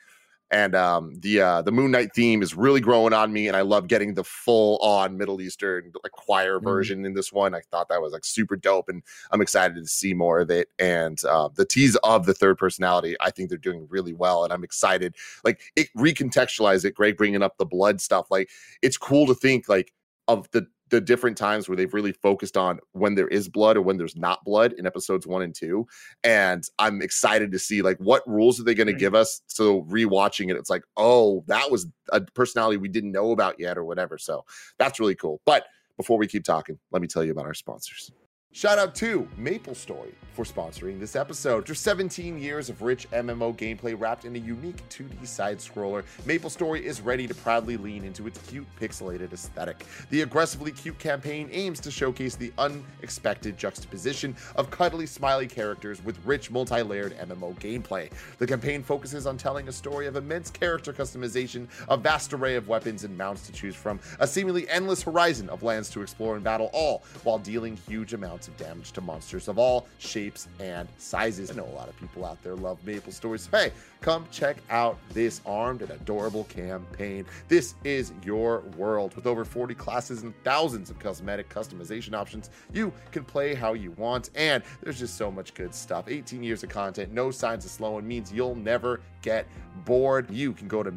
and 0.51 0.75
um 0.77 1.13
the 1.21 1.41
uh 1.41 1.63
the 1.63 1.73
moon 1.73 1.91
knight 1.91 2.11
theme 2.15 2.41
is 2.43 2.55
really 2.55 2.81
growing 2.81 3.13
on 3.13 3.33
me 3.33 3.49
and 3.49 3.57
i 3.57 3.63
love 3.63 3.89
getting 3.89 4.15
the 4.15 4.23
full 4.23 4.79
on 4.79 5.17
middle 5.17 5.41
eastern 5.41 5.91
like 6.03 6.13
choir 6.13 6.61
Mhm. 6.61 6.65
version 6.65 7.05
in 7.05 7.15
this 7.15 7.33
one 7.33 7.55
i 7.55 7.61
thought 7.73 7.89
that 7.89 8.01
was 8.01 8.13
like 8.13 8.25
super 8.25 8.55
dope 8.57 8.89
and 8.89 9.03
i'm 9.33 9.41
excited 9.41 9.75
to 9.75 9.87
see 9.87 10.15
more 10.15 10.39
of 10.41 10.51
it 10.51 10.69
and 10.79 11.25
uh, 11.25 11.49
the 11.55 11.65
tease 11.65 11.97
of 11.97 12.27
the 12.27 12.35
third 12.35 12.59
personality 12.59 13.17
i 13.21 13.31
think 13.31 13.49
they're 13.49 13.59
doing 13.59 13.87
really 13.91 14.13
well 14.13 14.45
and 14.45 14.53
i'm 14.53 14.63
excited 14.65 15.17
like 15.45 15.61
it 15.75 15.89
recontextualize 15.97 16.85
it 16.85 16.95
greg 16.95 17.17
bringing 17.17 17.43
up 17.43 17.57
the 17.59 17.67
blood 17.67 18.01
stuff 18.01 18.27
like 18.31 18.49
it's 18.83 18.97
cool 18.97 19.27
to 19.27 19.35
think 19.35 19.69
like 19.69 19.93
of 20.29 20.49
the 20.53 20.67
the 20.91 21.01
different 21.01 21.37
times 21.37 21.69
where 21.69 21.77
they've 21.77 21.95
really 21.95 22.13
focused 22.13 22.57
on 22.57 22.79
when 22.93 23.15
there 23.15 23.29
is 23.29 23.49
blood 23.49 23.77
or 23.77 23.83
when 23.83 23.97
there's 23.97 24.17
not 24.17 24.45
blood 24.45 24.73
in 24.79 24.87
episodes 24.87 25.27
one 25.27 25.43
and 25.43 25.55
two 25.55 25.87
and 26.23 26.65
I'm 26.79 27.03
excited 27.03 27.53
to 27.53 27.59
see 27.59 27.83
like 27.83 27.99
what 27.99 28.23
rules 28.27 28.61
are 28.61 28.65
they 28.65 28.75
going 28.75 28.87
to 28.87 28.93
mm-hmm. 28.93 29.01
give 29.01 29.15
us. 29.15 29.41
So 29.47 29.83
rewatching 29.83 30.51
it, 30.51 30.57
it's 30.57 30.71
like, 30.71 30.85
oh, 30.97 31.45
that 31.49 31.71
was 31.71 31.87
a 32.11 32.21
personality 32.21 32.77
we 32.77 32.89
didn't 32.89 33.13
know 33.13 33.33
about 33.33 33.59
yet, 33.59 33.79
or 33.79 33.85
whatever. 33.85 34.19
So 34.19 34.45
that's 34.79 35.01
really 35.01 35.15
cool. 35.15 35.41
But 35.45 35.67
before 35.97 36.19
we 36.19 36.27
keep 36.27 36.45
talking, 36.45 36.79
let 36.93 37.03
me 37.03 37.09
tell 37.09 37.25
you 37.25 37.33
about 37.33 37.47
our 37.47 37.55
sponsors. 37.55 38.11
Shout 38.57 38.79
out 38.79 38.95
to 38.95 39.29
Maple 39.37 39.75
Story 39.75 40.15
for 40.33 40.47
sponsoring 40.47 40.99
this 40.99 41.15
episode. 41.15 41.61
After 41.61 41.75
17 41.75 42.39
years 42.39 42.71
of 42.71 42.81
rich 42.81 43.07
MMO 43.11 43.55
gameplay 43.55 43.95
wrapped 43.99 44.25
in 44.25 44.35
a 44.35 44.39
unique 44.39 44.87
2D 44.89 45.27
side 45.27 45.59
scroller, 45.59 46.05
Maple 46.25 46.49
Story 46.49 46.85
is 46.87 47.03
ready 47.03 47.27
to 47.27 47.35
proudly 47.35 47.77
lean 47.77 48.03
into 48.03 48.27
its 48.27 48.39
cute 48.49 48.67
pixelated 48.81 49.35
aesthetic. 49.35 49.85
The 50.09 50.23
aggressively 50.23 50.73
cute 50.73 50.99
campaign 50.99 51.51
aims 51.53 51.81
to 51.81 51.91
showcase 51.91 52.35
the 52.35 52.51
unexpected 52.57 53.59
juxtaposition 53.59 54.35
of 54.57 54.71
cuddly, 54.71 55.05
smiley 55.05 55.47
characters 55.47 56.03
with 56.03 56.19
rich, 56.25 56.51
multi 56.51 56.81
layered 56.81 57.15
MMO 57.19 57.59
gameplay. 57.59 58.11
The 58.39 58.47
campaign 58.47 58.83
focuses 58.83 59.27
on 59.27 59.37
telling 59.37 59.69
a 59.69 59.73
story 59.73 60.07
of 60.07 60.17
immense 60.17 60.51
character 60.51 60.95
customization, 60.95 61.67
a 61.91 61.97
vast 61.99 62.33
array 62.33 62.57
of 62.57 62.69
weapons 62.69 63.05
and 63.05 63.19
mounts 63.19 63.47
to 63.47 63.53
choose 63.53 63.77
from, 63.77 64.01
a 64.19 64.27
seemingly 64.27 64.67
endless 64.71 65.03
horizon 65.03 65.51
of 65.51 65.63
lands 65.63 65.91
to 65.91 66.01
explore 66.01 66.37
and 66.37 66.45
battle, 66.45 66.71
all 66.73 67.05
while 67.23 67.39
dealing 67.39 67.77
huge 67.87 68.15
amounts 68.15 68.46
of 68.49 68.57
damage 68.57 68.93
to 68.93 69.01
monsters 69.01 69.49
of 69.49 69.59
all 69.59 69.87
shapes 69.99 70.49
and 70.61 70.89
sizes. 70.99 71.51
I 71.51 71.55
know 71.55 71.65
a 71.65 71.77
lot 71.77 71.89
of 71.89 71.99
people 71.99 72.25
out 72.25 72.43
there 72.43 72.55
love 72.55 72.85
Maple 72.85 73.13
Stories. 73.13 73.43
So, 73.43 73.57
hey, 73.57 73.73
come 74.01 74.27
check 74.31 74.57
out 74.71 74.99
this 75.11 75.41
armed 75.47 75.83
and 75.83 75.91
adorable 75.91 76.45
campaign. 76.45 77.25
This 77.49 77.75
is 77.85 78.13
your 78.25 78.61
world 78.77 79.15
with 79.15 79.27
over 79.27 79.45
40 79.45 79.75
classes 79.75 80.23
and 80.23 80.35
thousands 80.45 80.91
of 80.91 80.99
cosmetic 80.99 81.49
customization 81.49 82.15
options. 82.15 82.51
You 82.73 82.93
can 83.13 83.25
play 83.25 83.55
how 83.55 83.75
you 83.75 83.93
want, 83.93 84.31
and 84.35 84.63
there's 84.83 84.99
just 84.99 85.17
so 85.17 85.31
much 85.31 85.55
good 85.55 85.75
stuff. 85.75 86.09
18 86.09 86.43
years 86.43 86.63
of 86.63 86.69
content, 86.69 87.13
no 87.13 87.31
signs 87.31 87.65
of 87.65 87.71
slowing 87.71 88.07
means 88.07 88.33
you'll 88.33 88.55
never 88.55 89.01
get 89.23 89.47
bored. 89.85 90.31
You 90.31 90.53
can 90.53 90.69
go 90.69 90.83
to 90.83 90.91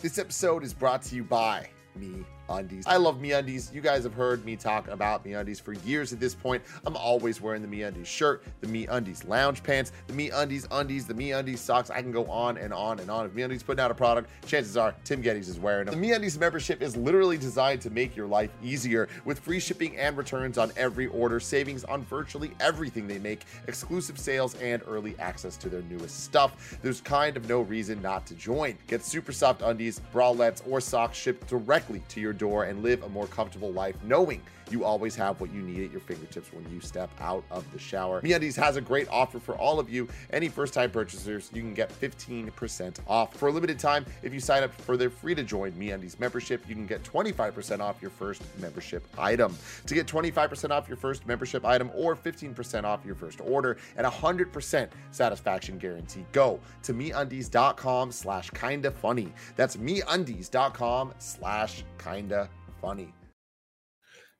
This 0.00 0.18
episode 0.18 0.62
is 0.62 0.72
brought 0.72 1.02
to 1.02 1.16
you 1.16 1.24
by 1.24 1.68
me, 1.96 2.24
undies. 2.48 2.84
I 2.86 2.96
love 2.96 3.20
me 3.20 3.32
undies. 3.32 3.70
You 3.72 3.80
guys 3.80 4.04
have 4.04 4.14
heard 4.14 4.44
me 4.44 4.56
talk 4.56 4.88
about 4.88 5.24
me 5.24 5.34
undies 5.34 5.60
for 5.60 5.72
years 5.72 6.12
at 6.12 6.20
this 6.20 6.34
point. 6.34 6.62
I'm 6.86 6.96
always 6.96 7.40
wearing 7.40 7.62
the 7.62 7.68
me 7.68 7.82
undies 7.82 8.08
shirt, 8.08 8.44
the 8.60 8.68
me 8.68 8.86
undies 8.86 9.24
lounge 9.24 9.62
pants, 9.62 9.92
the 10.06 10.12
me 10.12 10.30
undies 10.30 10.66
undies, 10.70 11.06
the 11.06 11.14
me 11.14 11.32
undies 11.32 11.60
socks. 11.60 11.90
I 11.90 12.02
can 12.02 12.12
go 12.12 12.24
on 12.26 12.58
and 12.58 12.72
on 12.72 13.00
and 13.00 13.10
on. 13.10 13.26
If 13.26 13.34
me 13.34 13.42
undies 13.42 13.62
putting 13.62 13.82
out 13.82 13.90
a 13.90 13.94
product, 13.94 14.30
chances 14.46 14.76
are 14.76 14.94
Tim 15.04 15.22
Gettys 15.22 15.48
is 15.48 15.58
wearing 15.58 15.86
them. 15.86 15.94
The 15.94 16.00
me 16.00 16.12
undies 16.12 16.38
membership 16.38 16.82
is 16.82 16.96
literally 16.96 17.38
designed 17.38 17.80
to 17.82 17.90
make 17.90 18.16
your 18.16 18.26
life 18.26 18.50
easier 18.62 19.08
with 19.24 19.38
free 19.38 19.60
shipping 19.60 19.96
and 19.96 20.16
returns 20.16 20.58
on 20.58 20.72
every 20.76 21.06
order, 21.08 21.40
savings 21.40 21.84
on 21.84 22.02
virtually 22.04 22.52
everything 22.60 23.06
they 23.06 23.18
make, 23.18 23.42
exclusive 23.66 24.18
sales, 24.18 24.54
and 24.56 24.82
early 24.86 25.14
access 25.18 25.56
to 25.56 25.68
their 25.68 25.82
newest 25.82 26.24
stuff. 26.24 26.78
There's 26.82 27.00
kind 27.00 27.36
of 27.36 27.48
no 27.48 27.60
reason 27.60 28.00
not 28.02 28.26
to 28.26 28.34
join. 28.34 28.76
Get 28.86 29.04
super 29.04 29.32
soft 29.32 29.62
undies, 29.62 30.00
bralettes, 30.12 30.62
or 30.68 30.80
socks 30.80 31.16
shipped 31.16 31.46
directly 31.48 32.02
to 32.08 32.20
your 32.20 32.32
door 32.38 32.64
and 32.64 32.82
live 32.82 33.02
a 33.02 33.08
more 33.08 33.26
comfortable 33.26 33.72
life 33.72 33.96
knowing 34.02 34.42
you 34.72 34.84
always 34.84 35.14
have 35.16 35.40
what 35.40 35.52
you 35.52 35.62
need 35.62 35.84
at 35.84 35.90
your 35.90 36.00
fingertips 36.00 36.52
when 36.52 36.68
you 36.72 36.80
step 36.80 37.10
out 37.20 37.44
of 37.50 37.70
the 37.72 37.78
shower. 37.78 38.20
MeUndies 38.22 38.56
has 38.56 38.76
a 38.76 38.80
great 38.80 39.08
offer 39.08 39.38
for 39.38 39.56
all 39.56 39.78
of 39.78 39.90
you. 39.90 40.08
Any 40.32 40.48
first-time 40.48 40.90
purchasers, 40.90 41.50
you 41.52 41.62
can 41.62 41.74
get 41.74 41.90
15% 42.00 42.98
off. 43.06 43.34
For 43.36 43.48
a 43.48 43.52
limited 43.52 43.78
time, 43.78 44.06
if 44.22 44.32
you 44.32 44.40
sign 44.40 44.62
up 44.62 44.72
for 44.72 44.96
their 44.96 45.10
free-to-join 45.10 45.72
MeUndies 45.72 46.18
membership, 46.18 46.68
you 46.68 46.74
can 46.74 46.86
get 46.86 47.02
25% 47.02 47.80
off 47.80 48.00
your 48.00 48.10
first 48.10 48.42
membership 48.58 49.06
item. 49.16 49.56
To 49.86 49.94
get 49.94 50.06
25% 50.06 50.70
off 50.70 50.88
your 50.88 50.96
first 50.96 51.26
membership 51.26 51.64
item 51.64 51.90
or 51.94 52.16
15% 52.16 52.84
off 52.84 53.04
your 53.04 53.14
first 53.14 53.40
order 53.40 53.76
and 53.96 54.06
100% 54.06 54.88
satisfaction 55.10 55.78
guarantee, 55.78 56.24
go 56.32 56.60
to 56.82 56.92
MeUndies.com 56.92 58.12
slash 58.12 58.50
kinda 58.50 58.90
funny. 58.90 59.32
That's 59.56 59.76
MeUndies.com 59.76 61.14
slash 61.18 61.84
kinda 61.98 62.48
funny. 62.80 63.12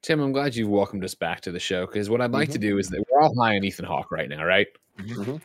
Tim, 0.03 0.21
I'm 0.21 0.33
glad 0.33 0.55
you've 0.55 0.69
welcomed 0.69 1.05
us 1.05 1.15
back 1.15 1.41
to 1.43 1.53
the 1.53 1.59
show 1.59 1.87
because 1.87 2.09
what 2.09 2.21
I'd 2.21 2.31
like 2.33 2.49
Mm-hmm. 2.49 2.53
to 2.55 2.59
do 2.59 2.79
is 2.79 2.89
that 2.91 3.05
we're 3.11 3.21
all 3.21 3.35
high 3.41 3.57
on 3.57 3.65
Ethan 3.65 3.85
Hawke 3.85 4.11
right 4.13 4.29
now, 4.29 4.45
right? 4.45 4.67
Mhm. 4.99 5.41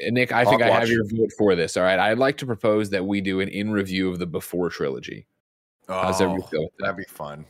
And 0.00 0.14
Nick, 0.14 0.32
I 0.32 0.44
think 0.44 0.62
Hawk 0.62 0.70
I 0.70 0.80
have 0.80 0.88
your 0.88 1.04
vote 1.04 1.30
for 1.36 1.54
this. 1.54 1.76
All 1.76 1.82
right. 1.82 1.98
I'd 1.98 2.18
like 2.18 2.38
to 2.38 2.46
propose 2.46 2.88
that 2.90 3.04
we 3.04 3.20
do 3.20 3.40
an 3.40 3.48
in 3.48 3.70
review 3.70 4.08
of 4.10 4.18
the 4.18 4.26
Before 4.26 4.70
trilogy. 4.70 5.26
How's 5.88 6.20
everybody 6.20 6.46
feel 6.50 6.62
with 6.62 6.72
that? 6.78 6.84
Oh, 6.84 6.86
That'd 6.86 6.96
be 6.96 7.12
fun. 7.12 7.44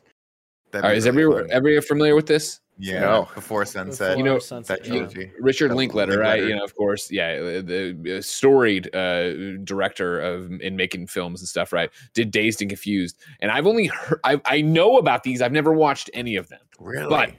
That'd 0.71 0.85
All 0.85 0.89
right, 0.91 0.95
be 0.95 0.99
is 0.99 1.05
really 1.09 1.51
everyone 1.53 1.83
fun. 1.83 1.89
familiar 1.89 2.15
with 2.17 2.27
this? 2.27 2.61
Yeah, 2.81 3.01
No. 3.01 3.29
before 3.35 3.65
sunset. 3.67 4.17
You 4.17 4.25
know, 4.25 4.39
that 4.39 4.81
yeah. 4.85 4.91
trilogy. 4.91 5.33
Richard 5.39 5.71
That's 5.71 5.77
Linklater, 5.77 6.19
right? 6.19 6.43
You 6.43 6.57
know, 6.57 6.65
of 6.65 6.75
course, 6.75 7.11
yeah, 7.11 7.33
uh, 7.33 7.63
the, 7.63 7.97
the 8.01 8.23
storied 8.23 8.95
uh, 8.95 9.59
director 9.65 10.19
of 10.21 10.51
in 10.61 10.77
making 10.77 11.07
films 11.09 11.41
and 11.41 11.49
stuff, 11.49 11.73
right? 11.73 11.91
Did 12.15 12.31
Dazed 12.31 12.63
and 12.63 12.71
Confused, 12.71 13.19
and 13.41 13.51
I've 13.51 13.67
only 13.67 13.87
heard, 13.87 14.21
I 14.25 14.41
I 14.47 14.61
know 14.63 14.97
about 14.97 15.23
these. 15.23 15.43
I've 15.43 15.53
never 15.53 15.73
watched 15.73 16.11
any 16.15 16.37
of 16.37 16.49
them. 16.49 16.61
Really? 16.79 17.09
But 17.11 17.35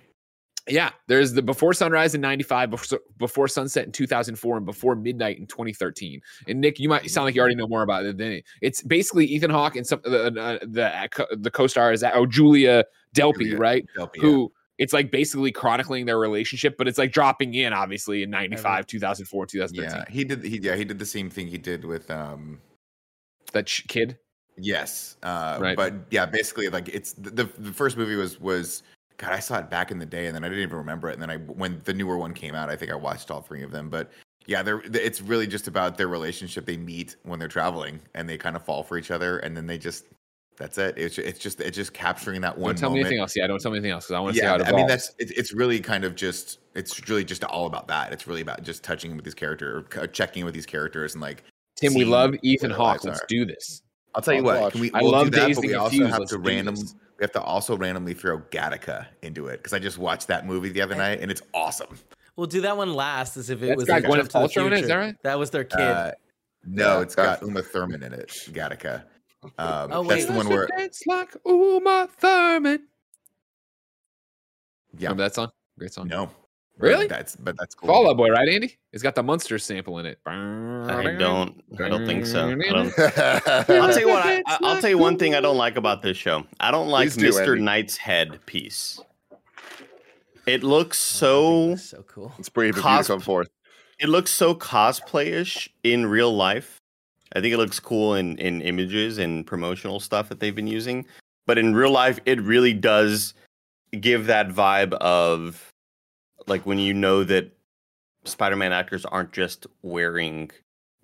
yeah, 0.70 0.92
there's 1.08 1.34
the 1.34 1.42
Before 1.42 1.74
Sunrise 1.74 2.14
in 2.14 2.22
'95, 2.22 2.70
before, 2.70 3.00
before 3.18 3.48
Sunset 3.48 3.86
in 3.86 3.92
2004, 3.92 4.58
and 4.58 4.66
Before 4.66 4.96
Midnight 4.96 5.40
in 5.40 5.48
2013. 5.48 6.22
And 6.48 6.62
Nick, 6.62 6.80
you 6.80 6.88
might 6.88 7.10
sound 7.10 7.26
like 7.26 7.36
you 7.36 7.42
already 7.42 7.56
know 7.56 7.68
more 7.68 7.82
about 7.82 8.06
it 8.06 8.18
than 8.18 8.30
me. 8.30 8.44
it's 8.62 8.84
basically 8.84 9.26
Ethan 9.26 9.50
Hawke 9.50 9.76
and 9.76 9.86
some 9.88 10.02
uh, 10.06 10.10
the 10.30 10.42
uh, 10.42 10.60
the 10.62 11.38
the 11.38 11.52
co-star 11.52 11.92
is 11.92 12.04
oh 12.04 12.26
Julia 12.28 12.86
Delpy, 13.16 13.40
Julia 13.40 13.58
right? 13.58 13.86
Delpy, 13.98 14.18
yeah. 14.18 14.48
It's 14.82 14.94
like 14.94 15.12
basically 15.12 15.52
chronicling 15.52 16.08
their 16.08 16.18
relationship, 16.18 16.76
but 16.76 16.88
it's 16.88 16.98
like 16.98 17.12
dropping 17.12 17.54
in 17.54 17.72
obviously 17.72 18.24
in 18.24 18.32
95, 18.32 18.88
2004, 18.88 19.46
2013. 19.46 19.96
Yeah, 19.96 20.12
he 20.12 20.24
did. 20.24 20.44
He 20.44 20.58
yeah, 20.58 20.76
he 20.76 20.84
did 20.84 20.98
the 20.98 21.06
same 21.06 21.30
thing 21.30 21.46
he 21.46 21.60
did 21.60 21.86
with 21.86 22.10
um. 22.10 22.60
That 23.54 23.70
sh- 23.70 23.84
kid. 23.88 24.18
Yes, 24.58 25.18
uh, 25.22 25.60
Right. 25.62 25.78
but 25.78 25.94
yeah, 26.10 26.26
basically, 26.26 26.68
like 26.70 26.90
it's 26.90 27.14
the, 27.14 27.30
the 27.30 27.44
the 27.60 27.72
first 27.72 27.96
movie 27.96 28.16
was 28.16 28.42
was 28.42 28.82
God. 29.18 29.34
I 29.34 29.40
saw 29.40 29.60
it 29.60 29.70
back 29.70 29.92
in 29.92 30.00
the 30.00 30.06
day, 30.06 30.26
and 30.26 30.36
then 30.36 30.44
I 30.44 30.50
didn't 30.50 30.64
even 30.64 30.78
remember 30.78 31.12
it. 31.12 31.14
And 31.14 31.22
then 31.22 31.30
I 31.30 31.38
when 31.38 31.80
the 31.84 31.94
newer 31.94 32.18
one 32.18 32.34
came 32.34 32.56
out, 32.56 32.72
I 32.72 32.76
think 32.76 32.92
I 32.92 32.96
watched 32.96 33.30
all 33.30 33.42
three 33.42 33.62
of 33.62 33.70
them. 33.70 33.88
But 33.88 34.10
yeah, 34.48 34.64
they're 34.64 34.82
it's 34.94 35.22
really 35.22 35.46
just 35.46 35.68
about 35.68 35.96
their 35.96 36.08
relationship. 36.08 36.66
They 36.66 36.78
meet 36.78 37.18
when 37.22 37.38
they're 37.38 37.48
traveling, 37.48 38.00
and 38.16 38.28
they 38.28 38.40
kind 38.40 38.56
of 38.56 38.66
fall 38.66 38.82
for 38.82 38.98
each 38.98 39.12
other, 39.12 39.38
and 39.38 39.56
then 39.56 39.68
they 39.68 39.78
just 39.78 40.06
that's 40.62 40.78
it. 40.78 40.98
It's 40.98 41.18
it's 41.18 41.40
just 41.40 41.60
it's 41.60 41.76
just 41.76 41.94
capturing 41.94 42.42
that 42.42 42.58
one. 42.58 42.76
Don't 42.76 42.80
tell 42.80 42.90
me 42.92 43.00
anything 43.00 43.20
else. 43.20 43.36
Yeah, 43.36 43.48
don't 43.48 43.60
tell 43.60 43.72
me 43.72 43.78
anything 43.78 43.92
else 43.92 44.06
because 44.06 44.16
I 44.16 44.20
want 44.20 44.36
to 44.36 44.40
see 44.40 44.46
yeah, 44.46 44.58
how 44.58 44.64
it 44.64 44.68
I 44.68 44.72
mean 44.72 44.88
that's 44.88 45.14
it's 45.18 45.32
it's 45.32 45.54
really 45.54 45.80
kind 45.80 46.04
of 46.04 46.16
just 46.16 46.60
it's 46.76 47.10
really 47.10 47.24
just 47.26 47.44
all 47.44 47.66
about 47.66 47.88
that. 47.88 48.14
It's 48.14 48.28
really 48.28 48.42
about 48.42 48.64
just 48.64 48.84
touching 48.84 49.16
with 49.16 49.26
these 49.26 49.34
characters, 49.34 49.86
or 49.98 50.08
checking 50.08 50.46
with 50.46 50.54
these 50.54 50.66
characters, 50.66 51.14
and 51.14 51.22
like 51.22 51.44
Tim, 51.76 51.94
we 51.94 52.06
love 52.06 52.36
Ethan 52.44 52.70
their 52.70 52.78
Hawke. 52.78 53.04
Let's 53.04 53.20
are. 53.22 53.26
do 53.28 53.46
this. 53.46 53.82
I'll 54.14 54.22
tell 54.22 54.34
you 54.34 54.40
I'll 54.40 54.46
what. 54.46 54.62
watch. 54.62 54.72
Can 54.74 54.82
we? 54.82 54.92
I 54.94 55.02
we'll 55.02 55.12
love 55.12 55.32
do 55.32 55.40
that, 55.40 55.48
Dazed 55.48 55.62
but 55.62 55.68
we 55.68 55.74
also 55.74 56.06
have 56.08 56.20
Let's 56.20 56.32
to 56.32 56.38
random. 56.38 56.76
this. 56.76 56.96
We 57.18 57.24
have 57.24 57.32
to 57.34 57.42
also 57.42 57.78
randomly 57.78 58.14
throw 58.14 58.40
Gattaca 58.40 59.06
into 59.22 59.48
it 59.48 59.58
because 59.58 59.74
I 59.74 59.80
just 59.80 59.98
watched 59.98 60.28
that 60.28 60.46
movie 60.48 60.70
the 60.70 60.82
other 60.82 60.96
night 60.96 61.20
and 61.22 61.30
it's 61.30 61.42
awesome. 61.54 62.00
We'll 62.36 62.48
do 62.48 62.62
that 62.62 62.76
one 62.76 62.94
last, 62.94 63.38
as 63.38 63.50
if 63.50 63.62
it 63.62 63.68
That's 63.68 63.78
was 63.78 63.90
like 63.90 64.04
Gwyneth 64.04 64.12
Trip 64.12 64.26
to 64.26 64.32
the 64.32 64.40
Paltrow 64.40 64.68
in 64.68 64.74
it, 64.74 64.82
is 64.82 64.88
that 64.88 64.96
right? 64.96 65.16
That 65.24 65.38
was 65.38 65.52
their 65.52 65.64
kid. 65.64 65.80
Uh, 65.80 66.12
no, 66.66 66.98
Yeah, 66.98 67.02
it's 67.02 67.16
got 67.16 67.40
gotcha. 67.42 67.46
Uma 67.46 67.62
Thurman 67.62 68.04
in 68.04 68.14
it. 68.14 68.30
Gattaca. 68.30 69.04
Um, 69.44 69.52
Oh, 69.92 70.04
that's 70.04 70.26
the 70.26 70.34
one 70.34 70.48
where 70.48 70.68
It's 70.78 71.06
like 71.08 71.36
Uma 71.46 72.08
Thurman. 72.20 72.88
yeah. 74.98 75.08
Remember 75.10 75.24
that 75.24 75.36
song? 75.36 75.52
Great 75.80 75.94
song. 75.94 76.08
No, 76.08 76.30
Really? 76.78 77.08
That's 77.08 77.36
but 77.36 77.56
that's 77.60 77.76
cool. 77.76 77.88
Fall 77.88 78.10
Out 78.10 78.18
Boy, 78.18 78.30
right, 78.30 78.48
Andy? 78.50 78.78
It's 78.92 79.04
got 79.04 79.14
the 79.16 79.22
Munster 79.24 79.60
sample 79.60 80.00
in 80.00 80.06
it. 80.08 80.20
I 80.26 81.16
don't. 81.20 81.64
I 81.80 81.90
don't 81.90 82.08
think 82.08 82.26
so. 82.26 82.50
I 82.50 82.56
don't. 82.72 82.94
I'll 83.00 83.82
I'll 83.84 83.94
tell 83.94 84.00
you 84.00 84.08
what. 84.08 84.26
I, 84.26 84.42
I- 84.48 84.58
I'll 84.64 84.82
tell 84.82 84.90
you 84.90 84.98
one 84.98 85.18
thing 85.18 85.36
I 85.36 85.42
don't 85.42 85.58
like 85.58 85.76
about 85.76 86.02
this 86.02 86.18
show. 86.18 86.44
I 86.60 86.72
don't 86.72 86.88
like 86.88 87.12
Please 87.14 87.38
Mr. 87.38 87.50
Andy. 87.52 87.62
Knight's 87.62 87.98
head 87.98 88.44
piece. 88.48 89.00
It 90.48 90.64
looks 90.64 90.98
so. 90.98 91.76
So 91.76 92.04
cool. 92.04 92.34
It's 92.40 92.50
brave 92.50 92.76
of 92.78 92.84
you 92.84 92.98
to 92.98 93.04
come 93.04 93.20
forth. 93.20 93.50
It 94.00 94.10
looks 94.10 94.32
so 94.32 94.56
cosplayish 94.56 95.68
in 95.84 96.08
real 96.08 96.36
life. 96.36 96.81
I 97.34 97.42
think 97.42 97.54
it 97.54 97.58
looks 97.58 97.80
cool 97.80 98.16
in 98.16 98.38
in 98.38 98.62
images 98.62 99.18
and 99.18 99.46
promotional 99.46 100.00
stuff 100.00 100.30
that 100.30 100.40
they've 100.40 100.56
been 100.56 100.68
using, 100.68 101.06
but 101.48 101.58
in 101.58 101.76
real 101.76 101.92
life, 101.92 102.20
it 102.26 102.42
really 102.42 102.74
does 102.74 103.34
give 104.00 104.28
that 104.28 104.50
vibe 104.50 104.94
of 104.94 105.72
like 106.48 106.66
when 106.66 106.80
you 106.80 106.94
know 106.94 107.24
that 107.24 107.52
Spider-Man 108.26 108.72
actors 108.72 109.06
aren't 109.06 109.32
just 109.34 109.68
wearing 109.82 110.52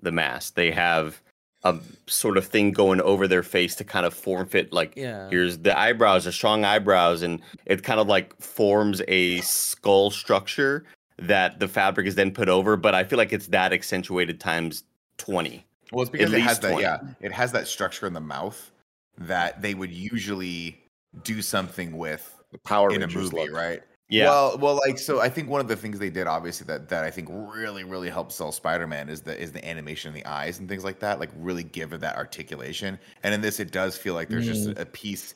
the 0.02 0.12
mask; 0.12 0.56
they 0.56 0.72
have 0.72 1.22
a 1.64 1.80
sort 2.06 2.38
of 2.38 2.46
thing 2.46 2.72
going 2.72 3.02
over 3.02 3.28
their 3.28 3.44
face 3.44 3.76
to 3.76 3.84
kind 3.84 4.06
of 4.06 4.14
form 4.14 4.48
fit. 4.48 4.72
Like 4.72 4.96
Yeah. 4.96 5.30
here's 5.30 5.58
the 5.58 5.78
eyebrows, 5.78 6.26
the 6.26 6.32
strong 6.32 6.64
eyebrows, 6.66 7.24
and 7.24 7.42
it 7.66 7.84
kind 7.84 8.00
of 8.00 8.08
like 8.08 8.40
forms 8.42 9.02
a 9.08 9.42
skull 9.42 10.12
structure 10.12 10.86
that 11.18 11.60
the 11.60 11.68
fabric 11.68 12.06
is 12.06 12.16
then 12.16 12.32
put 12.32 12.48
over. 12.48 12.78
But 12.78 12.94
I 12.96 13.04
feel 13.04 13.18
like 13.18 13.34
it's 13.34 13.48
that 13.48 13.74
accentuated 13.74 14.40
times 14.40 14.84
twenty. 15.18 15.66
Well, 15.92 16.02
it's 16.02 16.12
because 16.12 16.34
it 16.34 16.42
has 16.42 16.60
that. 16.60 16.72
20. 16.72 16.82
Yeah, 16.82 17.00
it 17.22 17.32
has 17.32 17.52
that 17.54 17.68
structure 17.68 18.08
in 18.08 18.14
the 18.14 18.20
mouth 18.22 18.72
that 19.18 19.62
they 19.62 19.74
would 19.74 19.92
usually 19.92 20.84
do 21.24 21.42
something 21.42 21.98
with 21.98 22.36
The 22.52 22.60
Power 22.60 22.92
in 22.92 23.04
a 23.04 23.08
movie, 23.08 23.36
look. 23.36 23.52
right? 23.52 23.82
Yeah, 24.10 24.30
Well, 24.30 24.58
well, 24.60 24.80
like 24.88 24.98
so. 24.98 25.20
I 25.20 25.28
think 25.28 25.50
one 25.50 25.60
of 25.60 25.68
the 25.68 25.76
things 25.76 26.00
they 26.00 26.10
did, 26.10 26.28
obviously, 26.28 26.66
that 26.68 26.88
that 26.88 27.04
I 27.04 27.12
think 27.12 27.28
really, 27.30 27.84
really 27.84 28.10
helped 28.10 28.32
sell 28.32 28.54
Spider-Man 28.54 29.10
is 29.10 29.22
the 29.22 29.38
is 29.38 29.52
the 29.52 29.68
animation 29.68 30.10
in 30.10 30.14
the 30.16 30.26
eyes 30.26 30.60
and 30.60 30.70
things 30.70 30.86
like 30.86 31.00
that. 31.00 31.20
Like 31.20 31.30
really 31.38 31.64
give 31.64 31.92
it 31.92 32.00
that 32.02 32.16
articulation. 32.16 32.98
And 33.24 33.34
in 33.34 33.42
this, 33.42 33.60
it 33.60 33.72
does 33.72 33.98
feel 33.98 34.14
like 34.14 34.30
there's 34.30 34.46
just 34.46 34.70
a 34.80 34.86
piece, 34.86 35.36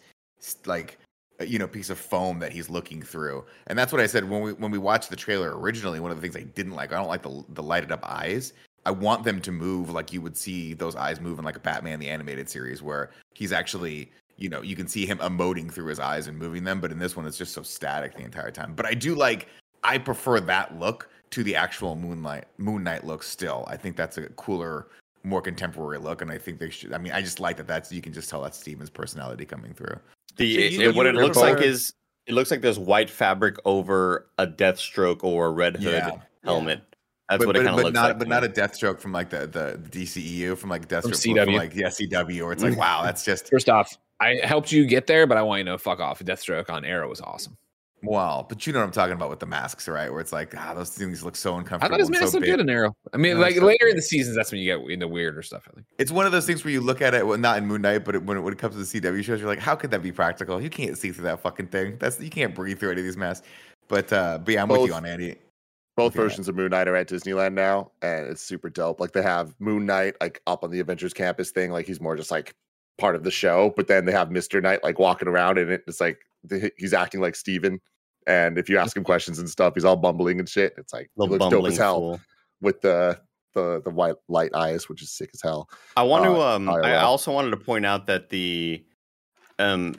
like 0.65 0.97
uh, 1.41 1.43
you 1.43 1.59
know, 1.59 1.67
piece 1.67 1.89
of 1.89 1.97
foam 1.97 2.39
that 2.39 2.53
he's 2.53 2.69
looking 2.69 3.01
through. 3.01 3.43
And 3.67 3.77
that's 3.77 3.91
what 3.91 3.99
I 3.99 4.05
said 4.05 4.29
when 4.29 4.41
we 4.41 4.53
when 4.53 4.71
we 4.71 4.77
watched 4.77 5.09
the 5.09 5.17
trailer 5.17 5.59
originally. 5.59 5.99
One 5.99 6.11
of 6.11 6.17
the 6.17 6.21
things 6.21 6.37
I 6.37 6.43
didn't 6.43 6.73
like, 6.73 6.93
I 6.93 6.95
don't 6.95 7.09
like 7.09 7.23
the 7.23 7.43
the 7.49 7.63
lighted 7.63 7.91
up 7.91 8.05
eyes. 8.09 8.53
I 8.85 8.91
want 8.91 9.23
them 9.23 9.39
to 9.41 9.51
move 9.51 9.89
like 9.91 10.11
you 10.11 10.21
would 10.21 10.35
see 10.37 10.73
those 10.73 10.95
eyes 10.95 11.19
move 11.19 11.37
in 11.39 11.45
like 11.45 11.55
a 11.55 11.59
Batman 11.59 11.99
the 11.99 12.09
animated 12.09 12.49
series, 12.49 12.81
where 12.81 13.11
he's 13.33 13.51
actually 13.51 14.11
you 14.37 14.49
know, 14.49 14.63
you 14.63 14.75
can 14.75 14.87
see 14.87 15.05
him 15.05 15.19
emoting 15.19 15.71
through 15.71 15.85
his 15.85 15.99
eyes 15.99 16.25
and 16.25 16.35
moving 16.35 16.63
them, 16.63 16.81
but 16.81 16.91
in 16.91 16.97
this 16.97 17.15
one, 17.15 17.27
it's 17.27 17.37
just 17.37 17.53
so 17.53 17.61
static 17.61 18.15
the 18.15 18.23
entire 18.23 18.49
time. 18.49 18.73
But 18.73 18.87
I 18.87 18.95
do 18.95 19.13
like, 19.13 19.47
I 19.83 19.99
prefer 19.99 20.39
that 20.39 20.79
look 20.79 21.09
to 21.29 21.43
the 21.43 21.55
actual 21.55 21.95
Moonlight 21.95 22.45
Moon 22.57 22.83
Knight 22.83 23.03
look. 23.05 23.21
Still, 23.21 23.65
I 23.67 23.77
think 23.77 23.95
that's 23.95 24.17
a 24.17 24.29
cooler, 24.29 24.87
more 25.23 25.43
contemporary 25.43 25.99
look, 25.99 26.23
and 26.23 26.31
I 26.31 26.39
think 26.39 26.57
they 26.57 26.71
should. 26.71 26.91
I 26.91 26.97
mean, 26.97 27.11
I 27.11 27.21
just 27.21 27.39
like 27.39 27.55
that. 27.57 27.67
That's 27.67 27.91
you 27.91 28.01
can 28.01 28.13
just 28.13 28.31
tell 28.31 28.41
that's 28.41 28.57
Steven's 28.57 28.89
personality 28.89 29.45
coming 29.45 29.75
through. 29.75 29.99
the 30.37 30.55
So 30.55 30.59
it- 30.61 30.71
you- 30.71 30.89
it- 30.89 30.95
what 30.95 31.05
it 31.05 31.13
looks 31.13 31.37
like 31.37 31.61
is 31.61 31.93
it 32.25 32.33
looks 32.33 32.49
like 32.49 32.61
there's 32.61 32.79
white 32.79 33.11
fabric 33.11 33.57
over 33.65 34.27
a 34.39 34.47
Deathstroke 34.47 35.23
or 35.23 35.47
a 35.47 35.51
Red 35.51 35.75
Hood 35.75 35.83
Yeah. 35.93 36.17
helmet. 36.43 36.81
That's 37.31 37.39
but 37.39 37.47
what 37.47 37.55
but, 37.55 37.61
it 37.61 37.65
kind 37.65 37.79
of 37.79 37.85
looks 37.85 37.95
not 37.95 38.09
like. 38.09 38.19
but 38.19 38.27
not 38.27 38.43
me. 38.43 38.49
a 38.49 38.51
Deathstroke 38.51 38.99
from 38.99 39.13
like 39.13 39.29
the 39.29 39.47
the 39.47 39.79
DCEU 39.89 40.57
from 40.57 40.69
like 40.69 40.89
Deathstroke 40.89 41.23
from, 41.23 41.35
CW. 41.35 41.55
like 41.55 41.73
the 41.73 41.83
SCW, 41.83 42.43
or 42.43 42.51
it's 42.51 42.61
like 42.61 42.77
wow, 42.77 43.03
that's 43.03 43.23
just 43.23 43.49
First 43.49 43.69
off, 43.69 43.97
I 44.19 44.35
helped 44.43 44.73
you 44.73 44.85
get 44.85 45.07
there, 45.07 45.25
but 45.25 45.37
I 45.37 45.41
want 45.41 45.59
you 45.59 45.65
to 45.65 45.71
know, 45.71 45.77
fuck 45.77 46.01
off. 46.01 46.19
Deathstroke 46.19 46.69
on 46.69 46.83
Arrow 46.83 47.07
was 47.07 47.21
awesome. 47.21 47.57
Well, 48.03 48.45
but 48.49 48.65
you 48.65 48.73
know 48.73 48.79
what 48.79 48.85
I'm 48.85 48.91
talking 48.91 49.13
about 49.13 49.29
with 49.29 49.39
the 49.39 49.45
masks, 49.45 49.87
right? 49.87 50.11
Where 50.11 50.19
it's 50.19 50.33
like, 50.33 50.53
ah, 50.57 50.73
those 50.73 50.89
things 50.89 51.23
look 51.23 51.35
so 51.35 51.55
uncomfortable. 51.55 51.93
I 51.93 51.97
uncomfortable. 51.99 52.07
thought 52.07 52.13
his 52.15 52.21
mask 52.21 52.31
so 52.31 52.37
looked 52.39 52.45
big. 52.47 52.53
good 52.53 52.59
in 52.59 52.69
Arrow. 52.69 52.95
I 53.13 53.17
mean, 53.17 53.37
Yeah, 53.37 53.43
like 53.43 53.55
so 53.55 53.65
later 53.65 53.87
in 53.87 53.95
the 53.95 54.01
seasons, 54.01 54.35
that's 54.35 54.51
when 54.51 54.59
you 54.59 54.75
get 54.75 54.91
into 54.91 55.07
weirder 55.07 55.41
stuff. 55.43 55.63
I 55.69 55.75
think. 55.75 55.85
It's 55.99 56.11
one 56.11 56.25
of 56.25 56.31
those 56.31 56.45
things 56.45 56.65
where 56.65 56.73
you 56.73 56.81
look 56.81 57.01
at 57.01 57.13
it, 57.13 57.25
well, 57.25 57.37
not 57.37 57.59
in 57.59 57.67
Moon 57.67 57.83
Knight, 57.83 58.03
but 58.03 58.15
it, 58.15 58.23
when, 58.23 58.37
it, 58.37 58.41
when 58.41 58.53
it 58.53 58.59
comes 58.59 58.75
to 58.75 58.83
the 58.83 59.01
CW 59.01 59.23
shows, 59.23 59.39
you're 59.39 59.47
like, 59.47 59.59
how 59.59 59.75
could 59.75 59.91
that 59.91 60.01
be 60.01 60.11
practical? 60.11 60.59
You 60.59 60.69
can't 60.69 60.97
see 60.97 61.11
through 61.11 61.25
that 61.25 61.41
fucking 61.41 61.67
thing. 61.67 61.97
That's 61.99 62.19
you 62.19 62.31
can't 62.31 62.55
breathe 62.55 62.79
through 62.79 62.91
any 62.91 63.01
of 63.01 63.05
these 63.05 63.17
masks. 63.17 63.47
But 63.87 64.11
uh, 64.11 64.39
but 64.43 64.53
yeah, 64.53 64.63
I'm 64.63 64.69
with 64.69 64.87
you 64.87 64.93
on 64.93 65.05
Andy. 65.05 65.35
Both 65.97 66.15
Yeah. 66.15 66.21
versions 66.21 66.47
of 66.47 66.55
Moon 66.55 66.69
Knight 66.71 66.87
are 66.87 66.95
at 66.95 67.09
Disneyland 67.09 67.53
now, 67.53 67.91
and 68.01 68.27
it's 68.27 68.41
super 68.41 68.69
dope. 68.69 68.99
Like 68.99 69.11
they 69.11 69.21
have 69.21 69.53
Moon 69.59 69.85
Knight 69.85 70.15
like 70.21 70.41
up 70.47 70.63
on 70.63 70.71
the 70.71 70.79
Avengers 70.79 71.13
campus 71.13 71.51
thing, 71.51 71.71
like 71.71 71.85
he's 71.85 71.99
more 71.99 72.15
just 72.15 72.31
like 72.31 72.55
part 72.97 73.15
of 73.15 73.23
the 73.23 73.31
show. 73.31 73.73
But 73.75 73.87
then 73.87 74.05
they 74.05 74.11
have 74.13 74.31
Mister 74.31 74.61
Knight 74.61 74.83
like 74.83 74.99
walking 74.99 75.27
around, 75.27 75.57
and 75.57 75.69
it, 75.71 75.83
it's 75.87 75.99
like 75.99 76.19
the, 76.43 76.71
he's 76.77 76.93
acting 76.93 77.19
like 77.21 77.35
Steven. 77.35 77.79
And 78.27 78.57
if 78.57 78.69
you 78.69 78.77
ask 78.77 78.95
him 78.95 79.03
questions 79.03 79.39
and 79.39 79.49
stuff, 79.49 79.73
he's 79.73 79.83
all 79.83 79.97
bumbling 79.97 80.39
and 80.39 80.47
shit. 80.47 80.73
It's 80.77 80.93
like 80.93 81.09
looks 81.17 81.45
dope 81.47 81.65
as 81.67 81.77
hell 81.77 81.99
fool. 81.99 82.19
with 82.61 82.79
the 82.81 83.19
the 83.53 83.81
the 83.83 83.89
white 83.89 84.15
light 84.29 84.51
eyes, 84.55 84.87
which 84.87 85.01
is 85.01 85.11
sick 85.11 85.31
as 85.33 85.41
hell. 85.41 85.69
I 85.97 86.03
want 86.03 86.23
to. 86.23 86.31
uh, 86.39 86.55
Um, 86.55 86.69
I 86.69 87.01
also 87.01 87.33
wanted 87.33 87.49
to 87.51 87.57
point 87.57 87.85
out 87.85 88.05
that 88.05 88.29
the, 88.29 88.85
um, 89.59 89.95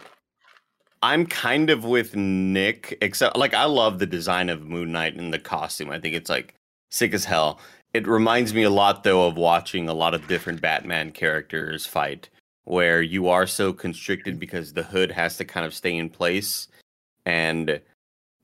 I'm 1.03 1.27
kind 1.27 1.69
of 1.69 1.85
with 1.85 2.15
Nick, 2.15 2.97
except 3.01 3.37
like 3.37 3.55
I 3.55 3.65
love 3.65 3.99
the 3.99 4.07
design 4.07 4.49
of 4.49 4.63
Moon 4.63 4.93
Knight 4.93 5.17
and 5.17 5.33
the 5.33 5.39
costume. 5.39 5.91
I 5.91 5.99
think 5.99 6.15
it's 6.15 6.31
like 6.31 6.55
sick 6.91 7.13
as 7.13 7.25
hell. 7.25 7.61
It 7.93 8.07
reminds 8.07 8.55
me 8.55 8.63
a 8.63 8.71
lot 8.71 9.03
though 9.03 9.27
of 9.27 9.37
watching 9.37 9.89
a 9.89 9.95
lot 9.95 10.15
of 10.15 10.29
different 10.29 10.61
Batman 10.61 11.11
characters 11.11 11.87
fight, 11.87 12.29
where 12.65 13.03
you 13.03 13.29
are 13.29 13.47
so 13.47 13.73
constricted 13.73 14.39
because 14.39 14.73
the 14.73 14.85
hood 14.85 15.11
has 15.11 15.37
to 15.39 15.45
kind 15.45 15.67
of 15.67 15.75
stay 15.75 15.97
in 15.97 16.09
place, 16.09 16.69
and 17.27 17.81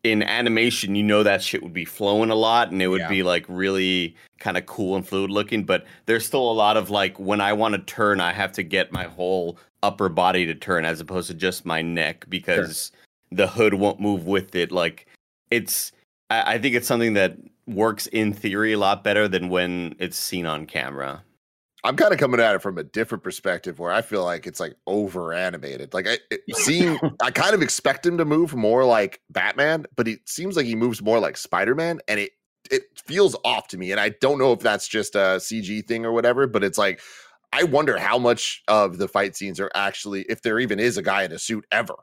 in 0.05 0.23
animation, 0.23 0.95
you 0.95 1.03
know 1.03 1.23
that 1.23 1.43
shit 1.43 1.63
would 1.63 1.73
be 1.73 1.85
flowing 1.85 2.31
a 2.31 2.35
lot 2.35 2.71
and 2.71 2.81
it 2.81 2.89
would 2.89 3.01
Yeah. 3.01 3.09
be 3.09 3.23
like 3.23 3.45
really 3.49 4.15
kind 4.39 4.57
of 4.57 4.67
cool 4.67 4.97
and 4.97 5.07
fluid 5.07 5.31
looking. 5.31 5.65
But 5.65 5.85
there's 6.07 6.25
still 6.25 6.51
a 6.51 6.53
lot 6.53 6.77
of 6.77 6.91
like 6.91 7.19
when 7.19 7.41
I 7.41 7.53
want 7.53 7.75
to 7.75 7.81
turn, 7.81 8.21
I 8.21 8.33
have 8.33 8.53
to 8.53 8.63
get 8.63 8.93
my 8.93 9.05
whole 9.05 9.59
upper 9.83 10.09
body 10.09 10.47
to 10.47 10.55
turn 10.55 10.85
as 10.85 11.01
opposed 11.01 11.29
to 11.29 11.35
just 11.35 11.65
my 11.65 11.83
neck 11.83 12.27
because 12.29 12.93
the 13.31 13.47
hood 13.49 13.75
won't 13.75 14.01
move 14.01 14.27
with 14.27 14.55
it. 14.55 14.71
Like 14.73 15.07
it's, 15.51 15.93
I, 16.31 16.55
I 16.55 16.59
think 16.59 16.75
it's 16.75 16.87
something 16.87 17.15
that 17.15 17.37
works 17.67 18.07
in 18.09 18.33
theory 18.33 18.73
a 18.73 18.79
lot 18.79 19.05
better 19.05 19.29
than 19.29 19.49
when 19.51 19.95
it's 19.99 20.17
seen 20.17 20.47
on 20.47 20.67
camera. 20.67 21.23
I'm 21.89 21.97
kind 21.97 22.13
of 22.13 22.19
coming 22.19 22.39
at 22.39 22.55
it 22.55 22.61
from 22.63 22.77
a 22.79 22.85
different 22.85 23.25
perspective 23.25 23.79
where 23.79 23.91
I 23.91 24.03
feel 24.03 24.23
like 24.23 24.47
it's 24.47 24.61
like 24.61 24.75
over 24.87 25.33
animated. 25.33 25.95
Like 25.95 26.07
I 26.07 26.19
it, 26.31 26.43
seeing, 26.57 26.99
I 27.23 27.31
kind 27.31 27.55
of 27.55 27.63
expect 27.63 28.05
him 28.05 28.19
to 28.19 28.25
move 28.25 28.55
more 28.55 28.85
like 28.85 29.21
Batman, 29.31 29.87
but 29.97 30.07
it 30.07 30.29
seems 30.29 30.57
like 30.57 30.67
he 30.67 30.77
moves 30.77 31.01
more 31.03 31.19
like 31.19 31.37
Spider 31.37 31.75
Man, 31.75 32.01
and 32.07 32.21
it 32.21 32.33
it 32.71 32.83
feels 33.07 33.35
off 33.45 33.69
to 33.69 33.79
me. 33.79 33.91
And 33.91 33.99
I 34.01 34.11
don't 34.21 34.39
know 34.39 34.53
if 34.53 34.61
that's 34.61 34.87
just 34.87 35.15
a 35.15 35.39
CG 35.41 35.87
thing 35.89 36.05
or 36.05 36.13
whatever, 36.13 36.47
but 36.47 36.63
it's 36.63 36.77
like 36.79 37.01
I 37.53 37.63
wonder 37.63 37.97
how 37.97 38.19
much 38.19 38.63
of 38.69 38.99
the 38.99 39.09
fight 39.09 39.35
scenes 39.35 39.59
are 39.59 39.71
actually, 39.75 40.23
if 40.29 40.43
there 40.43 40.59
even 40.61 40.79
is 40.79 40.99
a 40.99 41.03
guy 41.03 41.23
in 41.23 41.33
a 41.33 41.39
suit 41.39 41.65
ever 41.73 41.95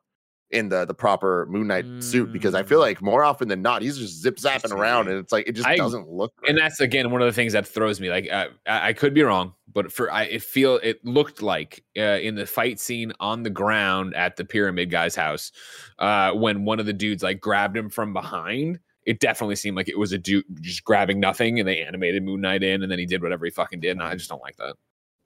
in 0.51 0.69
the 0.69 0.85
the 0.85 0.93
proper 0.93 1.45
Moon 1.49 1.67
Knight 1.67 1.85
suit, 1.99 2.31
because 2.31 2.53
I 2.55 2.63
feel 2.63 2.77
Mm. 2.79 2.81
like 2.83 3.01
more 3.01 3.23
often 3.23 3.47
than 3.47 3.61
not 3.61 3.81
he's 3.81 3.97
just 3.97 4.21
zip 4.21 4.37
zapping 4.37 4.71
around, 4.71 5.07
and 5.07 5.17
it's 5.19 5.31
like 5.31 5.47
it 5.47 5.53
just 5.53 5.67
I- 5.67 5.75
doesn't 5.75 6.07
look. 6.09 6.33
and 6.47 6.57
that's 6.57 6.79
again 6.79 7.11
one 7.11 7.21
of 7.21 7.25
the 7.27 7.33
things 7.33 7.53
that 7.53 7.67
throws 7.67 7.99
me. 7.99 8.09
Like 8.09 8.31
uh, 8.31 8.47
I, 8.67 8.89
I 8.89 8.93
could 8.93 9.13
be 9.13 9.23
wrong, 9.23 9.53
but 9.75 9.91
for 9.91 10.11
I 10.11 10.23
it 10.23 10.41
feel 10.41 10.77
it 10.81 11.03
looked 11.05 11.43
like 11.43 11.83
uh, 11.97 12.17
in 12.23 12.33
the 12.33 12.47
fight 12.47 12.79
scene 12.79 13.13
on 13.19 13.43
the 13.43 13.49
ground 13.51 14.15
at 14.15 14.37
the 14.37 14.45
pyramid 14.45 14.89
guy's 14.89 15.15
house, 15.15 15.51
uh, 15.99 16.31
when 16.31 16.65
one 16.65 16.79
of 16.79 16.87
the 16.87 16.93
dudes 16.93 17.21
like 17.21 17.39
grabbed 17.39 17.77
him 17.77 17.89
from 17.91 18.11
behind. 18.13 18.79
It 19.05 19.19
definitely 19.19 19.57
seemed 19.57 19.77
like 19.77 19.87
it 19.87 19.99
was 19.99 20.13
a 20.13 20.17
dude 20.17 20.45
just 20.61 20.83
grabbing 20.83 21.19
nothing, 21.19 21.59
and 21.59 21.69
they 21.69 21.79
animated 21.83 22.23
Moon 22.23 22.41
Knight 22.41 22.63
in, 22.63 22.81
and 22.81 22.91
then 22.91 22.97
he 22.97 23.05
did 23.05 23.21
whatever 23.21 23.45
he 23.45 23.51
fucking 23.51 23.81
did. 23.81 23.91
And 23.91 24.01
I 24.01 24.15
just 24.15 24.29
don't 24.31 24.41
like 24.41 24.57
that. 24.57 24.75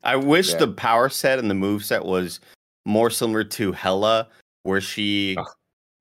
I 0.03 0.17
wish 0.17 0.49
Yeah. 0.51 0.57
the 0.57 0.67
power 0.69 1.07
set 1.07 1.39
and 1.39 1.49
the 1.49 1.55
move 1.55 1.85
set 1.85 2.03
was 2.03 2.41
more 2.85 3.09
similar 3.09 3.45
to 3.45 3.71
Hela, 3.71 4.27
where 4.63 4.81
she 4.81 5.37
Ugh. 5.37 5.47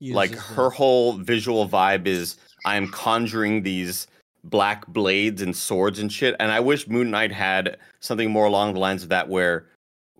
like 0.00 0.30
Uses 0.32 0.46
her 0.46 0.70
whole 0.70 1.12
visual 1.18 1.68
vibe 1.68 2.06
is 2.08 2.36
I'm 2.64 2.88
conjuring 2.88 3.62
these 3.62 4.08
black 4.48 4.86
blades 4.86 5.42
and 5.42 5.56
swords 5.56 5.98
and 5.98 6.12
shit. 6.12 6.34
And 6.40 6.50
I 6.50 6.60
wish 6.60 6.88
Moon 6.88 7.10
Knight 7.10 7.32
had 7.32 7.78
something 8.00 8.30
more 8.30 8.46
along 8.46 8.74
the 8.74 8.80
lines 8.80 9.02
of 9.02 9.08
that 9.10 9.28
where 9.28 9.66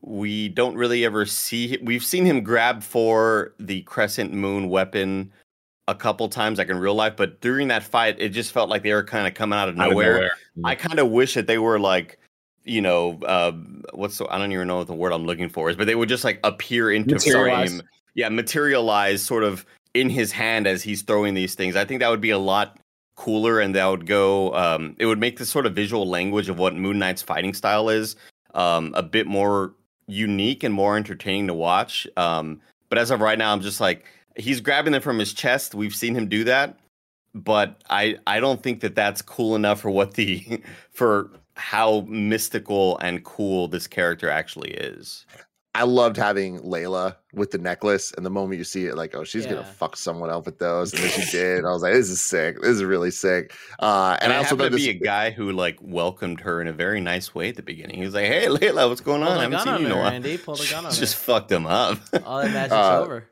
we 0.01 0.49
don't 0.49 0.77
really 0.77 1.05
ever 1.05 1.27
see 1.27 1.77
we've 1.83 2.05
seen 2.05 2.25
him 2.25 2.43
grab 2.43 2.85
for 2.85 3.53
the 3.59 3.83
crescent 3.83 4.33
moon 4.33 4.69
weapon 4.69 5.33
a 5.89 5.95
couple 5.95 6.29
times 6.29 6.59
like 6.59 6.69
in 6.69 6.79
real 6.79 6.95
life, 6.95 7.15
but 7.17 7.41
during 7.41 7.69
that 7.69 7.83
fight 7.83 8.15
it 8.21 8.29
just 8.29 8.53
felt 8.53 8.69
like 8.69 8.83
they 8.83 8.93
were 8.93 9.03
kind 9.03 9.27
of 9.27 9.35
coming 9.35 9.59
out 9.59 9.69
of 9.69 9.77
Out 9.79 9.87
of 9.87 9.91
nowhere. 9.93 10.13
nowhere. 10.15 10.31
I 10.65 10.75
kind 10.75 10.99
of 11.01 11.11
wish 11.11 11.35
that 11.35 11.47
they 11.47 11.59
were 11.59 11.81
like, 11.81 12.19
you 12.65 12.81
know, 12.81 13.19
uh, 13.27 13.53
what's 13.93 14.19
the, 14.19 14.27
I 14.27 14.39
don't 14.39 14.53
even 14.53 14.69
know 14.69 14.77
what 14.79 14.87
the 14.87 14.95
word 14.95 15.13
I'm 15.13 15.25
looking 15.25 15.49
for 15.49 15.71
is, 15.71 15.77
but 15.77 15.87
they 15.87 15.95
would 15.95 16.09
just 16.09 16.25
like 16.25 16.39
appear 16.45 16.93
into 16.93 17.19
frame. 17.19 17.83
Yeah, 18.15 18.29
materialize 18.29 19.23
sort 19.23 19.43
of 19.45 19.65
in 19.95 20.11
his 20.11 20.31
hand 20.31 20.67
as 20.67 20.83
he's 20.83 21.03
throwing 21.03 21.35
these 21.35 21.55
things. 21.55 21.75
I 21.77 21.85
think 21.85 22.01
that 22.01 22.11
would 22.11 22.21
be 22.21 22.31
a 22.31 22.39
lot 22.39 22.79
cooler 23.19 23.61
and 23.61 23.75
that 23.75 23.87
would 23.87 24.07
go, 24.07 24.55
um, 24.55 24.97
it 24.99 25.07
would 25.07 25.19
make 25.19 25.37
the 25.37 25.45
sort 25.45 25.67
of 25.67 25.75
visual 25.75 26.09
language 26.09 26.49
of 26.49 26.59
what 26.59 26.75
Moon 26.75 26.99
Knight's 26.99 27.21
fighting 27.21 27.53
style 27.53 27.91
is 27.91 28.17
um, 28.55 28.95
a 28.97 29.03
bit 29.03 29.27
more 29.27 29.75
unique 30.07 30.63
and 30.63 30.73
more 30.73 30.97
entertaining 30.97 31.49
to 31.49 31.55
watch. 31.55 32.07
Um, 32.17 32.61
but 32.89 32.99
as 32.99 33.11
of 33.11 33.21
right 33.21 33.37
now, 33.37 33.53
I'm 33.53 33.61
just 33.61 33.81
like, 33.81 34.07
he's 34.37 34.61
grabbing 34.61 34.93
them 34.93 35.03
from 35.03 35.19
his 35.19 35.35
chest. 35.35 35.75
We've 35.75 35.95
seen 35.95 36.15
him 36.15 36.29
do 36.29 36.45
that 36.45 36.79
but 37.35 37.83
I 37.91 38.17
I 38.27 38.41
don't 38.41 38.63
think 38.63 38.81
that 38.81 38.95
that's 38.95 39.23
cool 39.23 39.55
enough 39.55 39.81
for 39.81 39.91
what 39.91 40.15
the 40.15 40.63
for 40.91 41.31
how 41.55 42.03
mystical 42.09 42.99
and 42.99 43.25
cool 43.25 43.69
this 43.69 43.87
character 43.87 44.31
actually 44.31 44.71
is. 44.71 45.27
I 45.75 45.85
loved 45.85 46.17
having 46.17 46.59
Layla 46.61 47.17
with 47.35 47.51
the 47.53 47.59
necklace, 47.59 48.13
and 48.17 48.27
the 48.27 48.31
moment 48.31 48.59
you 48.59 48.65
see 48.65 48.87
it, 48.87 48.97
like, 48.97 49.15
oh, 49.15 49.23
she's 49.23 49.47
gonna 49.47 49.63
fuck 49.63 49.97
someone 49.97 50.29
up 50.31 50.45
with 50.47 50.59
those, 50.59 50.93
and 50.93 51.03
then 51.03 51.11
she 51.11 51.31
did. 51.31 51.65
I 51.65 51.71
was 51.71 51.83
like, 51.83 51.93
this 51.93 52.09
is 52.09 52.21
sick. 52.21 52.61
This 52.61 52.71
is 52.71 52.83
really 52.83 53.11
sick. 53.13 53.53
Uh, 53.79 54.17
And, 54.21 54.25
and, 54.25 54.33
I 54.33 54.37
I 54.37 54.39
also 54.39 54.49
happened 54.57 54.59
thought 54.61 54.65
to 54.65 54.71
this. 54.77 54.85
be 54.87 54.91
a 54.91 54.95
guy 54.95 55.31
who 55.31 55.53
like 55.53 55.79
welcomed 55.81 56.41
her 56.41 56.61
in 56.61 56.67
a 56.67 56.73
very 56.73 57.01
nice 57.01 57.35
way 57.35 57.51
at 57.51 57.57
the 57.57 57.63
beginning. 57.63 57.97
He 57.99 58.05
was 58.05 58.15
like, 58.15 58.27
"Hey, 58.27 58.47
Layla, 58.47 58.89
what's 58.89 59.01
going 59.03 59.23
Pull 59.23 59.31
on? 59.31 59.39
I 59.39 59.47
the 59.49 59.57
haven't 59.57 59.59
seen 59.61 59.75
on 59.75 59.81
you 59.83 59.87
in 59.87 59.93
a 59.93 59.97
while." 59.97 60.07
Andy. 60.11 60.39
Pull 60.39 60.57
the 60.57 60.67
gun 60.71 60.87
on 60.87 60.93
Just 60.93 61.15
her. 61.15 61.21
fucked 61.35 61.53
him 61.53 61.67
up. 61.67 61.99
All 62.25 62.43
that 62.43 62.51
magic's 62.53 62.73
Uh, 62.73 63.01
over. 63.01 63.31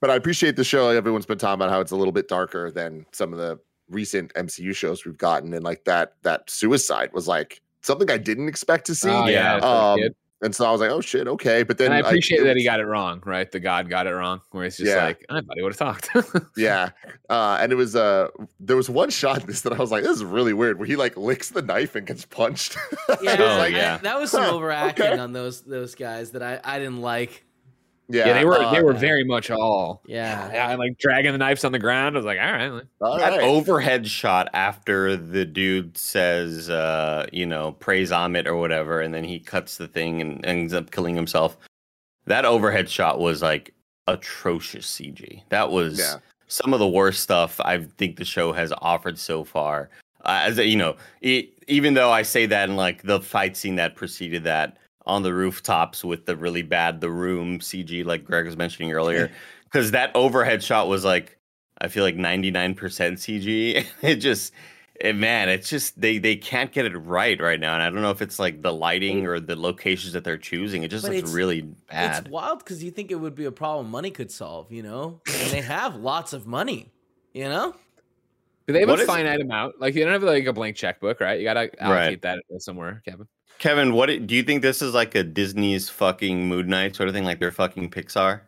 but 0.00 0.10
I 0.10 0.16
appreciate 0.16 0.56
the 0.56 0.64
show. 0.64 0.88
Everyone's 0.88 1.26
been 1.26 1.38
talking 1.38 1.54
about 1.60 1.70
how 1.70 1.80
it's 1.80 1.92
a 1.92 1.96
little 1.96 2.12
bit 2.12 2.26
darker 2.28 2.70
than 2.72 3.06
some 3.12 3.32
of 3.32 3.38
the 3.38 3.60
recent 3.88 4.32
MCU 4.34 4.74
shows 4.74 5.04
we've 5.04 5.16
gotten, 5.18 5.54
and 5.54 5.62
like 5.64 5.84
that 5.84 6.14
that 6.22 6.50
suicide 6.50 7.10
was 7.12 7.28
like 7.28 7.60
something 7.82 8.10
I 8.10 8.16
didn't 8.18 8.48
expect 8.48 8.86
to 8.86 8.94
see. 8.96 9.10
Oh, 9.10 9.26
Yeah. 9.28 9.58
yeah, 9.58 9.90
Um, 9.92 9.98
kid. 10.00 10.14
And 10.42 10.54
so 10.54 10.64
I 10.66 10.70
was 10.70 10.80
like, 10.80 10.90
oh 10.90 11.00
shit, 11.00 11.26
okay. 11.28 11.62
But 11.62 11.78
then 11.78 11.92
and 11.92 11.94
I 11.94 12.08
appreciate 12.08 12.40
it 12.40 12.44
that 12.44 12.56
he 12.56 12.64
got 12.64 12.80
it 12.80 12.86
wrong, 12.86 13.22
right? 13.26 13.50
The 13.50 13.58
God 13.60 13.88
got 13.88 14.06
it 14.06 14.10
wrong, 14.14 14.40
where 14.52 14.64
it's 14.64 14.76
just 14.76 14.88
Yeah. 14.90 15.04
like 15.04 15.24
I 15.28 15.40
thought 15.40 15.56
he 15.56 15.62
would 15.62 15.76
have 15.76 15.78
talked. 15.78 16.10
Yeah. 16.56 16.90
Uh, 17.28 17.58
and 17.60 17.72
it 17.72 17.76
was 17.76 17.94
uh 17.96 18.28
there 18.60 18.76
was 18.76 18.88
one 18.90 19.10
shot 19.10 19.40
in 19.40 19.46
this 19.46 19.62
that 19.62 19.72
I 19.72 19.76
was 19.78 19.90
like, 19.90 20.02
this 20.04 20.16
is 20.16 20.24
really 20.24 20.52
weird, 20.52 20.78
where 20.78 20.86
he 20.86 20.96
like 20.96 21.16
licks 21.16 21.50
the 21.50 21.62
knife 21.62 21.94
and 21.96 22.06
gets 22.06 22.24
punched. 22.24 22.76
Yeah, 23.22 23.32
was 23.32 23.40
Oh, 23.40 23.58
like, 23.58 23.72
yeah. 23.74 23.94
I- 23.94 23.98
that 23.98 24.18
was 24.20 24.30
some 24.30 24.44
Huh, 24.44 24.54
overacting 24.54 25.06
okay. 25.06 25.18
on 25.18 25.32
those 25.32 25.62
those 25.62 25.94
guys 25.94 26.30
that 26.32 26.42
I, 26.42 26.60
I 26.62 26.78
didn't 26.78 27.00
like. 27.00 27.44
Yeah, 28.10 28.28
yeah, 28.28 28.32
they 28.34 28.44
were 28.46 28.58
they 28.58 28.78
uh, 28.78 28.82
were 28.82 28.94
very 28.94 29.22
much 29.22 29.50
all 29.50 30.00
Yeah. 30.06 30.50
yeah, 30.52 30.74
like 30.76 30.96
dragging 30.98 31.32
the 31.32 31.38
knives 31.38 31.62
on 31.62 31.72
the 31.72 31.78
ground. 31.78 32.16
I 32.16 32.18
was 32.18 32.24
like, 32.24 32.38
all 32.38 32.52
right, 32.52 32.82
all 33.02 33.18
that 33.18 33.30
right. 33.32 33.40
overhead 33.42 34.06
shot 34.08 34.48
after 34.54 35.14
the 35.14 35.44
dude 35.44 35.96
says, 35.98 36.70
uh, 36.70 37.26
you 37.32 37.44
know, 37.44 37.72
praise 37.72 38.10
Ammit 38.10 38.46
or 38.46 38.56
whatever, 38.56 39.02
and 39.02 39.12
then 39.12 39.24
he 39.24 39.38
cuts 39.38 39.76
the 39.76 39.88
thing 39.88 40.22
and 40.22 40.44
ends 40.46 40.72
up 40.72 40.90
killing 40.90 41.14
himself. 41.14 41.58
That 42.24 42.46
overhead 42.46 42.88
shot 42.88 43.20
was 43.20 43.42
like 43.42 43.74
atrocious 44.06 44.86
CG. 44.86 45.42
That 45.50 45.70
was 45.70 45.98
Yeah. 45.98 46.14
some 46.46 46.72
of 46.72 46.80
the 46.80 46.88
worst 46.88 47.22
stuff 47.22 47.60
I 47.60 47.84
think 47.98 48.16
the 48.16 48.24
show 48.24 48.52
has 48.54 48.72
offered 48.80 49.18
so 49.18 49.44
far. 49.44 49.90
Uh, 50.24 50.40
as 50.44 50.58
a, 50.58 50.66
you 50.66 50.76
know, 50.76 50.96
e 51.20 51.48
even 51.68 51.92
though 51.92 52.10
I 52.10 52.22
say 52.22 52.46
that 52.46 52.70
in 52.70 52.76
like 52.76 53.02
the 53.02 53.20
fight 53.20 53.54
scene 53.54 53.76
that 53.76 53.94
preceded 53.96 54.44
that 54.44 54.78
on 55.08 55.22
the 55.22 55.32
rooftops 55.34 56.04
with 56.04 56.26
the 56.26 56.36
really 56.36 56.62
bad 56.62 57.00
the 57.00 57.10
room 57.10 57.58
CG, 57.58 58.04
like 58.04 58.24
Greg 58.24 58.46
was 58.46 58.56
mentioning 58.56 58.92
earlier, 58.92 59.30
because 59.64 59.90
that 59.92 60.10
overhead 60.14 60.62
shot 60.62 60.86
was 60.88 61.04
like 61.04 61.36
I 61.80 61.88
feel 61.88 62.04
like 62.04 62.16
99% 62.16 62.74
CG. 62.76 63.86
It 64.02 64.16
just 64.16 64.52
it, 65.00 65.14
man, 65.14 65.48
it's 65.48 65.68
just 65.70 66.00
they 66.00 66.18
they 66.18 66.34
can't 66.34 66.72
get 66.72 66.84
it 66.84 66.96
right 66.96 67.40
right 67.40 67.60
now, 67.60 67.74
and 67.74 67.82
I 67.82 67.88
don't 67.88 68.02
know 68.02 68.10
if 68.10 68.20
it's 68.20 68.38
like 68.40 68.62
the 68.62 68.72
lighting 68.72 69.26
or 69.28 69.38
the 69.38 69.54
locations 69.54 70.12
that 70.14 70.24
they're 70.24 70.36
choosing. 70.38 70.82
It 70.82 70.88
just 70.88 71.04
But 71.04 71.10
looks 71.12 71.18
it's- 71.20 71.34
really 71.34 71.62
bad. 71.62 72.22
It's 72.22 72.30
wild 72.30 72.58
because 72.60 72.82
you 72.82 72.90
think 72.90 73.10
it 73.12 73.14
would 73.14 73.36
be 73.36 73.44
a 73.44 73.52
problem 73.52 73.90
money 73.90 74.10
could 74.10 74.32
solve, 74.32 74.72
you 74.72 74.82
know? 74.82 75.20
And 75.26 75.50
they 75.52 75.60
have 75.60 75.94
lots 75.94 76.32
of 76.32 76.46
money, 76.48 76.90
you 77.32 77.44
know? 77.44 77.76
Do 78.68 78.74
they 78.74 78.80
have 78.80 78.88
What 78.90 78.98
a 78.98 79.02
is- 79.02 79.08
finite 79.08 79.40
amount? 79.40 79.80
Like 79.80 79.94
you 79.94 80.04
don't 80.04 80.12
have 80.12 80.22
like 80.22 80.44
a 80.46 80.52
blank 80.52 80.76
checkbook, 80.76 81.20
right? 81.20 81.38
You 81.40 81.44
gotta 81.44 81.70
allocate 81.82 82.22
that 82.22 82.38
somewhere, 82.58 83.02
Kevin. 83.04 83.26
Kevin, 83.58 83.92
what 83.94 84.06
do 84.06 84.36
you 84.36 84.42
think 84.44 84.62
this 84.62 84.80
is 84.82 84.92
like 84.94 85.14
a 85.16 85.24
Disney's 85.24 85.88
fucking 85.88 86.46
Moon 86.48 86.68
Knight 86.68 86.94
sort 86.94 87.08
of 87.08 87.14
thing, 87.14 87.24
like 87.24 87.40
they're 87.40 87.50
fucking 87.50 87.90
Pixar? 87.90 88.42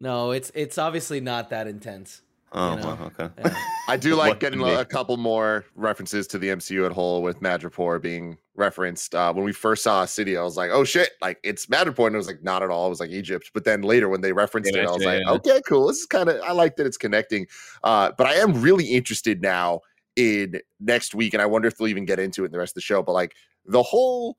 No, 0.00 0.30
it's 0.30 0.50
it's 0.54 0.78
obviously 0.78 1.20
not 1.20 1.50
that 1.50 1.66
intense. 1.66 2.22
Oh, 2.52 2.74
you 2.76 2.80
know? 2.80 2.86
well, 2.86 3.12
okay. 3.18 3.28
Yeah. 3.44 3.54
I 3.88 3.96
do 3.96 4.14
like 4.16 4.28
What 4.30 4.40
getting 4.40 4.60
could 4.60 4.66
be? 4.66 4.72
a, 4.72 4.80
a 4.80 4.84
couple 4.84 5.16
more 5.16 5.64
references 5.74 6.26
to 6.28 6.38
the 6.38 6.48
MCU 6.48 6.86
at 6.86 6.92
whole 6.92 7.22
with 7.22 7.40
Madripoor 7.40 8.00
being 8.00 8.38
referenced. 8.60 9.14
Uh, 9.14 9.32
when 9.32 9.44
we 9.44 9.52
first 9.52 9.82
saw 9.82 10.02
a 10.02 10.06
City, 10.06 10.36
I 10.36 10.42
was 10.42 10.56
like, 10.56 10.70
"Oh 10.70 10.84
shit!" 10.84 11.10
Like 11.20 11.38
it's 11.42 11.66
Madripoor, 11.66 12.06
and 12.06 12.14
it 12.14 12.18
was 12.18 12.28
like, 12.28 12.42
"Not 12.42 12.62
at 12.62 12.70
all." 12.70 12.86
It 12.86 12.90
was 12.90 13.00
like 13.00 13.10
Egypt. 13.10 13.50
But 13.52 13.64
then 13.64 13.82
later, 13.82 14.08
when 14.08 14.20
they 14.20 14.32
referenced 14.32 14.72
They 14.72 14.78
it, 14.78 14.86
I 14.86 14.90
was 14.92 15.04
mentioned 15.04 15.26
like, 15.26 15.44
yeah. 15.44 15.52
"Okay, 15.54 15.62
cool. 15.66 15.88
This 15.88 15.98
is 15.98 16.06
kind 16.06 16.28
of 16.28 16.40
I 16.42 16.52
like 16.52 16.76
that 16.76 16.86
it's 16.86 16.96
connecting." 16.96 17.46
Uh, 17.82 18.12
but 18.16 18.26
I 18.26 18.34
am 18.34 18.60
really 18.60 18.86
interested 18.86 19.42
now 19.42 19.80
in 20.14 20.60
next 20.78 21.14
week, 21.14 21.34
and 21.34 21.42
I 21.42 21.46
wonder 21.46 21.66
if 21.66 21.76
they'll 21.76 21.88
even 21.88 22.04
get 22.04 22.20
into 22.20 22.42
it 22.42 22.46
in 22.46 22.52
the 22.52 22.58
rest 22.58 22.72
of 22.72 22.76
the 22.76 22.80
show. 22.82 23.02
But 23.02 23.12
like 23.12 23.34
the 23.66 23.82
whole 23.82 24.36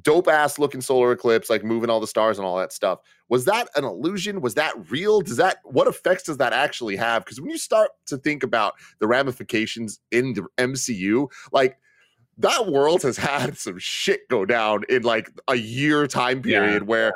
dope 0.00 0.28
ass 0.28 0.58
looking 0.58 0.80
solar 0.80 1.12
eclipse, 1.12 1.50
like 1.50 1.64
moving 1.64 1.90
all 1.90 2.00
the 2.00 2.06
stars 2.06 2.38
and 2.38 2.46
all 2.46 2.56
that 2.56 2.72
stuff. 2.72 3.00
Was 3.28 3.44
that 3.44 3.68
an 3.76 3.84
illusion? 3.84 4.40
Was 4.40 4.54
that 4.54 4.74
real? 4.90 5.20
Does 5.20 5.36
that 5.36 5.58
what 5.64 5.86
effects 5.86 6.24
does 6.24 6.38
that 6.38 6.52
actually 6.52 6.96
have? 6.96 7.24
Because 7.24 7.40
when 7.40 7.50
you 7.50 7.58
start 7.58 7.90
to 8.06 8.16
think 8.16 8.42
about 8.42 8.74
the 9.00 9.06
ramifications 9.06 10.00
in 10.10 10.34
the 10.34 10.46
MCU, 10.58 11.28
like 11.52 11.78
that 12.42 12.66
world 12.68 13.02
has 13.02 13.16
had 13.16 13.56
some 13.56 13.76
shit 13.78 14.20
go 14.28 14.44
down 14.44 14.82
in 14.88 15.02
like 15.02 15.30
a 15.48 15.56
year 15.56 16.06
time 16.06 16.42
Yeah. 16.44 16.60
period 16.60 16.86
where 16.86 17.12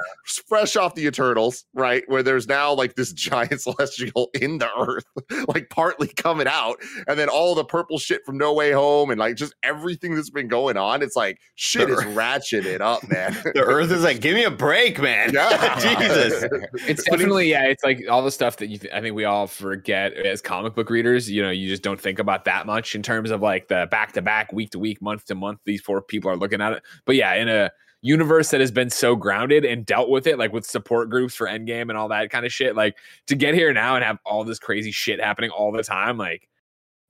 fresh 0.49 0.77
off 0.77 0.95
the 0.95 1.07
Eternals, 1.07 1.65
right? 1.75 2.03
Where 2.07 2.23
there's 2.23 2.49
now 2.49 2.73
like 2.73 2.95
this 2.95 3.13
giant 3.27 3.61
celestial 3.61 4.31
in 4.41 4.59
the 4.59 4.69
earth, 4.79 5.05
like 5.49 5.69
partly 5.71 6.09
coming 6.09 6.47
out, 6.49 6.77
and 7.09 7.19
then 7.19 7.29
all 7.29 7.55
the 7.55 7.65
purple 7.65 7.99
shit 7.99 8.23
from 8.25 8.39
No 8.39 8.53
Way 8.53 8.73
Home 8.73 9.11
and 9.11 9.19
like 9.19 9.37
just 9.37 9.55
everything 9.63 10.15
that's 10.15 10.31
been 10.31 10.49
going 10.49 10.77
on. 10.77 11.03
It's 11.03 11.17
like 11.17 11.39
shit 11.57 11.91
is 11.91 12.01
ratcheted 12.01 12.81
up, 12.81 13.09
man. 13.11 13.37
The 13.55 13.63
Earth 13.63 13.91
is 13.91 14.03
like, 14.05 14.21
give 14.21 14.35
me 14.35 14.45
a 14.45 14.51
break, 14.51 15.01
man. 15.01 15.33
Yeah. 15.33 15.79
Jesus. 15.79 16.45
It's 16.87 17.05
definitely 17.05 17.51
yeah. 17.51 17.65
It's 17.67 17.85
like 17.85 18.03
all 18.11 18.23
the 18.23 18.31
stuff 18.31 18.57
that 18.59 18.69
you. 18.69 18.79
Th- 18.79 18.93
I 18.93 19.01
think 19.01 19.15
we 19.15 19.25
all 19.25 19.47
forget 19.47 20.13
as 20.15 20.41
comic 20.41 20.75
book 20.75 20.91
readers. 20.91 21.31
You 21.31 21.43
know, 21.43 21.51
you 21.51 21.69
just 21.69 21.83
don't 21.83 22.01
think 22.01 22.19
about 22.19 22.45
that 22.45 22.67
much 22.67 22.95
in 22.95 23.03
terms 23.03 23.31
of 23.31 23.43
like 23.43 23.69
the 23.69 23.87
back 23.91 24.13
to 24.13 24.23
back, 24.23 24.53
week 24.53 24.71
to 24.71 24.79
week, 24.79 25.03
month 25.03 25.16
to 25.25 25.35
month. 25.35 25.61
These 25.65 25.81
four 25.81 26.03
people 26.03 26.31
are 26.31 26.37
looking 26.37 26.61
at 26.61 26.73
it. 26.75 26.83
But 27.05 27.17
yeah, 27.17 27.35
in 27.35 27.49
a 27.49 27.71
universe 28.03 28.51
that 28.51 28.61
has 28.61 28.71
been 28.71 28.91
so 28.91 29.17
grounded 29.17 29.65
and 29.65 29.85
dealt 29.85 30.09
with 30.11 30.27
it, 30.27 30.39
like 30.39 30.53
with 30.53 30.65
support 30.67 31.11
groups 31.11 31.35
for 31.35 31.47
Endgame 31.47 31.89
and 31.89 31.97
all 31.97 32.09
that 32.09 32.31
kind 32.31 32.47
of 32.47 32.53
shit, 32.53 32.77
like 32.77 32.97
to 33.27 33.35
get 33.35 33.55
here 33.55 33.73
now 33.73 33.97
and 33.97 34.05
have 34.05 34.19
all 34.25 34.45
this 34.45 34.59
crazy 34.59 34.93
shit 34.93 35.21
happening 35.21 35.51
all 35.51 35.73
the 35.73 35.83
time, 35.83 36.17
like 36.19 36.49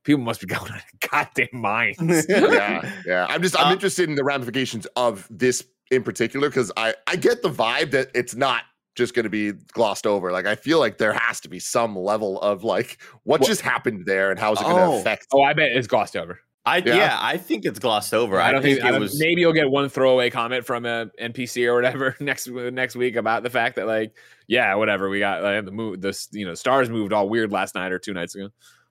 people 0.05 0.23
must 0.23 0.41
be 0.41 0.47
going 0.55 0.71
out 0.73 0.81
goddamn 1.11 1.49
minds. 1.53 2.27
yeah, 2.29 2.93
yeah. 3.05 3.27
I'm 3.29 3.43
just 3.43 3.59
I'm 3.59 3.67
Uh, 3.69 3.73
interested 3.73 4.09
in 4.09 4.15
the 4.15 4.25
ramifications 4.25 4.87
of 4.97 5.27
this 5.31 5.65
in 5.91 6.03
particular 6.03 6.49
because 6.49 6.73
I 6.77 6.95
I 7.07 7.17
get 7.17 7.43
the 7.43 7.51
vibe 7.51 7.91
that 7.91 8.09
it's 8.15 8.35
not 8.35 8.63
just 8.97 9.13
going 9.15 9.25
to 9.25 9.29
be 9.31 9.53
glossed 9.73 10.07
over. 10.07 10.33
Like 10.33 10.47
I 10.47 10.55
feel 10.55 10.79
like 10.79 10.97
there 10.97 11.13
has 11.13 11.39
to 11.43 11.49
be 11.51 11.59
some 11.59 11.95
level 11.95 12.41
of 12.41 12.65
like 12.65 12.97
what 13.25 13.41
Well- 13.41 13.49
just 13.49 13.61
happened 13.61 14.07
there 14.07 14.31
and 14.31 14.41
how's 14.41 14.59
it 14.61 14.65
going 14.65 14.79
Oh. 14.79 14.93
to 14.93 14.99
affect. 15.01 15.27
oh, 15.35 15.43
I 15.43 15.53
bet 15.53 15.73
it's 15.73 15.87
glossed 15.87 16.17
over. 16.17 16.41
I 16.67 16.79
Yeah. 16.79 16.97
yeah. 16.97 17.19
I 17.21 17.37
think 17.37 17.65
it's 17.65 17.79
glossed 17.79 18.13
over. 18.13 18.41
I 18.41 18.51
don't 18.51 18.61
think, 18.61 18.83
I 18.83 18.95
it 18.95 18.99
was. 18.99 19.19
maybe 19.19 19.41
you'll 19.41 19.53
get 19.53 19.71
one 19.71 19.89
throwaway 19.89 20.31
comment 20.31 20.67
from 20.67 20.85
a 20.85 21.07
NPC 21.21 21.67
or 21.67 21.75
whatever 21.75 22.17
next 22.21 22.49
next 22.49 22.97
week 22.97 23.15
about 23.17 23.45
the 23.45 23.51
fact 23.51 23.77
that 23.77 23.87
like 23.87 24.17
yeah 24.49 24.75
whatever 24.75 25.09
we 25.09 25.21
got 25.21 25.43
like, 25.43 25.65
the 25.65 25.71
move 25.71 26.01
this 26.01 26.29
you 26.33 26.45
know 26.45 26.55
stars 26.55 26.91
moved 26.91 27.13
all 27.13 27.29
weird 27.29 27.53
last 27.53 27.77
night 27.77 27.93
or 27.93 27.99
two 27.99 28.13
nights 28.13 28.35
ago 28.35 28.49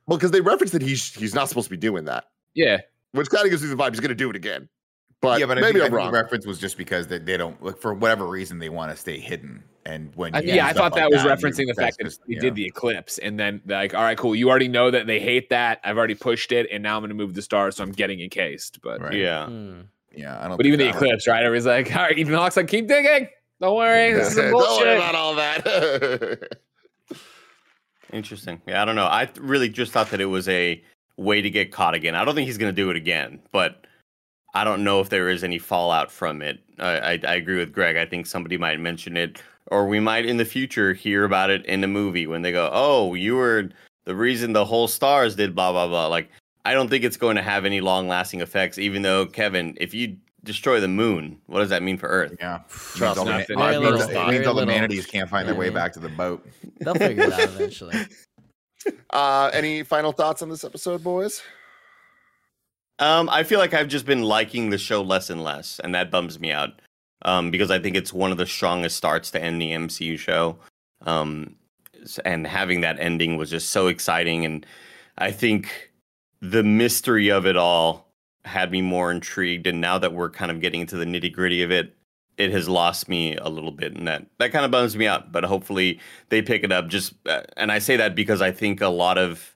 Well, 0.07 0.17
because 0.17 0.31
they 0.31 0.41
referenced 0.41 0.73
that 0.73 0.81
he's 0.81 1.13
he's 1.13 1.35
not 1.35 1.49
supposed 1.49 1.65
to 1.65 1.71
be 1.71 1.77
doing 1.77 2.05
that, 2.05 2.23
yeah 2.53 2.77
which 3.11 3.29
kind 3.29 3.45
of 3.45 3.51
gives 3.51 3.63
me 3.63 3.69
the 3.69 3.75
vibe 3.75 3.91
he's 3.91 3.99
going 3.99 4.09
to 4.09 4.15
do 4.15 4.29
it 4.29 4.35
again. 4.35 4.67
But, 5.25 5.39
yeah, 5.39 5.45
but 5.45 5.57
I 5.57 5.61
maybe 5.61 5.79
think, 5.79 5.91
I'm 5.91 5.97
I 5.99 6.01
think 6.03 6.11
the 6.13 6.17
reference 6.21 6.45
was 6.45 6.59
just 6.59 6.77
because 6.77 7.07
that 7.07 7.25
they 7.25 7.37
don't 7.37 7.61
like 7.63 7.77
for 7.79 7.93
whatever 7.93 8.25
reason 8.27 8.59
they 8.59 8.69
want 8.69 8.91
to 8.91 8.97
stay 8.97 9.19
hidden. 9.19 9.63
And 9.85 10.11
when 10.15 10.33
I- 10.33 10.39
yeah 10.41 10.65
I 10.65 10.73
thought 10.73 10.93
like 10.93 11.01
that 11.01 11.11
was 11.11 11.23
you- 11.23 11.29
referencing 11.29 11.67
the 11.67 11.73
fact 11.75 11.77
that's 11.77 11.97
that 11.97 12.03
just- 12.05 12.21
they 12.27 12.33
yeah. 12.35 12.39
did 12.41 12.55
the 12.55 12.65
eclipse 12.65 13.17
and 13.19 13.39
then 13.39 13.61
like 13.67 13.93
all 13.93 14.01
right 14.01 14.17
cool 14.17 14.35
you 14.35 14.49
already 14.49 14.67
know 14.67 14.89
that 14.89 15.05
they 15.05 15.19
hate 15.19 15.49
that 15.49 15.79
I've 15.83 15.97
already 15.97 16.15
pushed 16.15 16.51
it 16.51 16.67
and 16.71 16.81
now 16.81 16.95
I'm 16.95 17.01
going 17.01 17.09
to 17.09 17.15
move 17.15 17.33
the 17.35 17.41
stars 17.43 17.75
so 17.75 17.83
I'm 17.83 17.91
getting 17.91 18.19
encased 18.19 18.81
but 18.81 18.99
Right. 19.01 19.13
yeah. 19.13 19.45
Hmm. 19.45 19.81
Yeah, 20.15 20.39
I 20.43 20.47
don't. 20.47 20.57
but 20.57 20.65
even 20.65 20.79
the 20.79 20.89
eclipse 20.89 21.27
right 21.27 21.43
everybody's 21.43 21.65
like 21.67 21.95
all 21.95 22.03
right 22.03 22.17
Ethan 22.17 22.33
Hawke's 22.33 22.57
like 22.57 22.67
keep 22.67 22.87
digging 22.87 23.27
don't 23.61 23.75
worry 23.75 24.13
this 24.15 24.29
is 24.29 24.35
some 24.35 24.51
Don't 24.51 24.81
worry 24.81 24.95
about 24.95 25.13
all 25.15 25.35
that. 25.35 26.57
Interesting. 28.13 28.61
Yeah, 28.67 28.81
I 28.81 28.85
don't 28.85 28.95
know. 28.95 29.05
I 29.05 29.29
really 29.39 29.69
just 29.69 29.91
thought 29.91 30.09
that 30.11 30.21
it 30.21 30.25
was 30.25 30.47
a 30.47 30.81
way 31.17 31.41
to 31.41 31.49
get 31.49 31.71
caught 31.71 31.93
again. 31.95 32.15
I 32.15 32.23
don't 32.23 32.35
think 32.35 32.45
he's 32.47 32.57
going 32.57 32.73
to 32.73 32.81
do 32.81 32.89
it 32.89 32.95
again, 32.95 33.39
but 33.51 33.84
I 34.55 34.63
don't 34.63 34.83
know 34.83 35.01
if 35.01 35.09
there 35.09 35.29
is 35.29 35.43
any 35.43 35.59
fallout 35.59 36.09
from 36.09 36.41
it. 36.41 36.59
I, 36.79 36.97
I, 36.97 37.19
I 37.27 37.35
agree 37.35 37.57
with 37.57 37.73
Greg. 37.73 37.97
I 37.97 38.05
think 38.05 38.25
somebody 38.25 38.57
might 38.57 38.79
mention 38.79 39.17
it, 39.17 39.41
or 39.67 39.85
we 39.85 39.99
might 39.99 40.25
in 40.25 40.37
the 40.37 40.45
future 40.45 40.93
hear 40.93 41.25
about 41.25 41.49
it 41.49 41.65
in 41.65 41.83
a 41.83 41.87
movie 41.87 42.25
when 42.25 42.41
they 42.41 42.51
go, 42.53 42.69
"Oh, 42.71 43.13
you 43.13 43.35
were 43.35 43.69
the 44.05 44.15
reason 44.15 44.53
the 44.53 44.65
whole 44.65 44.87
stars 44.87 45.35
did 45.35 45.53
blah 45.53 45.71
blah 45.73 45.87
blah." 45.87 46.07
Like, 46.07 46.29
I 46.63 46.73
don't 46.73 46.89
think 46.89 47.03
it's 47.03 47.17
going 47.17 47.35
to 47.35 47.41
have 47.41 47.65
any 47.65 47.81
long-lasting 47.81 48.39
effects. 48.41 48.77
Even 48.77 49.01
though 49.01 49.25
Kevin, 49.25 49.77
if 49.79 49.93
you 49.93 50.15
destroy 50.45 50.79
the 50.79 50.87
moon, 50.87 51.37
what 51.47 51.59
does 51.59 51.69
that 51.69 51.83
mean 51.83 51.97
for 51.97 52.07
Earth? 52.07 52.35
Yeah, 52.39 52.59
Trust 52.69 53.01
means 53.01 53.17
all, 53.17 53.25
the, 53.25 53.31
nothing. 53.31 53.59
it 53.59 53.59
means- 53.59 53.79
little, 53.79 54.09
it 54.09 54.31
means 54.31 54.47
all 54.47 54.53
the 54.53 54.65
manatees 54.65 55.05
can't 55.05 55.29
find 55.29 55.47
their 55.47 55.55
way 55.55 55.69
back 55.69 55.91
to 55.93 55.99
the 55.99 56.09
boat. 56.09 56.45
They'll 56.79 56.95
figure 56.95 57.23
it 57.23 57.33
out 57.33 57.39
eventually. 57.55 57.95
uh, 59.09 59.49
any 59.53 59.83
final 59.83 60.13
thoughts 60.13 60.41
on 60.41 60.49
this 60.49 60.63
episode, 60.63 61.03
boys? 61.03 61.41
Um, 62.99 63.29
I 63.29 63.43
feel 63.43 63.59
like 63.59 63.73
I've 63.73 63.87
just 63.87 64.05
been 64.05 64.23
liking 64.23 64.69
the 64.69 64.77
show 64.77 65.01
less 65.01 65.29
and 65.29 65.43
less, 65.43 65.79
and 65.79 65.93
that 65.95 66.11
bums 66.11 66.39
me 66.39 66.51
out. 66.51 66.81
Um, 67.23 67.49
because 67.49 67.71
I 67.71 67.79
think 67.79 67.95
it's 67.95 68.13
one 68.13 68.31
of 68.31 68.37
the 68.37 68.45
strongest 68.45 68.97
starts 68.97 69.31
to 69.31 69.43
end 69.43 69.59
the 69.59 69.71
MCU 69.71 70.17
show. 70.19 70.57
Um, 71.01 71.55
and 72.23 72.45
having 72.45 72.81
that 72.81 72.99
ending 72.99 73.35
was 73.35 73.49
just 73.49 73.69
so 73.71 73.87
exciting, 73.87 74.45
and 74.45 74.65
I 75.17 75.31
think 75.31 75.91
the 76.41 76.63
mystery 76.63 77.29
of 77.29 77.45
it 77.45 77.57
all 77.57 78.05
had 78.45 78.71
me 78.71 78.81
more 78.81 79.11
intrigued. 79.11 79.65
And 79.65 79.81
now 79.81 79.97
that 79.97 80.13
we're 80.13 80.29
kind 80.29 80.51
of 80.51 80.61
getting 80.61 80.81
into 80.81 80.97
the 80.97 81.05
nitty 81.05 81.33
gritty 81.33 81.63
of 81.63 81.71
it, 81.71 81.95
it 82.37 82.51
has 82.51 82.69
lost 82.69 83.09
me 83.09 83.35
a 83.37 83.49
little 83.49 83.71
bit, 83.71 83.95
and 83.95 84.07
that 84.07 84.25
that 84.39 84.51
kind 84.51 84.65
of 84.65 84.71
bums 84.71 84.95
me 84.95 85.07
out. 85.07 85.31
But 85.31 85.43
hopefully 85.45 85.99
they 86.29 86.41
pick 86.41 86.63
it 86.63 86.71
up. 86.71 86.87
Just 86.87 87.13
uh, 87.25 87.41
and 87.57 87.71
I 87.71 87.79
say 87.79 87.97
that 87.97 88.15
because 88.15 88.41
I 88.41 88.51
think 88.51 88.81
a 88.81 88.87
lot 88.87 89.17
of 89.17 89.55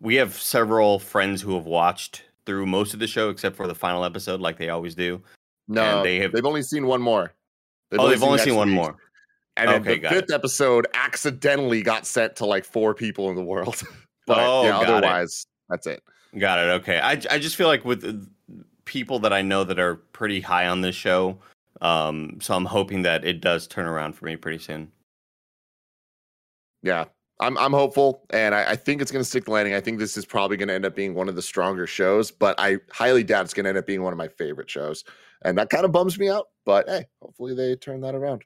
we 0.00 0.16
have 0.16 0.34
several 0.34 0.98
friends 0.98 1.42
who 1.42 1.54
have 1.54 1.66
watched 1.66 2.22
through 2.46 2.66
most 2.66 2.94
of 2.94 3.00
the 3.00 3.06
show 3.06 3.28
except 3.30 3.56
for 3.56 3.66
the 3.66 3.74
final 3.74 4.04
episode, 4.04 4.40
like 4.40 4.56
they 4.58 4.68
always 4.70 4.94
do. 4.94 5.20
No, 5.68 5.98
And 5.98 6.06
they 6.06 6.18
have- 6.20 6.32
they've 6.32 6.46
only 6.46 6.62
seen 6.62 6.86
one 6.86 7.02
more. 7.02 7.32
oh, 7.98 8.08
they've 8.08 8.22
only 8.22 8.38
seen 8.38 8.54
one 8.54 8.70
more. 8.70 8.96
And 9.58 9.70
then 9.70 9.80
Okay, 9.82 9.98
the 9.98 10.08
fifth 10.08 10.30
episode 10.32 10.86
accidentally 10.94 11.82
got 11.82 12.06
sent 12.06 12.36
to 12.36 12.46
like 12.46 12.64
four 12.64 12.94
people 12.94 13.30
in 13.30 13.36
the 13.36 13.42
world. 13.42 13.82
but 14.26 14.38
Oh, 14.38 14.64
yeah, 14.64 14.70
got 14.70 14.82
it. 14.82 14.88
otherwise, 14.90 15.46
that's 15.68 15.86
it. 15.86 16.02
Got 16.38 16.58
it. 16.58 16.68
Okay. 16.80 16.98
I 17.00 17.12
I 17.30 17.38
just 17.38 17.56
feel 17.56 17.66
like 17.66 17.84
with 17.84 18.04
uh, 18.04 18.12
people 18.84 19.18
that 19.20 19.32
I 19.32 19.40
know 19.42 19.64
that 19.64 19.78
are 19.78 19.96
pretty 19.96 20.40
high 20.42 20.66
on 20.68 20.82
this 20.82 20.94
show, 20.94 21.38
um, 21.80 22.38
so 22.42 22.54
I'm 22.54 22.66
hoping 22.66 23.02
that 23.02 23.24
it 23.24 23.40
does 23.40 23.66
turn 23.66 23.86
around 23.86 24.12
for 24.12 24.26
me 24.26 24.36
pretty 24.36 24.58
soon. 24.58 24.92
Yeah. 26.82 27.06
I'm 27.38 27.58
I'm 27.58 27.72
hopeful 27.72 28.24
and 28.30 28.54
I, 28.54 28.70
I 28.70 28.76
think 28.76 29.02
it's 29.02 29.12
gonna 29.12 29.24
stick 29.24 29.44
the 29.44 29.50
landing. 29.50 29.74
I 29.74 29.80
think 29.80 29.98
this 29.98 30.16
is 30.16 30.24
probably 30.24 30.56
gonna 30.56 30.72
end 30.72 30.86
up 30.86 30.94
being 30.94 31.14
one 31.14 31.28
of 31.28 31.36
the 31.36 31.42
stronger 31.42 31.86
shows, 31.86 32.30
but 32.30 32.54
I 32.58 32.78
highly 32.90 33.24
doubt 33.24 33.44
it's 33.44 33.54
gonna 33.54 33.68
end 33.68 33.78
up 33.78 33.86
being 33.86 34.02
one 34.02 34.12
of 34.12 34.16
my 34.16 34.28
favorite 34.28 34.70
shows. 34.70 35.04
And 35.42 35.58
that 35.58 35.68
kind 35.68 35.84
of 35.84 35.92
bums 35.92 36.18
me 36.18 36.30
out. 36.30 36.48
But 36.64 36.88
hey, 36.88 37.04
hopefully 37.20 37.54
they 37.54 37.76
turn 37.76 38.00
that 38.00 38.14
around. 38.14 38.42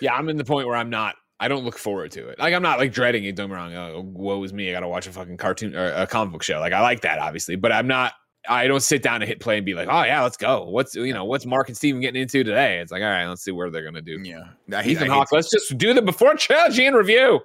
Yeah, 0.00 0.14
I'm 0.14 0.28
in 0.28 0.36
the 0.36 0.44
point 0.44 0.66
where 0.66 0.76
I'm 0.76 0.90
not. 0.90 1.16
I 1.40 1.48
don't 1.48 1.64
look 1.64 1.78
forward 1.78 2.10
to 2.12 2.28
it. 2.28 2.38
Like 2.38 2.52
I'm 2.52 2.62
not 2.62 2.78
like 2.78 2.92
dreading 2.92 3.24
it. 3.24 3.34
Don't 3.34 3.48
get 3.48 3.54
me 3.54 3.56
wrong. 3.56 3.74
Oh, 3.74 4.00
woe 4.02 4.42
is 4.42 4.52
me. 4.52 4.68
I 4.68 4.72
got 4.72 4.80
to 4.80 4.88
watch 4.88 5.06
a 5.06 5.12
fucking 5.12 5.36
cartoon 5.36 5.74
or 5.74 5.92
a 5.92 6.06
comic 6.06 6.32
book 6.32 6.42
show. 6.42 6.58
Like 6.60 6.72
I 6.72 6.80
like 6.80 7.00
that 7.02 7.18
obviously, 7.18 7.56
but 7.56 7.72
I'm 7.72 7.86
not. 7.86 8.12
I 8.48 8.66
don't 8.66 8.80
sit 8.80 9.02
down 9.02 9.20
and 9.20 9.28
hit 9.28 9.40
play 9.40 9.56
and 9.56 9.66
be 9.66 9.74
like, 9.74 9.88
oh 9.90 10.04
yeah, 10.04 10.22
let's 10.22 10.36
go. 10.36 10.64
What's 10.64 10.94
you 10.94 11.12
know 11.14 11.24
what's 11.24 11.46
Mark 11.46 11.68
and 11.68 11.76
Steven 11.76 12.00
getting 12.00 12.20
into 12.20 12.44
today? 12.44 12.78
It's 12.78 12.92
like 12.92 13.02
all 13.02 13.08
right, 13.08 13.26
let's 13.26 13.42
see 13.42 13.52
where 13.52 13.70
they're 13.70 13.84
gonna 13.84 14.02
do. 14.02 14.20
Yeah, 14.22 14.44
I 14.74 14.84
Ethan 14.84 15.08
Hawke. 15.08 15.32
Let's 15.32 15.50
just 15.50 15.76
do 15.78 15.94
the 15.94 16.02
before 16.02 16.34
trilogy 16.34 16.86
and 16.86 16.96
review. 16.96 17.40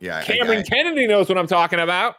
Yeah, 0.00 0.22
Cameron 0.22 0.58
I, 0.58 0.62
Kennedy 0.62 1.06
knows 1.06 1.28
what 1.28 1.38
I'm 1.38 1.46
talking 1.46 1.80
about. 1.80 2.16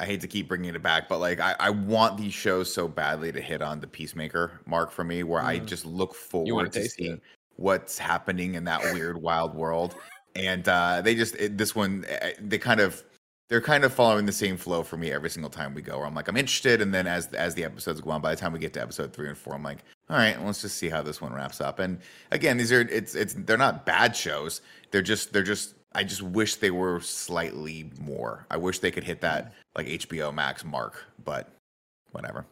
I 0.00 0.06
hate 0.06 0.20
to 0.22 0.28
keep 0.28 0.48
bringing 0.48 0.74
it 0.74 0.82
back, 0.82 1.08
but 1.08 1.18
like 1.18 1.40
I, 1.40 1.54
I 1.60 1.70
want 1.70 2.16
these 2.16 2.34
shows 2.34 2.72
so 2.72 2.88
badly 2.88 3.30
to 3.32 3.40
hit 3.40 3.62
on 3.62 3.80
the 3.80 3.86
Peacemaker 3.86 4.60
mark 4.66 4.90
for 4.90 5.04
me, 5.04 5.22
where 5.22 5.42
I 5.42 5.60
Mm. 5.60 5.66
just 5.66 5.86
look 5.86 6.14
forward 6.14 6.72
to 6.72 6.88
seeing 6.88 7.20
what's 7.56 7.96
happening 7.96 8.54
in 8.54 8.64
that 8.64 8.82
weird 8.92 9.20
wild 9.20 9.54
world. 9.54 9.94
And 10.34 10.68
uh, 10.68 11.00
they 11.00 11.14
just 11.14 11.36
it, 11.36 11.56
this 11.56 11.76
one 11.76 12.04
eh, 12.08 12.32
they 12.40 12.58
kind 12.58 12.80
of 12.80 13.04
they're 13.48 13.60
kind 13.60 13.84
of 13.84 13.94
following 13.94 14.26
the 14.26 14.32
same 14.32 14.56
flow 14.56 14.82
for 14.82 14.96
me 14.96 15.12
every 15.12 15.30
single 15.30 15.50
time 15.50 15.74
we 15.74 15.82
go. 15.82 15.98
Where 15.98 16.06
I'm 16.06 16.14
like 16.14 16.26
I'm 16.26 16.36
interested, 16.36 16.82
and 16.82 16.92
then 16.92 17.06
as 17.06 17.28
as 17.28 17.54
the 17.54 17.62
episodes 17.62 18.00
go 18.00 18.10
on, 18.10 18.20
by 18.20 18.34
the 18.34 18.40
time 18.40 18.52
we 18.52 18.58
get 18.58 18.72
to 18.72 18.82
episode 18.82 19.12
three 19.12 19.28
and 19.28 19.38
four, 19.38 19.54
I'm 19.54 19.62
like, 19.62 19.84
all 20.10 20.16
right, 20.16 20.42
let's 20.44 20.62
just 20.62 20.76
see 20.76 20.88
how 20.88 21.02
this 21.02 21.20
one 21.20 21.32
wraps 21.32 21.60
up. 21.60 21.78
And 21.78 22.00
again, 22.32 22.56
these 22.56 22.72
are 22.72 22.80
it's 22.80 23.14
it's 23.14 23.34
they're 23.34 23.56
not 23.56 23.86
bad 23.86 24.16
shows. 24.16 24.60
They're 24.90 25.02
just 25.02 25.32
they're 25.32 25.44
just 25.44 25.74
I 25.94 26.04
just 26.04 26.22
wish 26.22 26.56
they 26.56 26.70
were 26.70 27.00
slightly 27.00 27.90
more. 28.00 28.46
I 28.50 28.56
wish 28.56 28.80
they 28.80 28.90
could 28.90 29.04
hit 29.04 29.20
that 29.20 29.52
like 29.76 29.86
HBO 29.86 30.34
Max 30.34 30.64
mark, 30.64 31.04
but 31.24 31.48
whatever. 32.12 32.46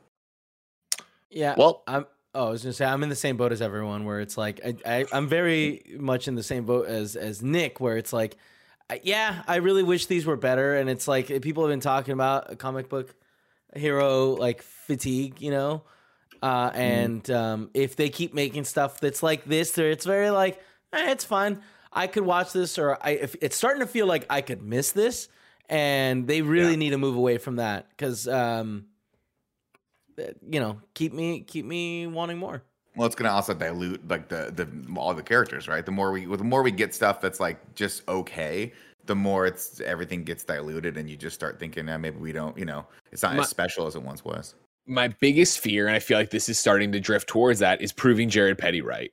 Yeah. 1.30 1.54
Well, 1.56 1.82
I'm. 1.86 2.06
Oh, 2.34 2.46
I 2.46 2.50
was 2.50 2.62
gonna 2.62 2.72
say 2.72 2.86
I'm 2.86 3.02
in 3.02 3.10
the 3.10 3.16
same 3.16 3.36
boat 3.36 3.52
as 3.52 3.60
everyone, 3.60 4.04
where 4.06 4.20
it's 4.20 4.38
like 4.38 4.60
I, 4.64 4.76
I 5.00 5.04
I'm 5.12 5.28
very 5.28 5.82
much 5.98 6.28
in 6.28 6.34
the 6.34 6.42
same 6.42 6.64
boat 6.64 6.86
as 6.86 7.14
as 7.16 7.42
Nick, 7.42 7.78
where 7.80 7.96
it's 7.98 8.12
like 8.12 8.36
I- 8.88 9.00
yeah, 9.02 9.42
I 9.46 9.56
really 9.56 9.82
wish 9.82 10.06
these 10.06 10.24
were 10.24 10.36
better. 10.36 10.76
And 10.76 10.88
it's 10.88 11.06
like 11.06 11.26
people 11.42 11.64
have 11.64 11.70
been 11.72 11.80
talking 11.80 12.14
about 12.14 12.50
a 12.50 12.56
comic 12.56 12.88
book 12.88 13.14
hero 13.74 14.34
like 14.34 14.62
fatigue, 14.62 15.40
you 15.42 15.50
know. 15.50 15.82
Uh, 16.42 16.70
and 16.74 17.30
um, 17.30 17.70
if 17.74 17.96
they 17.96 18.08
keep 18.08 18.34
making 18.34 18.64
stuff 18.64 18.98
that's 18.98 19.22
like 19.22 19.44
this, 19.44 19.72
there 19.72 19.90
it's 19.90 20.06
very 20.06 20.30
like 20.30 20.58
eh, 20.92 21.10
it's 21.12 21.24
fine. 21.24 21.60
I 21.92 22.06
could 22.06 22.24
watch 22.24 22.52
this, 22.52 22.78
or 22.78 22.98
I 23.00 23.10
if 23.10 23.36
it's 23.40 23.56
starting 23.56 23.80
to 23.80 23.86
feel 23.86 24.06
like 24.06 24.26
I 24.30 24.40
could 24.40 24.62
miss 24.62 24.92
this, 24.92 25.28
and 25.68 26.26
they 26.26 26.42
really 26.42 26.76
need 26.76 26.90
to 26.90 26.98
move 26.98 27.16
away 27.16 27.38
from 27.38 27.56
that 27.56 27.88
because 27.90 28.26
um, 28.28 28.86
uh, 30.18 30.22
you 30.48 30.60
know 30.60 30.80
keep 30.94 31.12
me 31.12 31.40
keep 31.40 31.64
me 31.64 32.06
wanting 32.06 32.38
more. 32.38 32.62
Well, 32.96 33.06
it's 33.06 33.14
gonna 33.14 33.30
also 33.30 33.54
dilute 33.54 34.06
like 34.08 34.28
the 34.28 34.52
the 34.54 34.98
all 34.98 35.14
the 35.14 35.22
characters, 35.22 35.68
right? 35.68 35.84
The 35.84 35.92
more 35.92 36.12
we 36.12 36.24
the 36.24 36.44
more 36.44 36.62
we 36.62 36.70
get 36.70 36.94
stuff 36.94 37.20
that's 37.20 37.40
like 37.40 37.74
just 37.74 38.06
okay, 38.08 38.72
the 39.06 39.14
more 39.14 39.46
it's 39.46 39.80
everything 39.80 40.24
gets 40.24 40.44
diluted, 40.44 40.96
and 40.96 41.08
you 41.08 41.16
just 41.16 41.34
start 41.34 41.58
thinking, 41.58 41.88
eh, 41.88 41.96
maybe 41.96 42.18
we 42.18 42.32
don't, 42.32 42.56
you 42.56 42.64
know, 42.64 42.86
it's 43.10 43.22
not 43.22 43.34
My- 43.36 43.42
as 43.42 43.48
special 43.48 43.86
as 43.86 43.96
it 43.96 44.02
once 44.02 44.24
was. 44.24 44.54
my 44.86 45.08
biggest 45.08 45.60
fear, 45.60 45.86
and 45.86 45.94
I 45.96 46.00
feel 46.00 46.18
like 46.18 46.30
this 46.30 46.48
is 46.48 46.58
starting 46.58 46.92
to 46.92 47.00
drift 47.00 47.28
towards 47.28 47.60
that, 47.60 47.80
is 47.80 47.92
proving 47.92 48.28
Jared 48.28 48.58
Petty 48.58 48.80
right. 48.82 49.12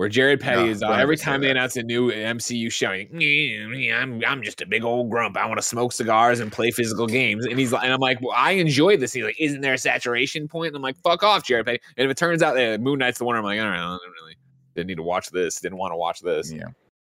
Where 0.00 0.08
Jared 0.08 0.40
Petty 0.40 0.62
No, 0.62 0.70
is 0.70 0.80
don't 0.80 0.98
every 0.98 1.18
time 1.18 1.42
they 1.42 1.50
announce 1.50 1.76
a 1.76 1.82
new 1.82 2.10
MCU 2.10 2.72
show, 2.72 2.90
he, 2.90 3.06
"Yeah, 3.12 3.68
yeah, 3.76 3.98
I'm 3.98 4.24
I'm 4.26 4.42
just 4.42 4.62
a 4.62 4.66
big 4.66 4.82
old 4.82 5.10
grump. 5.10 5.36
I 5.36 5.44
want 5.44 5.58
to 5.58 5.62
smoke 5.62 5.92
cigars 5.92 6.40
and 6.40 6.50
play 6.50 6.70
physical 6.70 7.06
games. 7.06 7.44
And 7.44 7.58
he's 7.58 7.70
like, 7.70 7.84
and 7.84 7.92
I'm 7.92 8.00
like, 8.00 8.18
well, 8.22 8.32
I 8.34 8.52
enjoy 8.52 8.96
this. 8.96 9.12
He's 9.12 9.24
like, 9.24 9.38
isn't 9.38 9.60
there 9.60 9.74
a 9.74 9.78
saturation 9.78 10.48
point? 10.48 10.68
And 10.68 10.76
I'm 10.76 10.82
like, 10.82 10.96
fuck 11.02 11.22
off, 11.22 11.44
Jared 11.44 11.66
Petty. 11.66 11.80
And 11.98 12.06
if 12.06 12.10
it 12.10 12.16
turns 12.16 12.42
out 12.42 12.54
that 12.54 12.80
Moon 12.80 12.98
Knight's 12.98 13.18
the 13.18 13.26
one, 13.26 13.36
I'm 13.36 13.44
like, 13.44 13.60
all 13.60 13.66
right, 13.66 13.76
I 13.76 13.98
don't 13.98 14.00
really 14.22 14.36
didn't 14.74 14.86
need 14.86 14.94
to 14.96 15.02
watch 15.02 15.28
this. 15.32 15.60
Didn't 15.60 15.76
want 15.76 15.92
to 15.92 15.96
watch 15.96 16.20
this. 16.20 16.50
Yeah, 16.50 16.68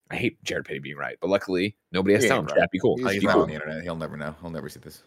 I 0.10 0.16
hate 0.16 0.44
Jared 0.44 0.66
Petty 0.66 0.80
being 0.80 0.98
right, 0.98 1.16
but 1.22 1.30
luckily 1.30 1.78
nobody 1.92 2.16
has 2.16 2.24
to 2.24 2.30
tell 2.30 2.40
him. 2.40 2.48
right. 2.48 2.58
Chat, 2.58 2.72
be 2.72 2.80
cool. 2.80 2.98
he's 2.98 3.20
Be 3.20 3.28
not 3.28 3.34
cool. 3.34 3.42
on 3.44 3.50
the 3.50 3.54
internet. 3.54 3.84
He'll 3.84 3.96
never 3.98 4.18
know. 4.18 4.34
He'll 4.42 4.50
never 4.50 4.68
see 4.68 4.80
this. 4.80 5.04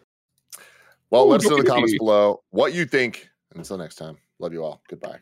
Well, 1.11 1.25
Ooh, 1.25 1.31
let 1.31 1.41
us 1.41 1.51
know 1.51 1.57
in 1.57 1.65
the 1.65 1.69
comments 1.69 1.99
below 1.99 2.45
what 2.51 2.75
you 2.75 2.87
think. 2.87 3.29
Until 3.57 3.77
next 3.77 3.97
time, 3.97 4.19
love 4.39 4.53
you 4.53 4.63
all. 4.63 4.83
Goodbye. 4.89 5.19